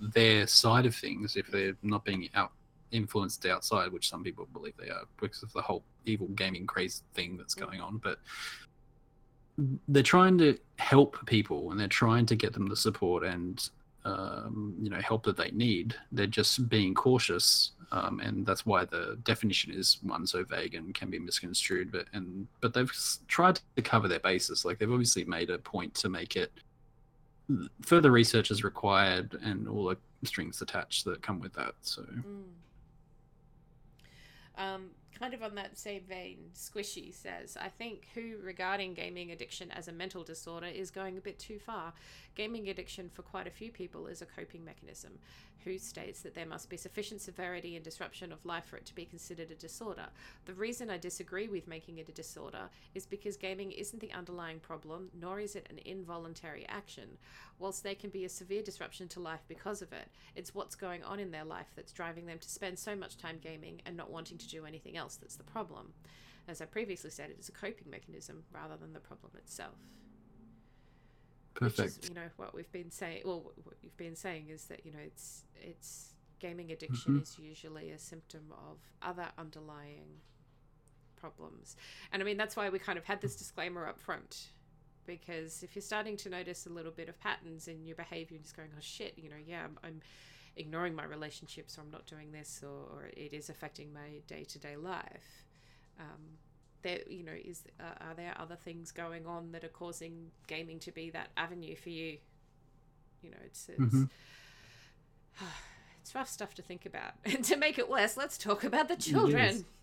[0.00, 2.52] their side of things if they're not being out
[2.92, 7.02] influenced outside, which some people believe they are because of the whole evil gaming craze
[7.14, 7.98] thing that's going on.
[7.98, 8.18] But
[9.88, 13.68] they're trying to help people and they're trying to get them the support and
[14.04, 15.94] um, you know help that they need.
[16.12, 20.92] They're just being cautious, um, and that's why the definition is one so vague and
[20.94, 21.92] can be misconstrued.
[21.92, 22.92] But and but they've
[23.28, 24.64] tried to cover their bases.
[24.64, 26.50] Like they've obviously made a point to make it
[27.82, 31.74] further research is required and all the strings attached that come with that.
[31.82, 32.44] So Mm.
[34.56, 39.70] Um, kind of on that same vein, Squishy says, I think WHO regarding gaming addiction
[39.72, 41.92] as a mental disorder is going a bit too far.
[42.34, 45.18] Gaming addiction for quite a few people is a coping mechanism.
[45.64, 48.94] WHO states that there must be sufficient severity and disruption of life for it to
[48.94, 50.06] be considered a disorder.
[50.46, 54.60] The reason I disagree with making it a disorder is because gaming isn't the underlying
[54.60, 57.18] problem, nor is it an involuntary action.
[57.58, 61.02] Whilst there can be a severe disruption to life because of it, it's what's going
[61.04, 64.10] on in their life that's driving them to spend so much time gaming and not
[64.10, 65.92] wanting to do anything else that's the problem.
[66.46, 69.76] As I previously said, it is a coping mechanism rather than the problem itself.
[71.58, 72.04] Which perfect.
[72.04, 73.22] is, you know, what we've been saying.
[73.24, 77.22] Well, what you've been saying is that you know it's it's gaming addiction Mhm.
[77.22, 80.20] is usually a symptom of other underlying
[81.16, 81.76] problems,
[82.12, 84.48] and I mean that's why we kind of had this disclaimer up front.
[85.06, 88.42] Because if you're starting to notice a little bit of patterns in your behavior and
[88.42, 90.00] just going, oh shit, you know, yeah, I'm, I'm
[90.56, 94.44] ignoring my relationships or I'm not doing this or, or it is affecting my day
[94.44, 95.44] to day life.
[96.00, 96.38] Um,
[96.84, 100.78] there, you know, is uh, are there other things going on that are causing gaming
[100.80, 102.18] to be that avenue for you?
[103.22, 104.08] You know, it's it's, Mhm.
[106.00, 107.12] it's rough stuff to think about.
[107.24, 109.64] And to make it worse, let's talk about the children.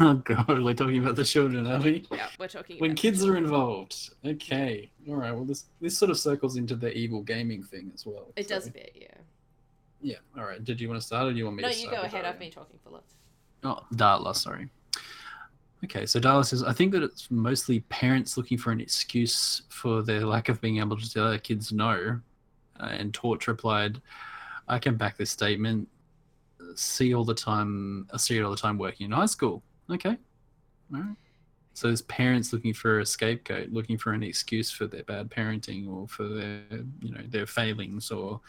[0.00, 2.04] Oh god, we're talking about the children, are we?
[2.10, 4.10] Yeah, we're talking When kids are involved.
[4.26, 4.90] Okay.
[5.08, 5.30] All right.
[5.32, 8.32] Well, this this sort of circles into the evil gaming thing as well.
[8.34, 9.14] It does so- a bit, yeah.
[10.02, 10.16] Yeah.
[10.36, 10.62] All right.
[10.62, 12.24] Did you want to start, or do you want me No, to you go ahead.
[12.24, 13.14] I've been talking for lots.
[13.62, 14.68] Oh, Darla, sorry.
[15.86, 20.02] Okay, so Darla says, I think that it's mostly parents looking for an excuse for
[20.02, 22.20] their lack of being able to tell their kids no.
[22.80, 24.02] Uh, and Torch replied,
[24.66, 25.88] I can back this statement.
[26.74, 29.62] See all the time, I see it all the time working in high school.
[29.88, 30.18] Okay.
[30.92, 31.16] All right.
[31.74, 35.88] So there's parents looking for a scapegoat, looking for an excuse for their bad parenting
[35.88, 36.62] or for their,
[37.00, 38.40] you know, their failings or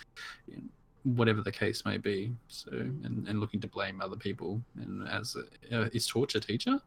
[0.48, 0.64] you know,
[1.04, 2.34] whatever the case may be.
[2.48, 4.64] So and, and looking to blame other people.
[4.82, 6.82] And as a, uh, is a teacher?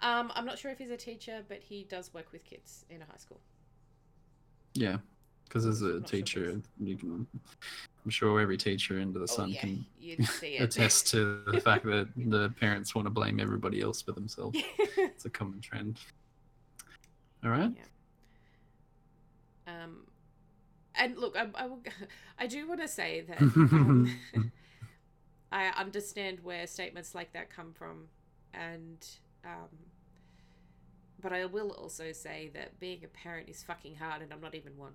[0.00, 3.02] Um, I'm not sure if he's a teacher, but he does work with kids in
[3.02, 3.40] a high school.
[4.74, 4.98] Yeah,
[5.44, 7.26] because as a Not sure teacher, you can.
[8.04, 9.86] I'm sure every teacher under the Oh, sun yeah, can
[10.24, 14.58] see attest to the fact that the parents want to blame everybody else for themselves.
[14.96, 15.98] It's a common trend.
[17.44, 17.72] All right.
[19.66, 20.06] Um,
[20.94, 21.82] and look, I, I, will,
[22.38, 24.16] I do want to say that um,
[25.52, 28.08] I understand where statements like that come from,
[28.54, 29.04] and
[29.48, 29.68] um,
[31.20, 34.54] but I will also say that being a parent is fucking hard, and I'm not
[34.54, 34.92] even one.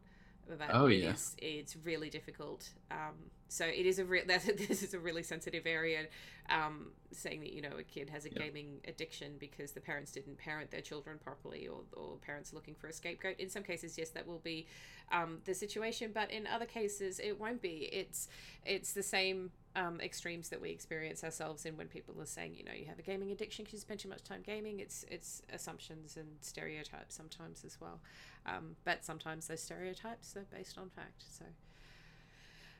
[0.47, 1.13] But Oh, yeah.
[1.37, 2.69] it's really difficult.
[2.91, 3.15] Um,
[3.47, 4.23] so it is a real.
[4.27, 6.07] This is a really sensitive area.
[6.49, 8.39] Um, saying that you know a kid has a Yeah.
[8.39, 12.87] gaming addiction because the parents didn't parent their children properly, or or parents looking for
[12.87, 13.39] a scapegoat.
[13.39, 14.67] In some cases, yes, that will be
[15.13, 17.89] um, the situation, but in other cases, it won't be.
[18.01, 18.27] It's
[18.65, 22.63] it's the same um, extremes that we experience ourselves in when people are saying, you
[22.63, 24.79] know, you have a gaming addiction because you spend too much time gaming.
[24.79, 27.99] It's it's assumptions and stereotypes sometimes as well,
[28.45, 31.23] um, but sometimes those stereotypes are based on fact.
[31.27, 31.45] So.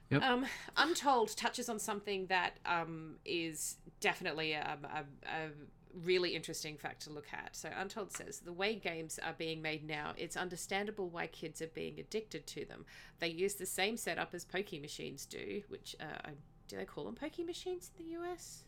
[0.10, 0.22] Yep.
[0.22, 0.46] Um,
[0.78, 5.50] Untold touches on something that um, is definitely a, a, a
[6.04, 7.56] really interesting fact to look at.
[7.56, 11.68] So, Untold says the way games are being made now, it's understandable why kids are
[11.68, 12.86] being addicted to them.
[13.20, 16.32] They use the same setup as Poke machines do, which uh, I-
[16.68, 18.64] do they call them Poke machines in the US?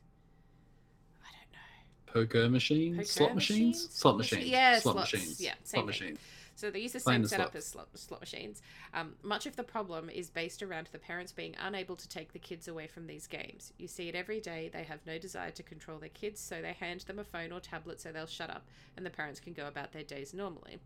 [1.24, 2.28] I don't know.
[2.28, 3.96] Poker machines, Poker slot machines, machines?
[3.96, 5.14] slot machines, Yeah, slot slots.
[5.14, 5.86] machines, Yeah, same slot thing.
[5.88, 6.20] machines.
[6.58, 7.56] So they use the same setup slots.
[7.58, 8.62] as slot, slot machines.
[8.94, 12.40] Um, much of the problem is based around the parents being unable to take the
[12.40, 13.74] kids away from these games.
[13.78, 14.70] You see it every day.
[14.72, 17.60] They have no desire to control their kids, so they hand them a phone or
[17.60, 18.66] tablet so they'll shut up
[18.96, 20.78] and the parents can go about their days normally.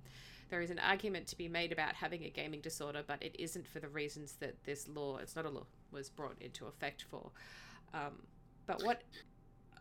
[0.50, 3.68] There is an argument to be made about having a gaming disorder, but it isn't
[3.68, 7.32] for the reasons that this law, it's not a law, was brought into effect for.
[7.94, 8.24] Um,
[8.66, 9.02] but what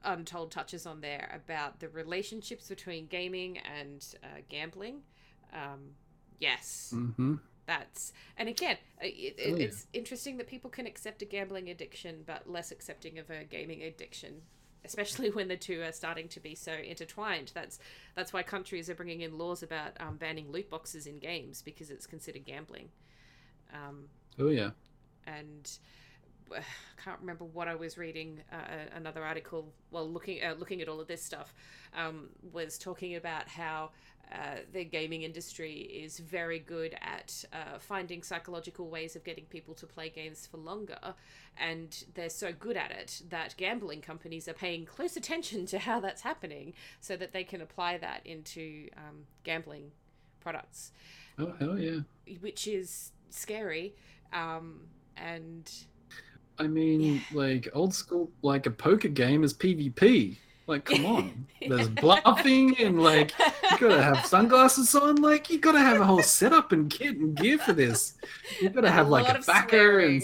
[0.04, 5.02] Untold touches on there about the relationships between gaming and uh, gambling.
[5.52, 5.94] Um,
[6.38, 7.36] yes, Mm-hmm.
[7.66, 9.06] that's and again, it,
[9.38, 9.64] it, Oh, yeah.
[9.66, 13.82] it's interesting that people can accept a gambling addiction, but less accepting of a gaming
[13.82, 14.42] addiction.
[14.89, 17.53] Especially when the two are starting to be so intertwined.
[17.55, 17.78] That's
[18.14, 21.91] that's why countries are bringing in laws about um, banning loot boxes in games because
[21.91, 22.89] it's considered gambling.
[23.72, 24.09] Um,
[24.39, 24.70] Oh yeah.
[25.26, 25.70] and
[26.51, 28.41] uh, I can't remember what I was reading.
[28.53, 28.57] Uh,
[28.97, 31.55] another article, while looking uh, looking at all of this stuff,
[31.95, 33.91] um, was talking about how
[34.32, 39.74] uh, the gaming industry is very good at uh, finding psychological ways of getting people
[39.74, 41.14] to play games for longer,
[41.56, 45.98] and they're so good at it that gambling companies are paying close attention to how
[46.00, 49.90] that's happening, so that they can apply that into um, gambling
[50.40, 50.92] products
[51.38, 52.00] Oh hell yeah.
[52.40, 53.94] which is scary.
[54.32, 54.80] Um,
[55.16, 55.70] and
[56.58, 60.38] I mean, like old school, like a poker game is PvP.
[60.68, 61.46] Like, come on.
[61.66, 63.32] There's bluffing and like
[63.72, 65.16] you gotta have sunglasses on.
[65.16, 68.14] Like, you gotta have a whole setup and kit and gear for this.
[68.60, 70.22] You gotta have like a backer and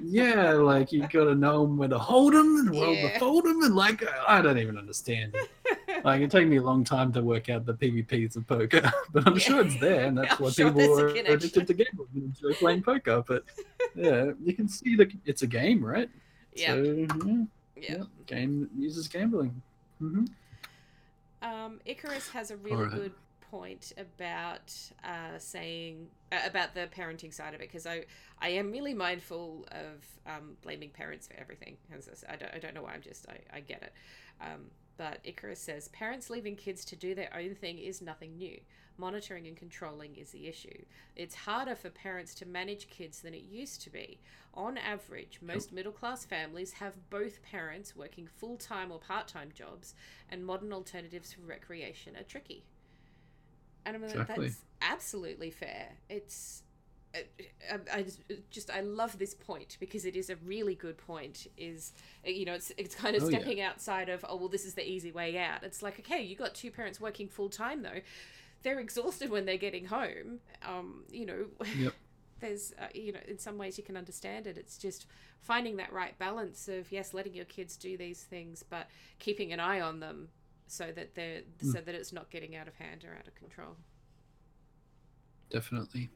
[0.00, 3.12] yeah, like you gotta know when to hold them and when Yeah.
[3.12, 5.34] to fold them and like I don't even understand.
[5.34, 6.04] It.
[6.04, 9.26] Like, it took me a long time to work out the PvPs of poker, but
[9.26, 9.38] I'm Yeah.
[9.38, 12.52] sure it's there, and that's I'm why sure people are addicted to gambling and enjoy
[12.54, 13.22] playing poker.
[13.26, 13.44] But
[13.94, 16.10] yeah, you can see that it's a game, right?
[16.56, 17.44] yeah, So, yeah,
[17.82, 17.96] yeah.
[17.98, 19.60] yeah, game uses gambling.
[19.98, 20.24] hmm
[21.42, 22.92] Um, Icarus has a really Alright.
[22.92, 23.12] good
[23.50, 24.72] point about
[25.04, 28.04] uh, saying uh, about the parenting side of it because I
[28.40, 31.76] I am really mindful of um, blaming parents for everything.
[31.96, 33.92] As I, s- I don't I don't know why I'm just I, I get it.
[34.40, 38.58] Um, but Icarus says parents leaving kids to do their own thing is nothing new.
[39.02, 40.84] Monitoring and controlling is the issue.
[41.16, 44.20] It's harder for parents to manage kids than it used to be.
[44.54, 49.50] On average, most middle class families have both parents working full time or part time
[49.52, 49.96] jobs,
[50.30, 52.62] and modern alternatives for recreation are tricky.
[53.84, 54.46] And I'm like, Exactly.
[54.46, 55.88] that's absolutely fair.
[56.08, 56.62] It's.
[57.12, 57.24] I,
[57.70, 58.04] I, I
[58.50, 61.48] just- I love this point because it is a really good point.
[61.58, 61.92] Is
[62.24, 63.38] uh, you know it's it's kind of Oh, yeah.
[63.40, 65.64] stepping outside of oh well this is the easy way out.
[65.64, 68.00] It's like okay you got two parents working full time though,
[68.62, 70.40] they're exhausted when they're getting home.
[70.66, 71.46] Um, you know,
[71.76, 71.92] Yep.
[72.40, 74.56] there's uh, you know in some ways you can understand it.
[74.58, 75.06] It's just
[75.40, 78.88] finding that right balance of yes, letting your kids do these things, but
[79.18, 80.28] keeping an eye on them
[80.66, 81.72] so that they're Mm.
[81.72, 83.76] so that it's not getting out of hand or out of control.
[85.50, 86.10] Definitely.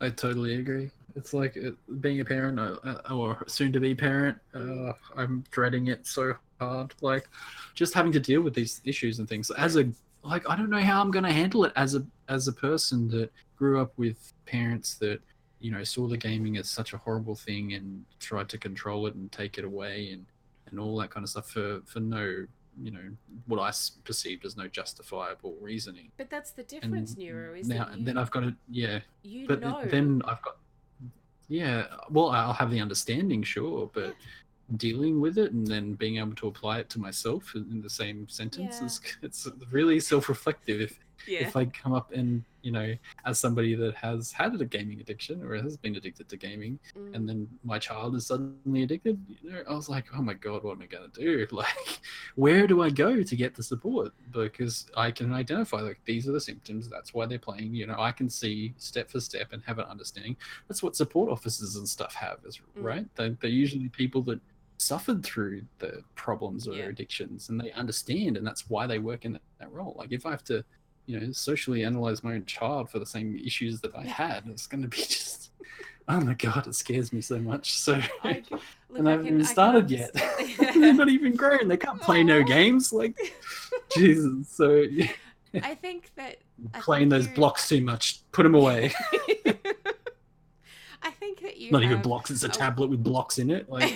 [0.00, 0.90] I totally agree.
[1.14, 1.70] It's like uh,
[2.00, 4.36] being a parent uh, uh, or soon to be parent.
[4.54, 6.94] Uh, I'm dreading it so hard.
[7.00, 7.28] Like
[7.74, 9.50] just having to deal with these issues and things.
[9.52, 9.88] As a
[10.26, 13.08] like, I don't know how I'm going to handle it as a as a person
[13.08, 15.20] that grew up with parents that
[15.60, 19.14] you know saw the gaming as such a horrible thing and tried to control it
[19.14, 20.26] and take it away and
[20.68, 22.46] and all that kind of stuff for for no
[22.82, 23.08] you know
[23.46, 23.72] what I
[24.04, 26.10] perceived as no justifiable reasoning.
[26.18, 29.00] But that's the And difference, Neuro, is now and you, then I've got to yeah
[29.22, 30.56] you but know then I've got
[31.48, 31.86] yeah.
[32.10, 34.14] Well, I'll have the understanding, sure, but
[34.76, 38.28] dealing with it and then being able to apply it to myself in the same
[38.28, 38.86] sentence Yeah.
[38.86, 40.80] is it's really self-reflective.
[40.80, 41.40] If yeah.
[41.46, 42.94] if I come up and you know,
[43.24, 47.14] as somebody that has had a gaming addiction or has been addicted to gaming, Mm.
[47.14, 50.64] and then my child is suddenly addicted, you know, I was like, oh my god,
[50.64, 51.46] what am I gonna do?
[51.52, 52.00] Like,
[52.34, 54.12] where do I go to get the support?
[54.32, 56.88] Because I can identify like these are the symptoms.
[56.88, 57.72] That's why they're playing.
[57.74, 60.36] You know, I can see step for step and have an understanding.
[60.68, 62.82] That's what support officers and stuff have, is Mm.
[62.82, 63.06] right?
[63.14, 64.40] They, they're usually people that
[64.78, 66.84] suffered through the problems or Yeah.
[66.84, 69.94] addictions and they understand and that's why they work in that, that role.
[69.98, 70.64] Like if i have to
[71.06, 74.66] you know socially analyze my own child for the same issues that i had it's
[74.66, 75.50] going to be just
[76.08, 77.72] oh my god it scares me so much.
[77.78, 78.60] So I, look,
[78.98, 80.10] and i I haven't even started yet.
[80.14, 82.92] understand- they're not even grown they can't play no games.
[82.92, 83.16] Like
[83.96, 84.48] jesus.
[84.48, 85.08] So yeah,
[85.62, 86.36] I think that
[86.74, 88.20] I playing think those you- blocks too much.
[88.32, 88.92] Put them away
[91.02, 93.90] I think that you not even blocks it's a tablet with blocks in it like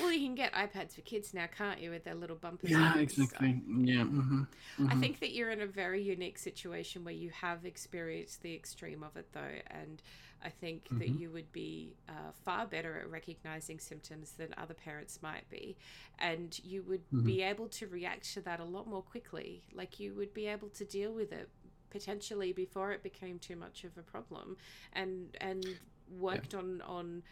[0.00, 2.70] well, you can get iPads for kids now, can't you, with their little bumpers?
[2.70, 4.42] yeah exactly yeah hmm
[4.88, 9.02] I think that you're in a very unique situation where you have experienced the extreme
[9.02, 10.00] of it, though, and
[10.42, 11.20] I think that Mhm.
[11.20, 15.76] you would be uh, far better at recognizing symptoms than other parents might be,
[16.18, 17.24] and you would Mhm.
[17.26, 19.62] be able to react to that a lot more quickly.
[19.74, 21.50] Like you would be able to deal with it
[21.90, 24.56] potentially before it became too much of a problem,
[24.94, 25.76] and and
[26.18, 27.22] worked on on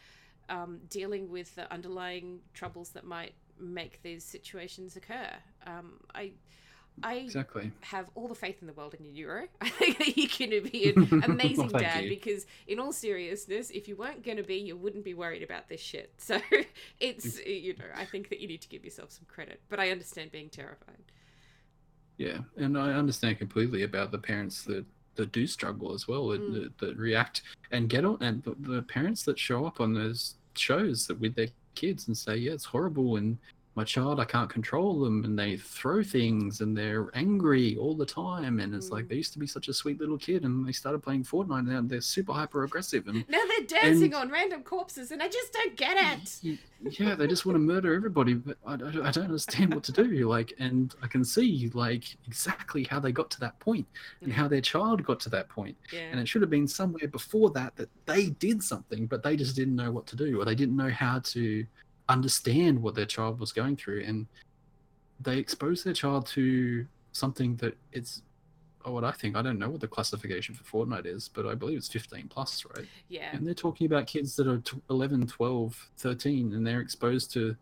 [0.48, 5.30] um, dealing with the underlying troubles that might make these situations occur.
[5.66, 6.32] Um, I.
[7.00, 9.46] I exactly have all the faith in the world in you Neuro.
[9.60, 12.08] I think that you're going to be an amazing Thank dad you.
[12.08, 15.68] because, in all seriousness, if you weren't going to be, you wouldn't be worried about
[15.68, 16.12] this shit.
[16.18, 16.40] So
[17.00, 19.60] it's, you know, I think that you need to give yourself some credit.
[19.68, 21.12] But I understand being terrified.
[22.16, 24.84] Yeah, and I understand completely about the parents that
[25.18, 26.54] that do struggle as well, that, Mm.
[26.54, 30.36] that, that react and get on, and the, the parents that show up on those
[30.54, 33.36] shows that with their kids and say, "Yeah, it's horrible," and
[33.78, 38.04] my child, I can't control them, and they throw things and they're angry all the
[38.04, 39.08] time, and it's like Mm.
[39.10, 41.68] they used to be such a sweet little kid, and they started playing Fortnite, and
[41.68, 45.28] now they're super hyper aggressive, and Now they're dancing And- on random corpses, and I
[45.28, 46.58] just don't get it.
[46.98, 49.90] Yeah they just want to murder everybody but I, I, I don't understand what to
[49.92, 53.84] do like and i can see like exactly how they got to that point
[54.22, 56.02] and how their child got to that point Yeah.
[56.12, 59.56] and it should have been somewhere before that that they did something but they just
[59.56, 61.66] didn't know what to do or they didn't know how to
[62.08, 64.26] understand what their child was going through and
[65.20, 68.22] they expose their child to something that it's
[68.84, 71.54] oh, what i think i don't know what the classification for fortnite is but i
[71.54, 73.28] believe it's 15 plus right yeah.
[73.34, 77.54] and they're talking about kids that are tw 11 12 13 and they're exposed to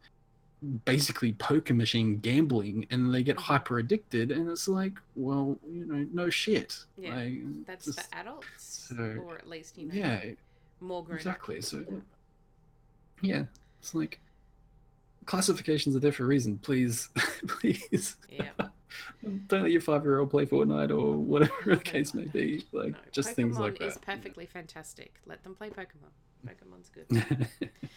[0.84, 3.40] basically poker machine gambling and they get Mhm.
[3.42, 8.16] hyper addicted and it's like well you know no shit Yeah, like, That's just- for
[8.16, 10.24] adults, so- or at least, you know, yeah
[10.80, 11.84] more grown exactly so
[13.22, 13.44] yeah
[13.80, 14.20] it's like
[15.26, 17.08] classifications are there for a reason please
[17.48, 18.48] please Yeah.
[19.48, 22.92] don't let your five year old play fortnite or whatever the case may be like
[22.92, 25.14] No, just Pokemon things like is that perfectly fantastic.
[25.26, 26.12] Let them play Pokemon.
[26.46, 27.48] Pokemon's good.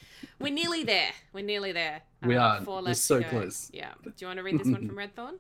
[0.40, 1.12] We're nearly there.
[1.34, 2.02] We're nearly there.
[2.24, 2.62] We Uh, are.
[2.62, 3.30] Four We're so go.
[3.30, 3.70] close.
[3.74, 3.92] Yeah.
[4.04, 5.34] Do you want to read this one from Redthorn?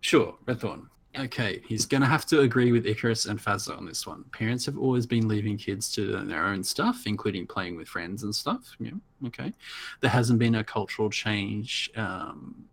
[0.00, 0.86] Sure, Redthorn.
[1.18, 4.24] Okay, he's going to have to agree with Icarus and Fazza on this one.
[4.32, 8.34] Parents have always been leaving kids to their own stuff, including playing with friends and
[8.34, 8.76] stuff.
[8.78, 8.90] Yeah,
[9.26, 9.52] okay.
[10.00, 11.90] There hasn't been a cultural change.
[11.96, 12.66] Um,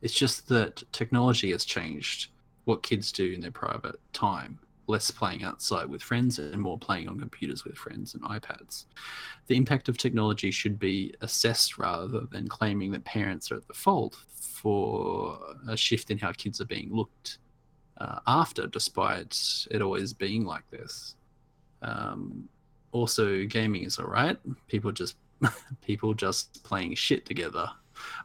[0.00, 2.30] it's just that technology has changed
[2.64, 4.58] what kids do in their private time.
[4.90, 8.86] Less playing outside with friends and more playing on computers with friends and iPads.
[9.46, 13.74] The impact of technology should be assessed rather than claiming that parents are at the
[13.74, 15.38] fault for
[15.68, 17.38] a shift in how kids are being looked
[17.98, 19.38] uh, after, despite
[19.70, 21.14] it always being like this.
[21.82, 22.48] Um,
[22.90, 24.38] also, gaming is alright.
[24.66, 25.14] People just
[25.86, 27.70] people just playing shit together,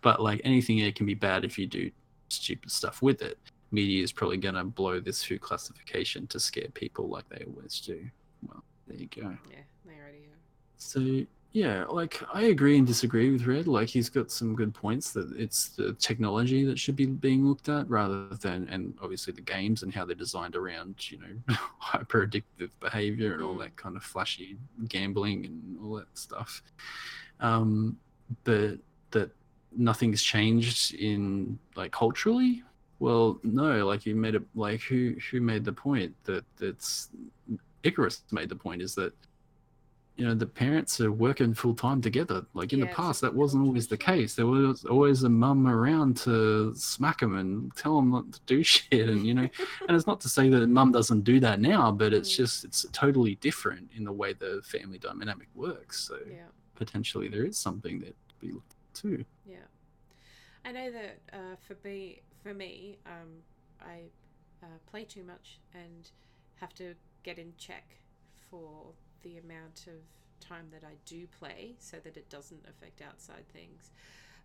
[0.01, 1.91] but like anything, it can be bad if you do
[2.29, 3.37] stupid stuff with it.
[3.75, 7.99] Media is probably gonna blow this through classification to scare people like they always do.
[8.47, 9.37] Well, there you go.
[9.51, 10.39] Yeah, they already are.
[10.77, 13.65] So yeah, like I agree and disagree with Red.
[13.67, 17.69] Like he's got some good points that it's the technology that should be being looked
[17.69, 22.27] at rather than and obviously the games and how they're designed around, you know, hyper
[22.27, 23.59] addictive behavior and all Mm.
[23.59, 24.57] that kind of flashy
[24.89, 26.61] gambling and all that stuff.
[27.39, 27.97] Um
[28.43, 28.79] but
[29.11, 29.31] that
[29.77, 32.63] nothing's changed in like culturally.
[32.99, 37.09] Well, no, like you made it like who who made the point that that's
[37.83, 39.13] Icarus made the point is that
[40.15, 42.45] you know the parents are working full time together.
[42.53, 44.33] Like in Yeah, the past, that wasn't always the case.
[44.33, 48.63] There was always a mum around to smack them and tell them not to do
[48.73, 49.09] shit.
[49.09, 49.49] And you know,
[49.87, 52.37] and it's not to say that mum doesn't do that now, but it's Mm.
[52.37, 55.99] just it's totally different in the way the family dynamic works.
[55.99, 56.47] So Yeah.
[56.75, 59.25] potentially there is something that to be looked at too.
[59.45, 59.67] Yeah,
[60.63, 63.41] I know that uh, for me, for me, um,
[63.81, 64.03] I
[64.61, 66.11] uh, play too much and
[66.61, 66.93] have to
[67.23, 67.95] get in check
[68.51, 68.83] for
[69.23, 73.89] the amount of time that I do play so that it doesn't affect outside things.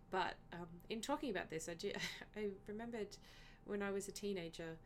[0.09, 1.91] But um, in talking about this, I do
[2.35, 3.15] I remembered
[3.65, 4.77] when I was a teenager,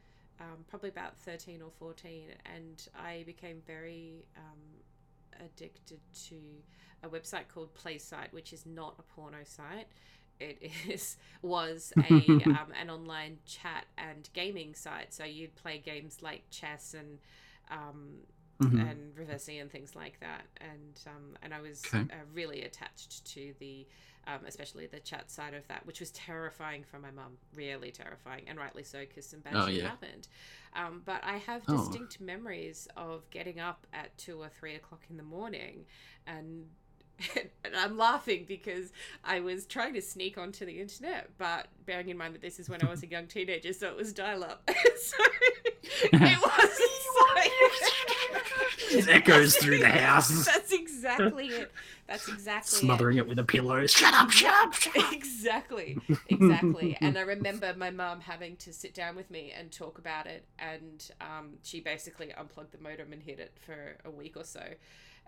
[0.42, 6.36] um, probably about thirteen or fourteen, and I became very um, addicted to
[7.02, 9.88] a website called PlaySite, which is not a porno site.
[10.40, 15.14] It is was a um, an online chat and gaming site.
[15.14, 17.20] So you'd play games like chess and
[17.72, 18.20] um,
[18.60, 18.90] Mhm.
[18.90, 20.44] and Reversi and things like that.
[20.60, 22.06] And um, and I was Okay.
[22.10, 23.88] uh, really attached to the,
[24.28, 28.44] um, especially the chat side of that, which was terrifying for my mum, really terrifying,
[28.48, 29.91] and rightly so because some bad Oh, shit yeah.
[29.91, 30.28] happened.
[30.76, 31.70] Um, but I have Oh.
[31.70, 35.86] distinct memories of getting up at two or three o'clock in the morning,
[36.28, 36.66] and.
[37.66, 38.94] And I'm laughing because
[39.24, 42.70] I was trying to sneak onto the internet, but bearing in mind that this is
[42.70, 44.62] when I was a young teenager, so it was dial up.
[44.70, 45.24] so
[46.04, 46.96] it wasn't
[48.92, 50.46] It echoes through the house.
[50.46, 51.72] That's exactly it.
[52.08, 53.88] That's exactly Smothering it with a pillow.
[53.88, 55.12] Shut up, shut up, shut up.
[55.12, 55.98] Exactly,
[56.30, 56.98] exactly.
[57.02, 60.46] and I remember my mum having to sit down with me and talk about it,
[60.60, 64.62] and um, she basically unplugged the modem and hid it for a week or so.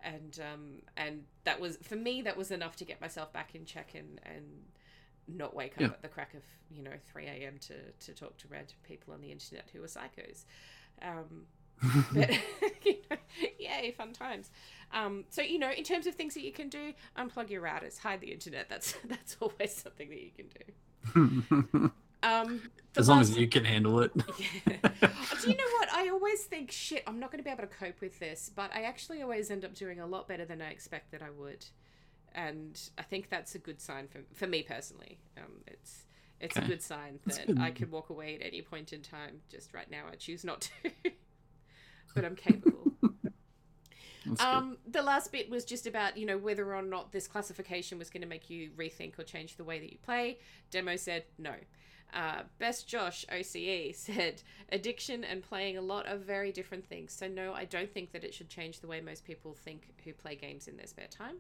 [0.04, 0.62] And um,
[0.96, 4.20] and that was for me that was enough to get myself back in check and,
[4.26, 4.46] and
[5.28, 5.88] not wake up Yeah.
[5.88, 7.58] at the crack of you know three a.m.
[7.68, 7.74] to
[8.06, 10.46] to talk to random people on the internet who are psychos.
[11.02, 11.46] Um,
[12.14, 12.30] but
[12.86, 13.18] you know,
[13.60, 14.50] yay, fun times.
[14.94, 18.00] Um, so you know, in terms of things that you can do, unplug your routers,
[18.00, 18.70] hide the internet.
[18.70, 21.92] That's that's always something that you can do.
[22.24, 24.12] Um, as long last- as you can handle it.
[24.16, 24.78] Yeah.
[25.42, 25.94] do you know what?
[25.94, 28.72] I always think, shit, I'm not going to be able to cope with this, but
[28.74, 31.66] I actually always end up doing a lot better than I expect that I would,
[32.34, 35.20] and I think that's a good sign for for me personally.
[35.38, 36.06] Um, it's
[36.40, 37.60] it's a good sign that good.
[37.60, 39.42] I could walk away at any point in time.
[39.50, 40.92] Just right now, I choose not to,
[42.16, 42.92] but I'm capable.
[44.40, 48.10] Um, the last bit was just about you know whether or not this classification was
[48.10, 50.40] going to make you rethink or change the way that you play.
[50.70, 51.54] Demo said no.
[52.14, 57.12] Uh, Best Josh OCE said addiction and playing a lot are very different things.
[57.14, 60.14] So no, I don't think that it should change the way most people think who
[60.14, 61.38] play games in their spare time.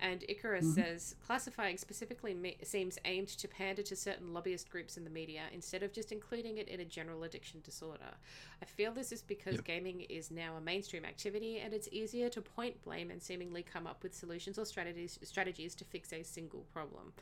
[0.00, 0.74] And Icarus Mhm.
[0.74, 5.42] says classifying specifically me- seems aimed to pander to certain lobbyist groups in the media
[5.52, 8.16] instead of just including it in a general addiction disorder.
[8.60, 9.64] I feel this is because Yep.
[9.64, 13.86] gaming is now a mainstream activity and it's easier to point blame and seemingly come
[13.86, 17.12] up with solutions or strategies strategies to fix a single problem.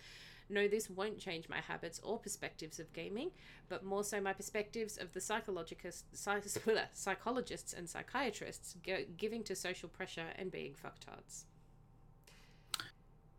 [0.53, 3.31] No, this won't change my habits or perspectives of gaming,
[3.69, 6.05] but more so my perspectives of the psychologists,
[6.93, 8.77] psychologists and psychiatrists
[9.17, 11.45] giving to social pressure and being fucktards.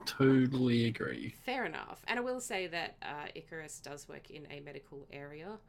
[0.05, 1.35] Totally agree.
[1.45, 2.03] Fair enough.
[2.07, 5.59] And I will say that uh, Icarus does work in a medical area.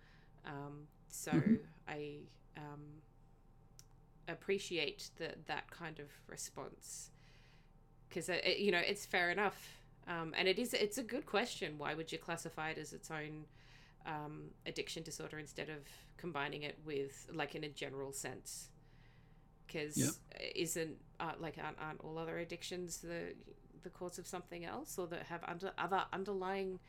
[0.47, 1.61] Um, so Mhm.
[1.89, 2.21] I
[2.57, 3.03] um,
[4.29, 7.11] appreciate the, that kind of response.
[8.09, 9.79] Because, you know, it's fair enough.
[10.07, 11.79] Um, and it is, it's a good question.
[11.79, 13.45] Why would you classify it as its own
[14.07, 15.79] um, addiction disorder instead of
[16.19, 18.69] combining it with, like, in a general sense?
[19.67, 20.53] Because Yep.
[20.55, 23.35] isn't, uh, like, aren't, aren't all other addictions the
[23.83, 26.81] the cause of something else or that have under other underlying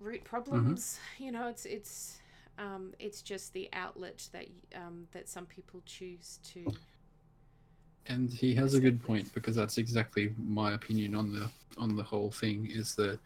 [0.00, 2.18] root problems you know it's it's
[2.58, 6.66] um, it's just the outlet that um, that some people choose to
[8.08, 12.02] And he has a good point because that's exactly my opinion on the on the
[12.02, 13.18] whole thing is that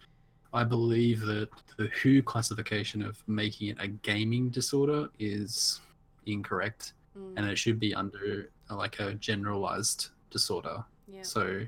[0.53, 1.49] I believe that
[1.79, 5.81] the WHO classification of making it a gaming disorder is
[6.27, 10.85] incorrect mm, and it should be under like a generalized disorder.
[11.09, 11.65] yeah So,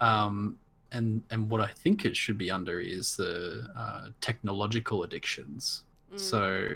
[0.00, 0.58] um,
[0.92, 5.84] and and what I think it should be under is the uh, technological addictions.
[6.12, 6.68] mm, So,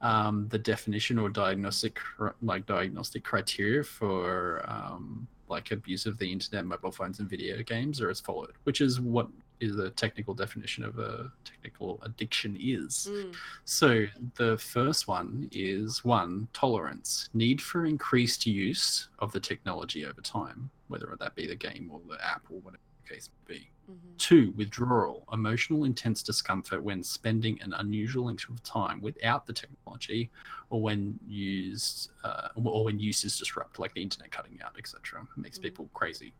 [0.00, 1.98] um, the definition or diagnostic
[2.42, 8.00] like diagnostic criteria for um, like abuse of the internet, mobile phones, and video games
[8.00, 9.28] are as followed, which is what
[9.60, 13.08] is the technical definition of a technical addiction is.
[13.10, 13.34] mm,
[13.64, 14.06] So
[14.36, 20.70] the first one is one tolerance, need for increased use of the technology over time,
[20.86, 23.70] whether that be the game or the app or whatever case may be.
[23.90, 29.52] mhm, Two, withdrawal, emotional intense discomfort when spending an unusual length of time without the
[29.52, 30.30] technology,
[30.70, 35.26] or when used, uh, or when use is disrupted, like the internet cutting out, etc.
[35.36, 35.62] Makes Mhm.
[35.62, 36.32] people crazy.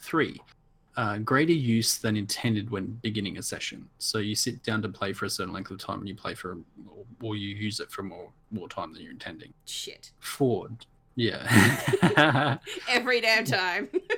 [0.00, 0.40] Three,
[0.96, 3.88] uh, greater use than intended when beginning a session.
[3.98, 6.34] So you sit down to play for a certain length of time, and you play
[6.34, 6.58] for,
[6.88, 9.52] or, or you use it for more more time than you're intending.
[9.66, 10.70] shit Four,
[11.16, 12.58] yeah.
[12.88, 13.88] every damn time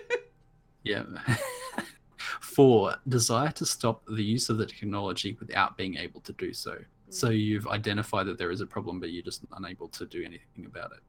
[0.85, 1.05] Yeah.
[2.41, 6.79] Four, desire to stop the use of the technology without being able to do so.
[7.11, 10.67] So you've identified that there is a problem, but you're just unable to do anything
[10.67, 11.01] about it.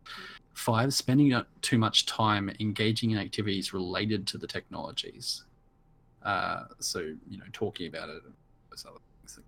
[0.53, 5.43] Five, spending too much time engaging in activities related to the technologies.
[6.23, 8.21] Uh, so, you know, talking about it.
[8.69, 9.39] those other things.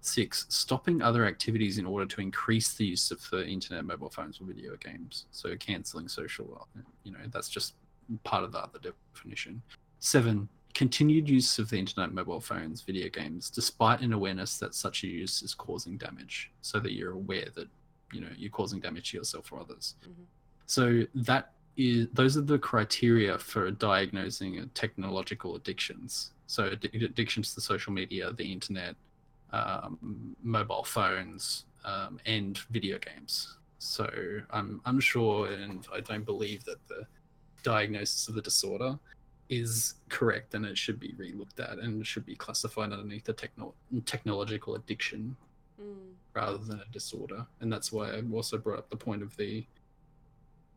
[0.00, 4.40] Six, stopping other activities in order to increase the use of the internet, mobile phones,
[4.40, 5.26] or video games.
[5.30, 6.66] So canceling social,
[7.04, 7.74] you know, that's just
[8.18, 8.78] part of the other
[9.12, 9.62] definition.
[9.98, 15.04] Seven, continued use of the internet, mobile phones, video games, despite an awareness that such
[15.04, 17.68] a use is causing damage, so that you're aware that
[18.12, 19.94] you know you're causing damage to yourself or others.
[20.02, 20.24] Mhm.
[20.66, 26.32] So that is those are the criteria for diagnosing technological addictions.
[26.46, 28.96] So addic- addictions to social media, the internet,
[29.52, 33.56] um, mobile phones, um, and video games.
[33.78, 34.08] So
[34.50, 37.06] I'm unsure, and I don't believe that the
[37.62, 38.98] diagnosis of the disorder
[39.48, 43.74] is correct and it should be relooked at and should be classified underneath the techno-
[44.06, 45.36] technological addiction
[45.80, 46.12] Mm.
[46.34, 49.64] rather than a disorder and that's why i also brought up the point of the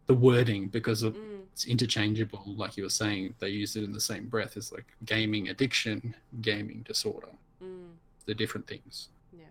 [0.05, 1.41] the wording because of, Mm.
[1.51, 4.85] it's interchangeable like you were saying they use it in the same breath as like
[5.05, 7.27] gaming addiction gaming disorder
[7.61, 7.91] Mm.
[8.25, 9.45] they're different things Yeah.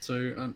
[0.00, 0.54] so um,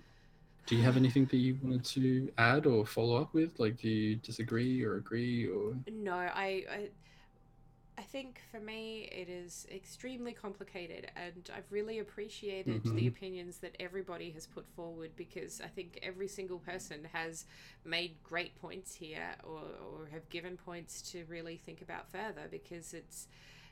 [0.67, 3.89] do you have anything that you wanted to add or follow up with like do
[3.89, 6.91] you disagree or agree or No, I, I
[7.99, 13.07] I think for me it is extremely complicated and I've really appreciated the Mhm.
[13.07, 17.47] opinions that everybody has put forward because I think every single person has
[17.87, 22.93] made great points here or, or have given points to really think about further because
[22.93, 23.29] it's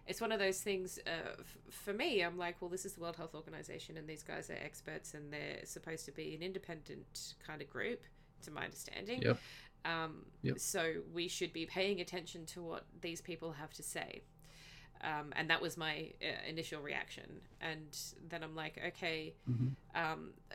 [0.06, 3.00] it's one of those things uh, f- for me i'm like well this is the
[3.00, 7.34] world health organization and these guys are experts and they're supposed to be an independent
[7.46, 8.02] kind of group
[8.42, 9.38] to my understanding Yep.
[9.84, 10.58] um, Yep.
[10.58, 14.22] so we should be paying attention to what these people have to say
[15.02, 17.96] um, and that was my uh, initial reaction and
[18.28, 19.74] then i'm like okay Mhm.
[19.94, 20.54] um, uh,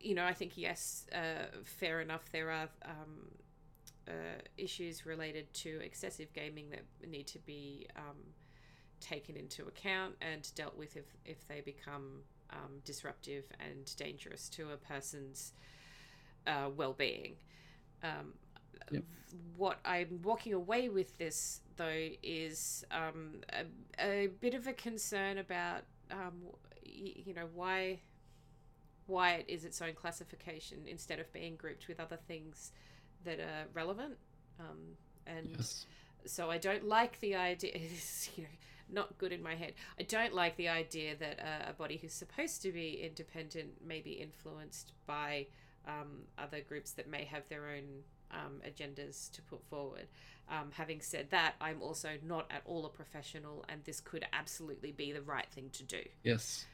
[0.00, 2.30] you know, I think yes, uh, fair enough.
[2.30, 3.30] There are um,
[4.06, 4.12] uh,
[4.58, 8.18] issues related to excessive gaming that need to be um,
[9.04, 14.70] taken into account and dealt with if if they become um, disruptive and dangerous to
[14.70, 15.52] a person's
[16.46, 17.34] uh, well-being.
[18.02, 18.34] Um,
[18.90, 19.02] Yep.
[19.56, 23.40] What I'm walking away with this though is um,
[23.98, 26.34] a, a bit of a concern about um,
[26.84, 28.00] you know why
[29.06, 32.72] why it is its own classification instead of being grouped with other things
[33.24, 34.18] that are relevant.
[34.60, 35.86] Um, and yes
[36.26, 37.72] so I don't like the idea.
[38.36, 38.48] You know,
[38.90, 39.74] not good in my head.
[39.98, 44.00] I don't like the idea that uh, a body who's supposed to be independent may
[44.00, 45.46] be influenced by
[45.86, 50.06] um, other groups that may have their own um, agendas to put forward.
[50.48, 54.92] Um, having said that, I'm also not at all a professional, and this could absolutely
[54.92, 56.02] be the right thing to do.
[56.22, 56.66] yes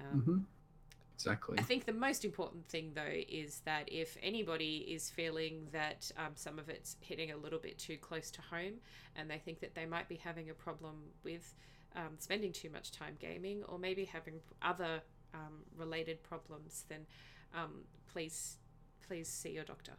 [0.00, 0.38] Um, hmm
[1.14, 6.10] exactly I think the most important thing, though, is that if anybody is feeling that
[6.16, 8.74] um, some of it's hitting a little bit too close to home
[9.16, 11.54] and they think that they might be having a problem with
[11.96, 15.00] um, spending too much time gaming or maybe having other
[15.32, 17.06] um, related problems, then
[17.54, 18.56] um, please,
[19.06, 19.92] please see your doctor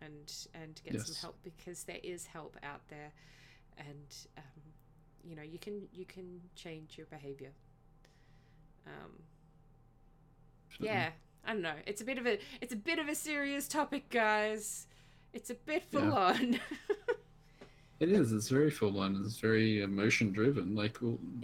[0.00, 3.12] and and get some help because there is help out there,
[3.78, 4.62] and um,
[5.22, 7.52] you know you can you can change your behavior.
[8.86, 9.12] Um,
[10.80, 11.10] yeah,
[11.46, 11.74] I don't know.
[11.86, 14.86] It's a bit of a it's a bit of a serious topic, guys.
[15.32, 16.10] It's a bit full Yeah.
[16.12, 16.60] on.
[18.00, 18.32] It is.
[18.32, 19.22] It's very full on.
[19.24, 20.98] It's very emotion driven, like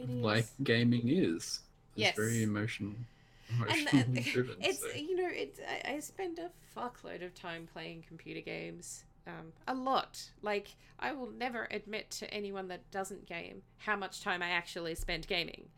[0.09, 1.37] like gaming is.
[1.37, 1.61] It's
[1.95, 2.17] Yes.
[2.17, 3.07] very emotion
[3.49, 4.57] and emotionally uh, driven.
[4.61, 9.05] it's so- you know it's I, I spend a fuckload of time playing computer games.
[9.27, 10.21] Um, a lot.
[10.43, 14.97] Like I will never admit to anyone that doesn't game how much time I actually
[14.97, 15.69] spend gaming.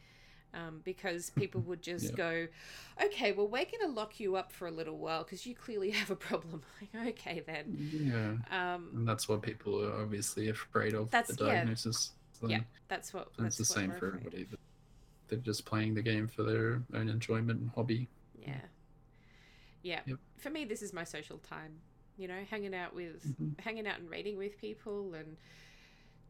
[0.54, 2.16] Um, because people would just Yeah.
[2.16, 2.46] go,
[3.06, 5.90] okay, well, we're going to lock you up for a little while because you clearly
[6.00, 6.62] have a problem.
[6.94, 7.74] Like, okay, then.
[8.50, 11.10] yeah, Um, and that's what people are obviously afraid of.
[11.10, 11.54] That's- the yeah.
[11.54, 12.12] diagnosis.
[12.38, 13.28] So yeah, that's what.
[13.38, 14.46] that's the same for everybody.
[15.28, 18.08] They're just playing the game for their own enjoyment and hobby.
[18.38, 18.60] Yeah.
[19.82, 20.00] Yeah.
[20.06, 20.18] Yep.
[20.38, 21.72] For me, this is my social time.
[22.18, 23.58] You know, hanging out with, Mhm.
[23.60, 25.36] hanging out and reading with people and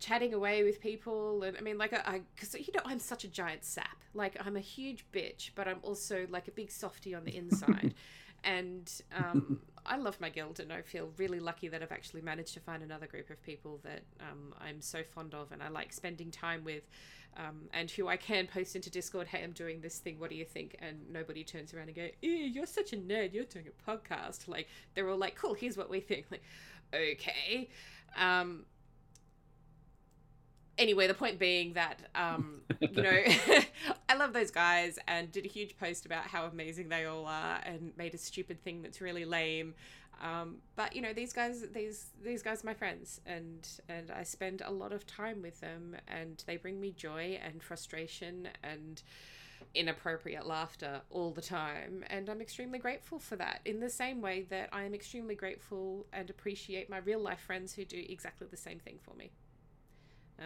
[0.03, 1.43] chatting away with people.
[1.45, 4.03] And I mean, like, I, because, you know, I'm such a giant sap.
[4.15, 7.95] Like, I'm a huge bitch, but I'm also like a big softy on the inside.
[8.45, 12.55] and um, I love my guild, and I feel really lucky that I've actually managed
[12.55, 15.93] to find another group of people that um, I'm so fond of and I like
[15.93, 16.83] spending time with
[17.37, 20.37] um, and who I can post into Discord, hey, I'm doing this thing, what do
[20.37, 20.77] you think?
[20.81, 24.49] And nobody turns around and go, you're such a nerd, you're doing a podcast.
[24.49, 26.27] Like, they're all like, cool, here's what we think.
[26.31, 26.43] Like,
[26.95, 27.71] okay.
[28.17, 28.65] Um,
[30.79, 33.23] anyway, the point being that um, you know,
[34.09, 37.61] I love those guys and did a huge post about how amazing they all are
[37.65, 39.75] and made a stupid thing that's really lame.
[40.23, 44.23] Um, but you know, these guys, these these guys are my friends, and and I
[44.23, 49.03] spend a lot of time with them, and they bring me joy and frustration and
[49.75, 54.45] inappropriate laughter all the time and i'm extremely grateful for that in the same way
[54.51, 58.57] that i am extremely grateful and appreciate my real life friends who do exactly the
[58.57, 59.31] same thing for me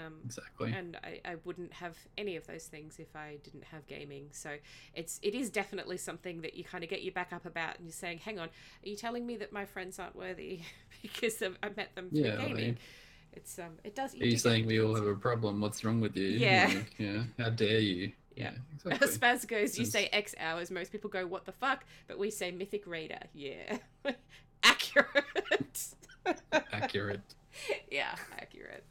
[0.04, 0.72] um, exactly.
[0.72, 4.28] And I, I wouldn't have any of those things if I didn't have gaming.
[4.32, 4.50] So
[4.94, 7.86] it's it is definitely something that you kind of get your back up about, and
[7.86, 10.60] you're saying, "Hang on, are you telling me that my friends aren't worthy
[11.02, 12.78] because of, I met them through Yeah, gaming?"
[13.32, 14.14] It's um, it does.
[14.14, 15.60] Are you saying we all have a problem?
[15.60, 16.28] What's wrong with you?
[16.28, 16.70] Yeah.
[16.74, 17.22] Like, yeah.
[17.38, 18.12] How dare you?
[18.36, 18.50] Yeah.
[18.74, 19.08] exactly.
[19.08, 20.70] Spaz goes, you say X hours.
[20.70, 21.86] Most people go, what the fuck?
[22.06, 23.20] But we say Mythic Raider.
[23.32, 23.78] Yeah.
[24.62, 25.94] accurate.
[26.52, 27.34] Accurate.
[27.90, 28.84] yeah, accurate.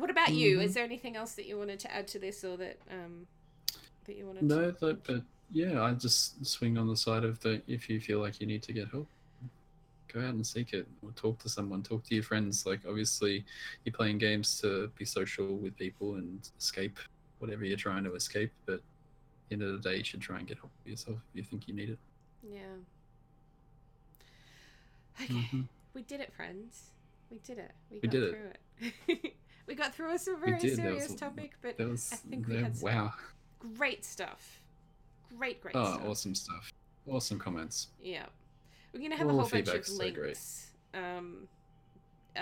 [0.00, 0.58] What about you?
[0.58, 0.64] Mhm.
[0.64, 3.26] Is there anything else that you wanted to add to this or that um
[4.06, 5.22] that you wanted No, to that, but
[5.52, 8.62] yeah, I just swing on the side of the if you feel like you need
[8.62, 9.08] to get help,
[10.08, 12.64] go out and seek it or talk to someone, talk to your friends.
[12.64, 13.44] Like, obviously,
[13.84, 16.98] you're playing games to be social with people and escape
[17.38, 18.80] whatever you're trying to escape, but at
[19.48, 21.42] the end of the day, you should try and get help for yourself if you
[21.44, 21.98] think you need it.
[22.42, 22.60] Yeah.
[25.22, 25.34] Okay.
[25.34, 25.68] Mhm.
[25.94, 26.90] We did it, friends.
[27.30, 27.72] We did it.
[27.90, 28.30] We, We got did it.
[28.30, 29.34] through it.
[29.70, 32.76] we got through a very did, serious was- topic, but was I think we had
[32.76, 33.12] some wow.
[33.78, 34.60] great stuff.
[35.38, 36.08] Great, great Oh, stuff.
[36.08, 36.72] awesome stuff.
[37.06, 37.86] Awesome comments.
[38.02, 38.26] Yeah.
[38.92, 40.70] We're gonna have All a whole bunch of feedback's so links.
[40.92, 41.48] Um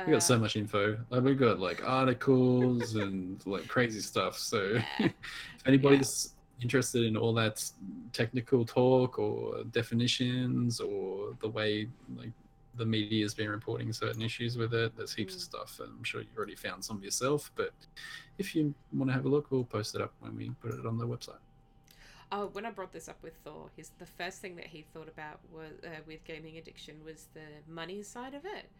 [0.06, 0.98] We got so uh, much info.
[1.10, 4.38] Like we got like articles and like crazy stuff.
[4.38, 5.08] So Yeah.
[5.08, 6.32] if anybody's
[6.62, 7.62] interested in all that
[8.14, 12.32] technical talk or definitions or the way like
[12.78, 15.42] the media has been reporting certain issues with it, there's heaps of Mm.
[15.42, 15.80] stuff.
[15.80, 17.50] And I'm sure you already found some yourself.
[17.56, 17.74] But
[18.38, 20.86] if you want to have a look, we'll post it up when we put it
[20.86, 21.40] on the website.
[22.30, 25.08] Oh, when I brought this up with Thor, his the first thing that he thought
[25.08, 28.70] about was uh, with gaming addiction was the money side of it,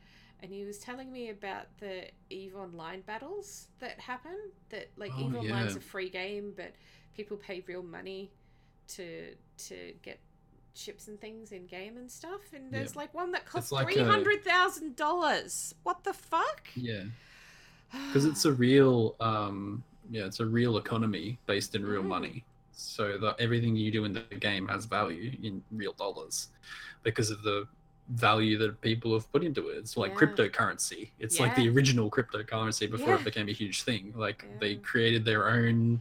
[0.42, 4.36] and he was telling me about the Eve Online battles that happen.
[4.68, 5.78] That like Oh, Eve Online's yeah.
[5.78, 6.74] a free game, but
[7.14, 8.32] people pay real money
[8.88, 9.34] to
[9.68, 10.20] to get
[10.78, 12.40] chips and things in game and stuff.
[12.54, 15.74] And there's like one that costs like three hundred thousand dollars.
[15.82, 16.62] What the fuck?
[16.74, 17.04] Yeah.
[18.08, 22.06] because it's a real um yeah it's a real economy based in real Mm.
[22.06, 26.48] money so that everything you do in the game has value in real dollars
[27.02, 27.66] because of the
[28.10, 30.18] value that people have put into it it's like Yeah.
[30.18, 33.20] cryptocurrency it's like the original cryptocurrency before Yeah.
[33.20, 36.00] it became a huge thing like they created their own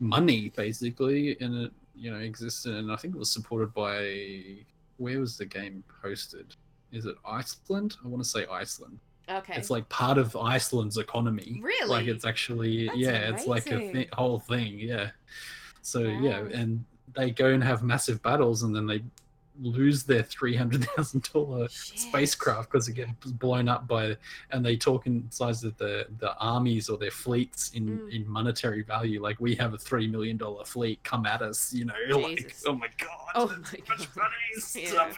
[0.00, 4.56] money basically and it you know existed and i think it was supported by
[4.96, 6.56] where was the game hosted
[6.92, 8.98] is it iceland i want to say iceland
[9.28, 9.54] okay.
[9.56, 11.60] it's like part of Iceland's economy.
[11.62, 11.88] Really?
[11.88, 13.94] Like it's actually That's yeah, it's like a amazing.
[13.94, 14.78] thi- whole thing.
[14.78, 15.10] Yeah.
[15.82, 19.02] So yeah, and they go and have massive battles, and then they
[19.60, 24.16] lose their three hundred thousand dollar spacecraft because it gets blown up by,
[24.50, 28.12] and they talk in size of the the armies or their fleets in Mm.
[28.12, 29.20] in monetary value.
[29.22, 31.94] Like we have a three million dollar fleet, come at us, you know?
[32.18, 34.16] Like oh my god, Oh my much God.
[34.16, 34.32] money,
[34.76, 34.88] Yeah.
[34.88, 35.10] stop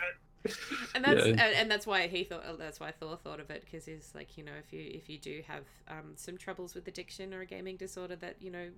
[0.46, 0.56] it.
[0.94, 1.30] and that's Yeah.
[1.32, 4.12] and, and that's why he thought oh, that's why Thor thought of it because he's
[4.14, 7.40] like you know if you if you do have um, some troubles with addiction or
[7.40, 8.68] a gaming disorder that you know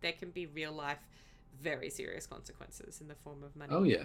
[0.00, 0.98] there can be real life
[1.60, 3.70] very serious consequences in the form of money.
[3.74, 4.04] Oh yeah.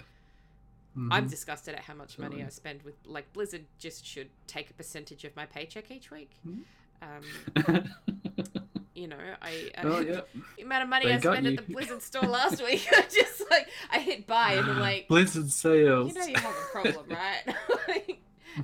[1.12, 1.30] I'm Mhm.
[1.30, 5.24] disgusted at how much money I spend with like Blizzard just should take a percentage
[5.26, 6.32] of my paycheck each week.
[6.48, 6.64] Mhm.
[7.04, 7.24] Um,
[8.96, 10.22] you know, I, I oh yeah.
[10.58, 13.44] the amount of money They I spent at the Blizzard store last week, I just
[13.52, 16.14] like I hit buy and I'm like, Blizzard sales.
[16.14, 17.44] you know, you have a problem, right?
[17.88, 18.20] Like,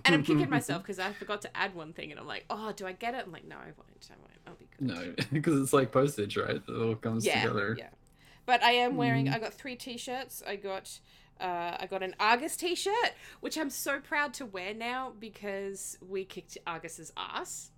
[0.05, 2.71] and I'm kicking myself because I forgot to add one thing, and I'm like, oh,
[2.71, 3.23] do I get it?
[3.27, 4.09] I'm like, no, I won't.
[4.09, 4.31] I won't.
[4.47, 4.87] I'll be good.
[4.87, 6.55] No, because it's like postage, right?
[6.67, 7.75] It all comes yeah, together.
[7.77, 7.89] yeah.
[8.47, 9.27] But I am wearing.
[9.27, 9.35] Mm.
[9.35, 10.41] I got three t-shirts.
[10.47, 10.99] I got.
[11.39, 16.25] Uh, I got an Argus t-shirt, which I'm so proud to wear now because we
[16.25, 17.71] kicked Argus's ass.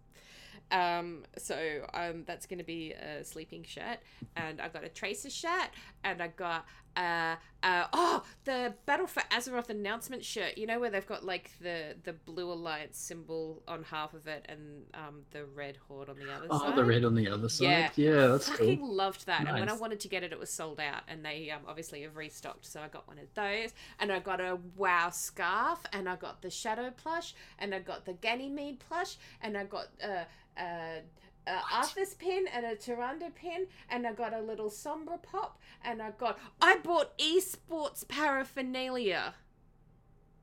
[0.72, 4.00] Um, so um, that's going to be a sleeping shirt,
[4.36, 5.70] and I got a Tracer shirt,
[6.04, 6.66] and I got
[6.96, 10.58] uh, uh, oh the Battle for Azeroth announcement shirt.
[10.58, 14.46] You know where they've got like the the Blue Alliance symbol on half of it,
[14.48, 16.74] and um, the Red Horde on the other Oh, side.
[16.74, 17.64] Oh, the red on the other side.
[17.66, 17.90] Yeah.
[17.96, 18.56] Yeah, that's cool.
[18.56, 18.94] I fucking cool.
[18.94, 19.48] loved that.
[19.48, 22.02] And when I wanted to get it, it was sold out, and they um, obviously
[22.04, 22.66] have restocked.
[22.66, 26.42] So I got one of those, and I got a WoW scarf, and I got
[26.42, 30.26] the Shadow plush, and I got the Ganymede plush, and I got uh,
[30.60, 31.00] uh,
[31.48, 36.02] uh, Arthas's pin and a Tyrande pin, and I got a little Sombra pop, and
[36.02, 39.36] I got I bought esports paraphernalia.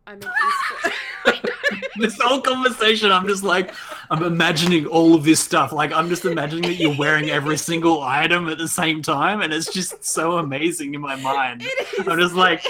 [0.06, 1.50] I'm an esport.
[1.96, 3.72] this whole conversation, I'm just like,
[4.10, 5.72] I'm imagining all of this stuff.
[5.72, 9.52] Like, I'm just imagining that you're wearing every single item at the same time, and
[9.52, 11.62] it's just so amazing in my mind.
[12.00, 12.66] I'm just like,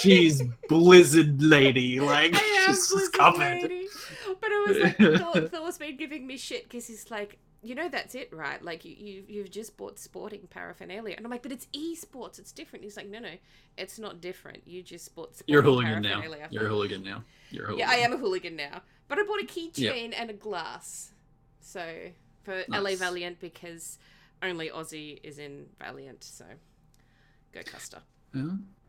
[0.00, 2.00] she's Blizzard Lady.
[2.00, 3.62] Like, she's covered.
[3.62, 3.86] lady.
[4.40, 7.88] But it was like Thor, Thor's been giving me shit because he's like, you know,
[7.88, 8.62] that's it, right?
[8.62, 12.50] Like you, you, you've just bought sporting paraphernalia, and I'm like, but it's esports, it's
[12.50, 12.84] different.
[12.84, 13.30] He's like, no, no,
[13.76, 14.62] it's not different.
[14.66, 15.36] You just bought.
[15.36, 16.22] Sporting You're a hooligan now.
[16.50, 17.22] You're a hooligan now.
[17.50, 17.88] You're a hooligan.
[17.88, 18.82] Yeah, I am a hooligan now.
[19.08, 21.12] But I bought a keychain and a glass.
[21.60, 21.86] So
[22.42, 23.98] for LA Valiant because
[24.42, 26.24] only Aussie is in Valiant.
[26.24, 26.44] So
[27.52, 28.00] go Custa.
[28.34, 28.42] Yeah,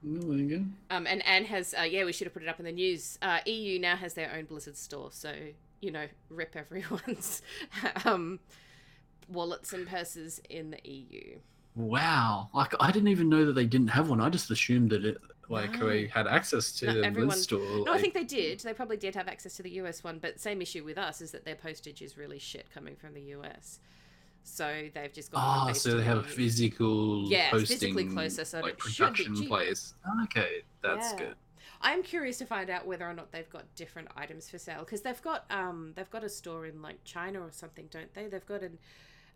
[0.04, 0.66] well, there you go.
[0.96, 3.20] Um, and Anne has, uh, yeah, we should have put it up in the news.
[3.22, 5.34] Uh, EU now has their own Blizzard store, so
[5.82, 7.42] you know, rip everyone's
[8.06, 8.40] um,
[9.30, 11.38] wallets and purses in the EU.
[11.76, 12.50] Wow.
[12.54, 14.22] Like, I didn't even know that they didn't have one.
[14.22, 15.18] I just assumed that it,
[15.50, 15.88] like, No.
[15.88, 17.86] we had access to the everyone- store.
[17.86, 18.60] No, I think they did.
[18.60, 21.32] They probably did have access to the US one, but same issue with us is
[21.32, 23.80] that their postage is really shit coming from the US.
[24.44, 25.38] So they've just got.
[25.38, 29.94] one Ah, so they have a physical Yeah, posting, physically closer, so like production place.
[30.26, 31.18] Okay, that's Yeah.
[31.20, 31.36] good.
[31.82, 35.02] I'm curious to find out whether or not they've got different items for sale because
[35.02, 38.28] they've got um they've got a store in like China or something, don't they?
[38.28, 38.80] They've got an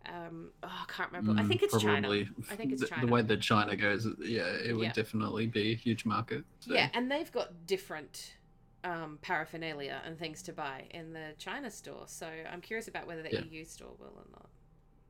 [0.06, 1.32] um oh I can't remember.
[1.40, 2.24] I Mm, think it's probably.
[2.24, 2.34] China.
[2.50, 3.06] I think it's the, China.
[3.06, 4.92] The way that China goes, yeah, it would Yeah.
[4.92, 6.44] definitely be a huge market.
[6.60, 8.34] so- Yeah, and they've got different
[8.84, 12.04] um, paraphernalia and things to buy in the China store.
[12.06, 13.40] So I'm curious about whether the Yeah.
[13.40, 14.48] EU store will or not.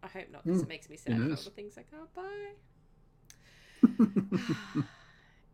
[0.02, 2.12] I hope not because Mm, it makes me sad for all the things I can't
[2.14, 2.54] buy.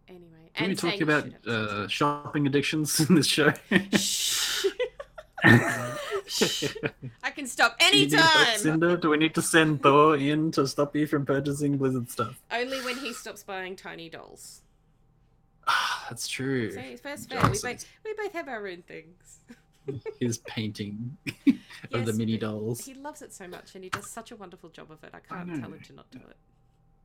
[0.08, 3.52] anyway, Can we talk about shit at the same uh, shopping addictions in this show?
[7.22, 8.58] I can stop Do anytime.
[8.58, 8.96] Cinder?
[8.96, 12.40] Do we need to send Thor in to stop you from purchasing Blizzard stuff?
[12.50, 14.62] Only when he stops buying tiny dolls.
[15.66, 16.72] Ah, that's true.
[16.72, 17.42] So it's first fair.
[17.42, 19.40] We both, we both have our own things.
[20.20, 21.16] His painting
[21.92, 22.84] of the mini dolls.
[22.84, 25.10] He loves it so much, and he does such a wonderful job of it.
[25.12, 25.60] I can't know.
[25.60, 26.36] tell him to not do it.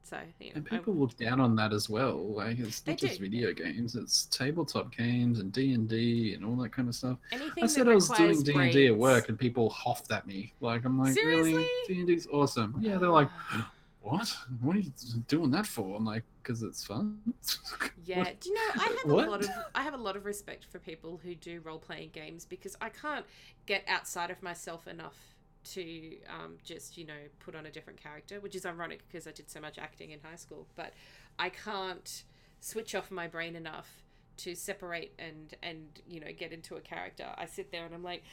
[0.10, 2.18] So you know, And I- people look down on that as well.
[2.18, 3.24] Like it's not just do.
[3.24, 7.18] video games; it's tabletop games and D and D and all that kind of stuff.
[7.32, 10.26] anything I said I was doing D and D at work, and people huffed at
[10.26, 10.54] me.
[10.62, 11.52] Like I'm like, really?
[11.52, 11.68] Seriously?
[11.88, 12.76] D and D's awesome.
[12.80, 13.30] Yeah, they're like,
[14.02, 14.36] what?
[14.62, 14.92] What are you
[15.28, 15.96] doing that for?
[15.98, 17.20] I'm like, because it's fun.
[18.06, 18.40] Yeah, What?
[18.42, 19.28] do you know I have What?
[19.28, 22.10] a lot of I have a lot of respect for people who do role playing
[22.12, 23.24] games because I can't
[23.68, 28.40] get outside of myself enough to um, just you know put on a different character,
[28.40, 30.94] which is ironic because I did so much acting in high school, but
[31.38, 32.24] I can't
[32.62, 34.04] switch off my brain enough
[34.38, 37.26] to separate and and you know get into a character.
[37.38, 38.24] I sit there and I'm like,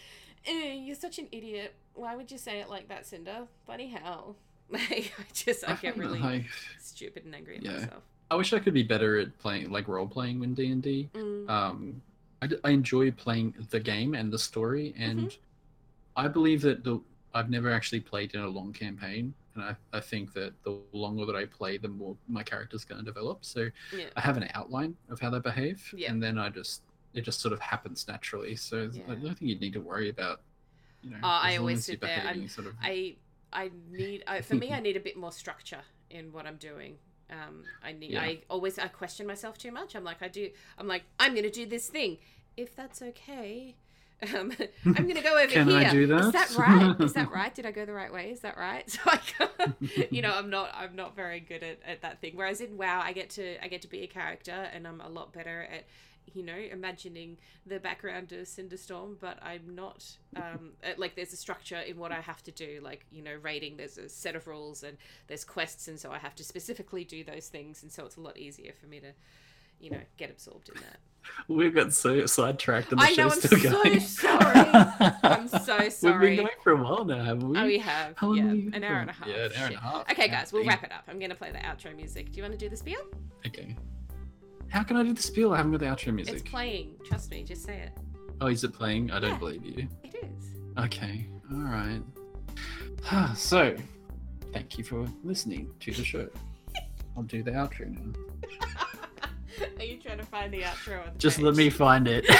[0.46, 1.74] eh, "You're such an idiot.
[1.94, 3.46] Why would you say it like that, Cinder?
[3.66, 4.36] Bloody hell!"
[4.68, 6.46] Like I just I get find that, really like,
[6.80, 7.72] stupid and angry at Yeah.
[7.72, 8.02] myself.
[8.32, 11.08] I wish I could be better at playing, like role playing in D and D.
[11.14, 11.48] Mm.
[11.48, 12.02] um,
[12.42, 16.24] I, I enjoy playing the game and the story, and Mm-hmm.
[16.24, 17.00] I believe that the
[17.36, 21.26] I've never actually played in a long campaign, and I, I think that the longer
[21.26, 23.44] that I play, the more my character's going to develop.
[23.44, 24.06] So Yeah.
[24.16, 26.10] I have an outline of how they behave, Yeah.
[26.10, 26.82] and then I just
[27.14, 28.56] it just sort of happens naturally.
[28.56, 30.40] So I don't think you'd need to worry about.
[31.02, 33.16] You know, Oh, I always sit there, I'm- Sort of, I
[33.52, 36.96] I need I, for me I need a bit more structure in what I'm doing.
[37.30, 38.22] Um, I need Yeah.
[38.22, 39.94] I always I question myself too much.
[39.94, 42.18] I'm like I do I'm like I'm gonna do this thing
[42.56, 43.76] if that's okay.
[44.34, 44.50] Um,
[44.86, 45.76] I'm gonna go over Can here.
[45.78, 46.48] I do Is that?
[46.48, 46.96] that right?
[47.00, 47.54] Is that right?
[47.54, 48.30] Did I go the right way?
[48.30, 48.84] Is that right?
[48.90, 49.20] So I
[50.10, 52.32] you know, I'm not I'm not very good at, at that thing.
[52.34, 55.08] Whereas in WoW, I get to I get to be a character, and I'm a
[55.08, 55.84] lot better at
[56.34, 57.36] you know imagining
[57.66, 59.16] the background of Cinderstorm.
[59.20, 62.80] But I'm not um, at- like there's a structure in what I have to do.
[62.82, 66.18] Like you know, raiding there's a set of rules and there's quests, and so I
[66.18, 69.12] have to specifically do those things, and so it's a lot easier for me to
[69.80, 70.98] you know get absorbed in that.
[71.48, 74.00] We've got so sidetracked, and the I know, show's I'm still so going.
[74.00, 74.54] sorry.
[75.22, 75.84] I'm so sorry.
[75.84, 76.36] We've sorry.
[76.36, 77.58] been going for a while now, haven't we?
[77.58, 78.16] Oh, we have.
[78.16, 79.28] How long yeah, have we been an hour and a half.
[79.28, 80.10] Yeah, an hour and a half.
[80.12, 81.04] Okay, guys, we'll wrap it up.
[81.08, 82.30] I'm going to play the outro music.
[82.30, 83.00] Do you want to do the spiel?
[83.46, 83.76] Okay.
[84.68, 85.52] How can I do the spiel?
[85.52, 86.34] I haven't got the outro music.
[86.34, 86.94] It's playing.
[87.04, 87.42] Trust me.
[87.42, 87.92] Just say it.
[88.40, 89.10] Oh, is it playing?
[89.10, 89.38] I don't Yeah.
[89.38, 89.88] believe you.
[90.04, 90.50] It is.
[90.78, 92.02] Okay, all right.
[93.36, 93.74] so,
[94.52, 96.28] thank you for listening to the show.
[97.16, 98.12] I'll do the outro now.
[99.78, 101.44] Are you trying to find the outro on the Just page?
[101.44, 102.28] let me find it.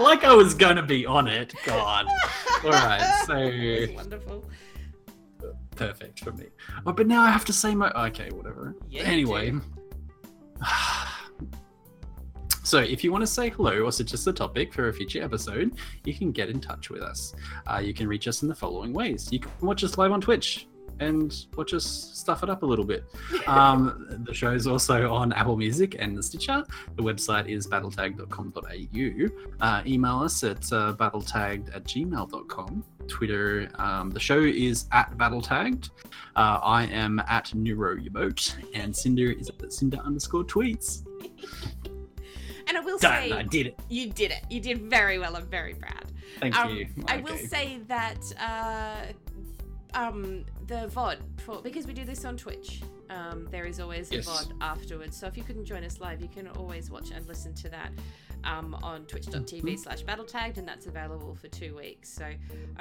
[0.00, 1.54] like I was gonna be on it.
[1.64, 2.06] God.
[2.64, 4.44] All right, so wonderful.
[5.76, 6.46] perfect for me.
[6.86, 7.90] Oh, but now I have to say my.
[7.92, 8.74] Okay, whatever.
[8.88, 9.52] Yeah, anyway.
[12.64, 15.72] So, if you want to say hello or suggest a topic for a future episode,
[16.04, 17.32] you can get in touch with us.
[17.66, 19.26] Uh, you can reach us in the following ways.
[19.32, 20.68] You can watch us live on Twitch.
[21.00, 23.04] And watch just stuff it up a little bit.
[23.46, 26.64] Um, the show is also on Apple Music and Stitcher.
[26.96, 29.64] The website is battletag.com.au.
[29.66, 32.84] Uh, email us at uh, battletagged at gmail.com.
[33.08, 35.90] Twitter, um, the show is at battletagged.
[36.36, 41.04] Uh, I am at NeuroYobote, and Cinder is at Cinder underscore tweets.
[42.68, 43.80] And I will Done, say, I did it.
[43.88, 44.42] you did it.
[44.50, 45.34] You did very well.
[45.36, 46.04] I'm very proud.
[46.38, 46.86] Thank Um, you.
[47.06, 49.06] I will say that uh,
[49.98, 52.82] um, the VOD for because we do this on Twitch.
[53.10, 55.16] Um, there is always a VOD afterwards.
[55.16, 57.90] So if you couldn't join us live, you can always watch and listen to that
[58.44, 59.78] um, on twitch.tv Mhm.
[59.78, 62.08] slash battletagged, and that's available for two weeks.
[62.08, 62.30] So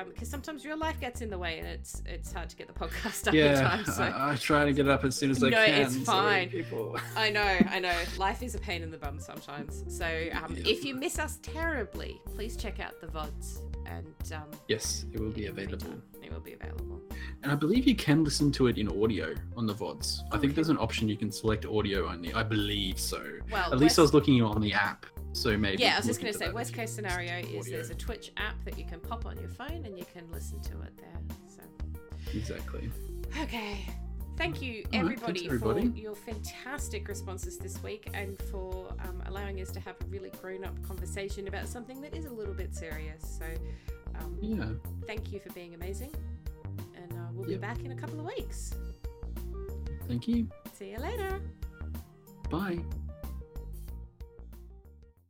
[0.08, 2.74] because sometimes real life gets in the way, and it's it's hard to get the
[2.74, 3.86] podcast up in Yeah, time.
[3.86, 5.82] So I, I try to get it up as soon as I No, can.
[5.82, 6.50] it's fine.
[6.50, 6.98] people.
[7.16, 7.96] I know, I know.
[8.18, 9.84] Life is a pain in the bum sometimes.
[9.88, 10.64] So um, Yeah.
[10.68, 15.32] if you miss us terribly, please check out the VODs and um, Yes, it will
[15.32, 15.96] be available.
[16.22, 17.02] It will be available.
[17.42, 20.17] And I believe you can listen to it in audio on the VODs.
[20.32, 20.42] I Okay.
[20.42, 22.34] think there's an option you can select audio only.
[22.34, 23.22] I believe so.
[23.52, 25.84] Well, At least I was looking on the app, so maybe.
[25.84, 27.64] yeah, I was just going to say, worst case scenario is audio.
[27.78, 30.60] there's a Twitch app that you can pop on your phone and you can listen
[30.62, 31.20] to it there.
[31.48, 31.62] So,
[32.38, 32.90] Exactly.
[33.42, 33.86] okay.
[34.38, 35.90] Thank you, everybody, thanks, everybody.
[35.90, 40.30] for your fantastic responses this week and for um, allowing us to have a really
[40.42, 43.40] grown up conversation about something that is a little bit serious.
[43.40, 43.46] So,
[44.20, 44.70] um, Yeah.
[45.08, 46.12] thank you for being amazing.
[46.96, 47.60] And uh, we'll Yep.
[47.60, 48.76] be back in a couple of weeks.
[50.08, 50.48] Thank you.
[50.74, 51.42] See you later.
[52.50, 52.80] Bye.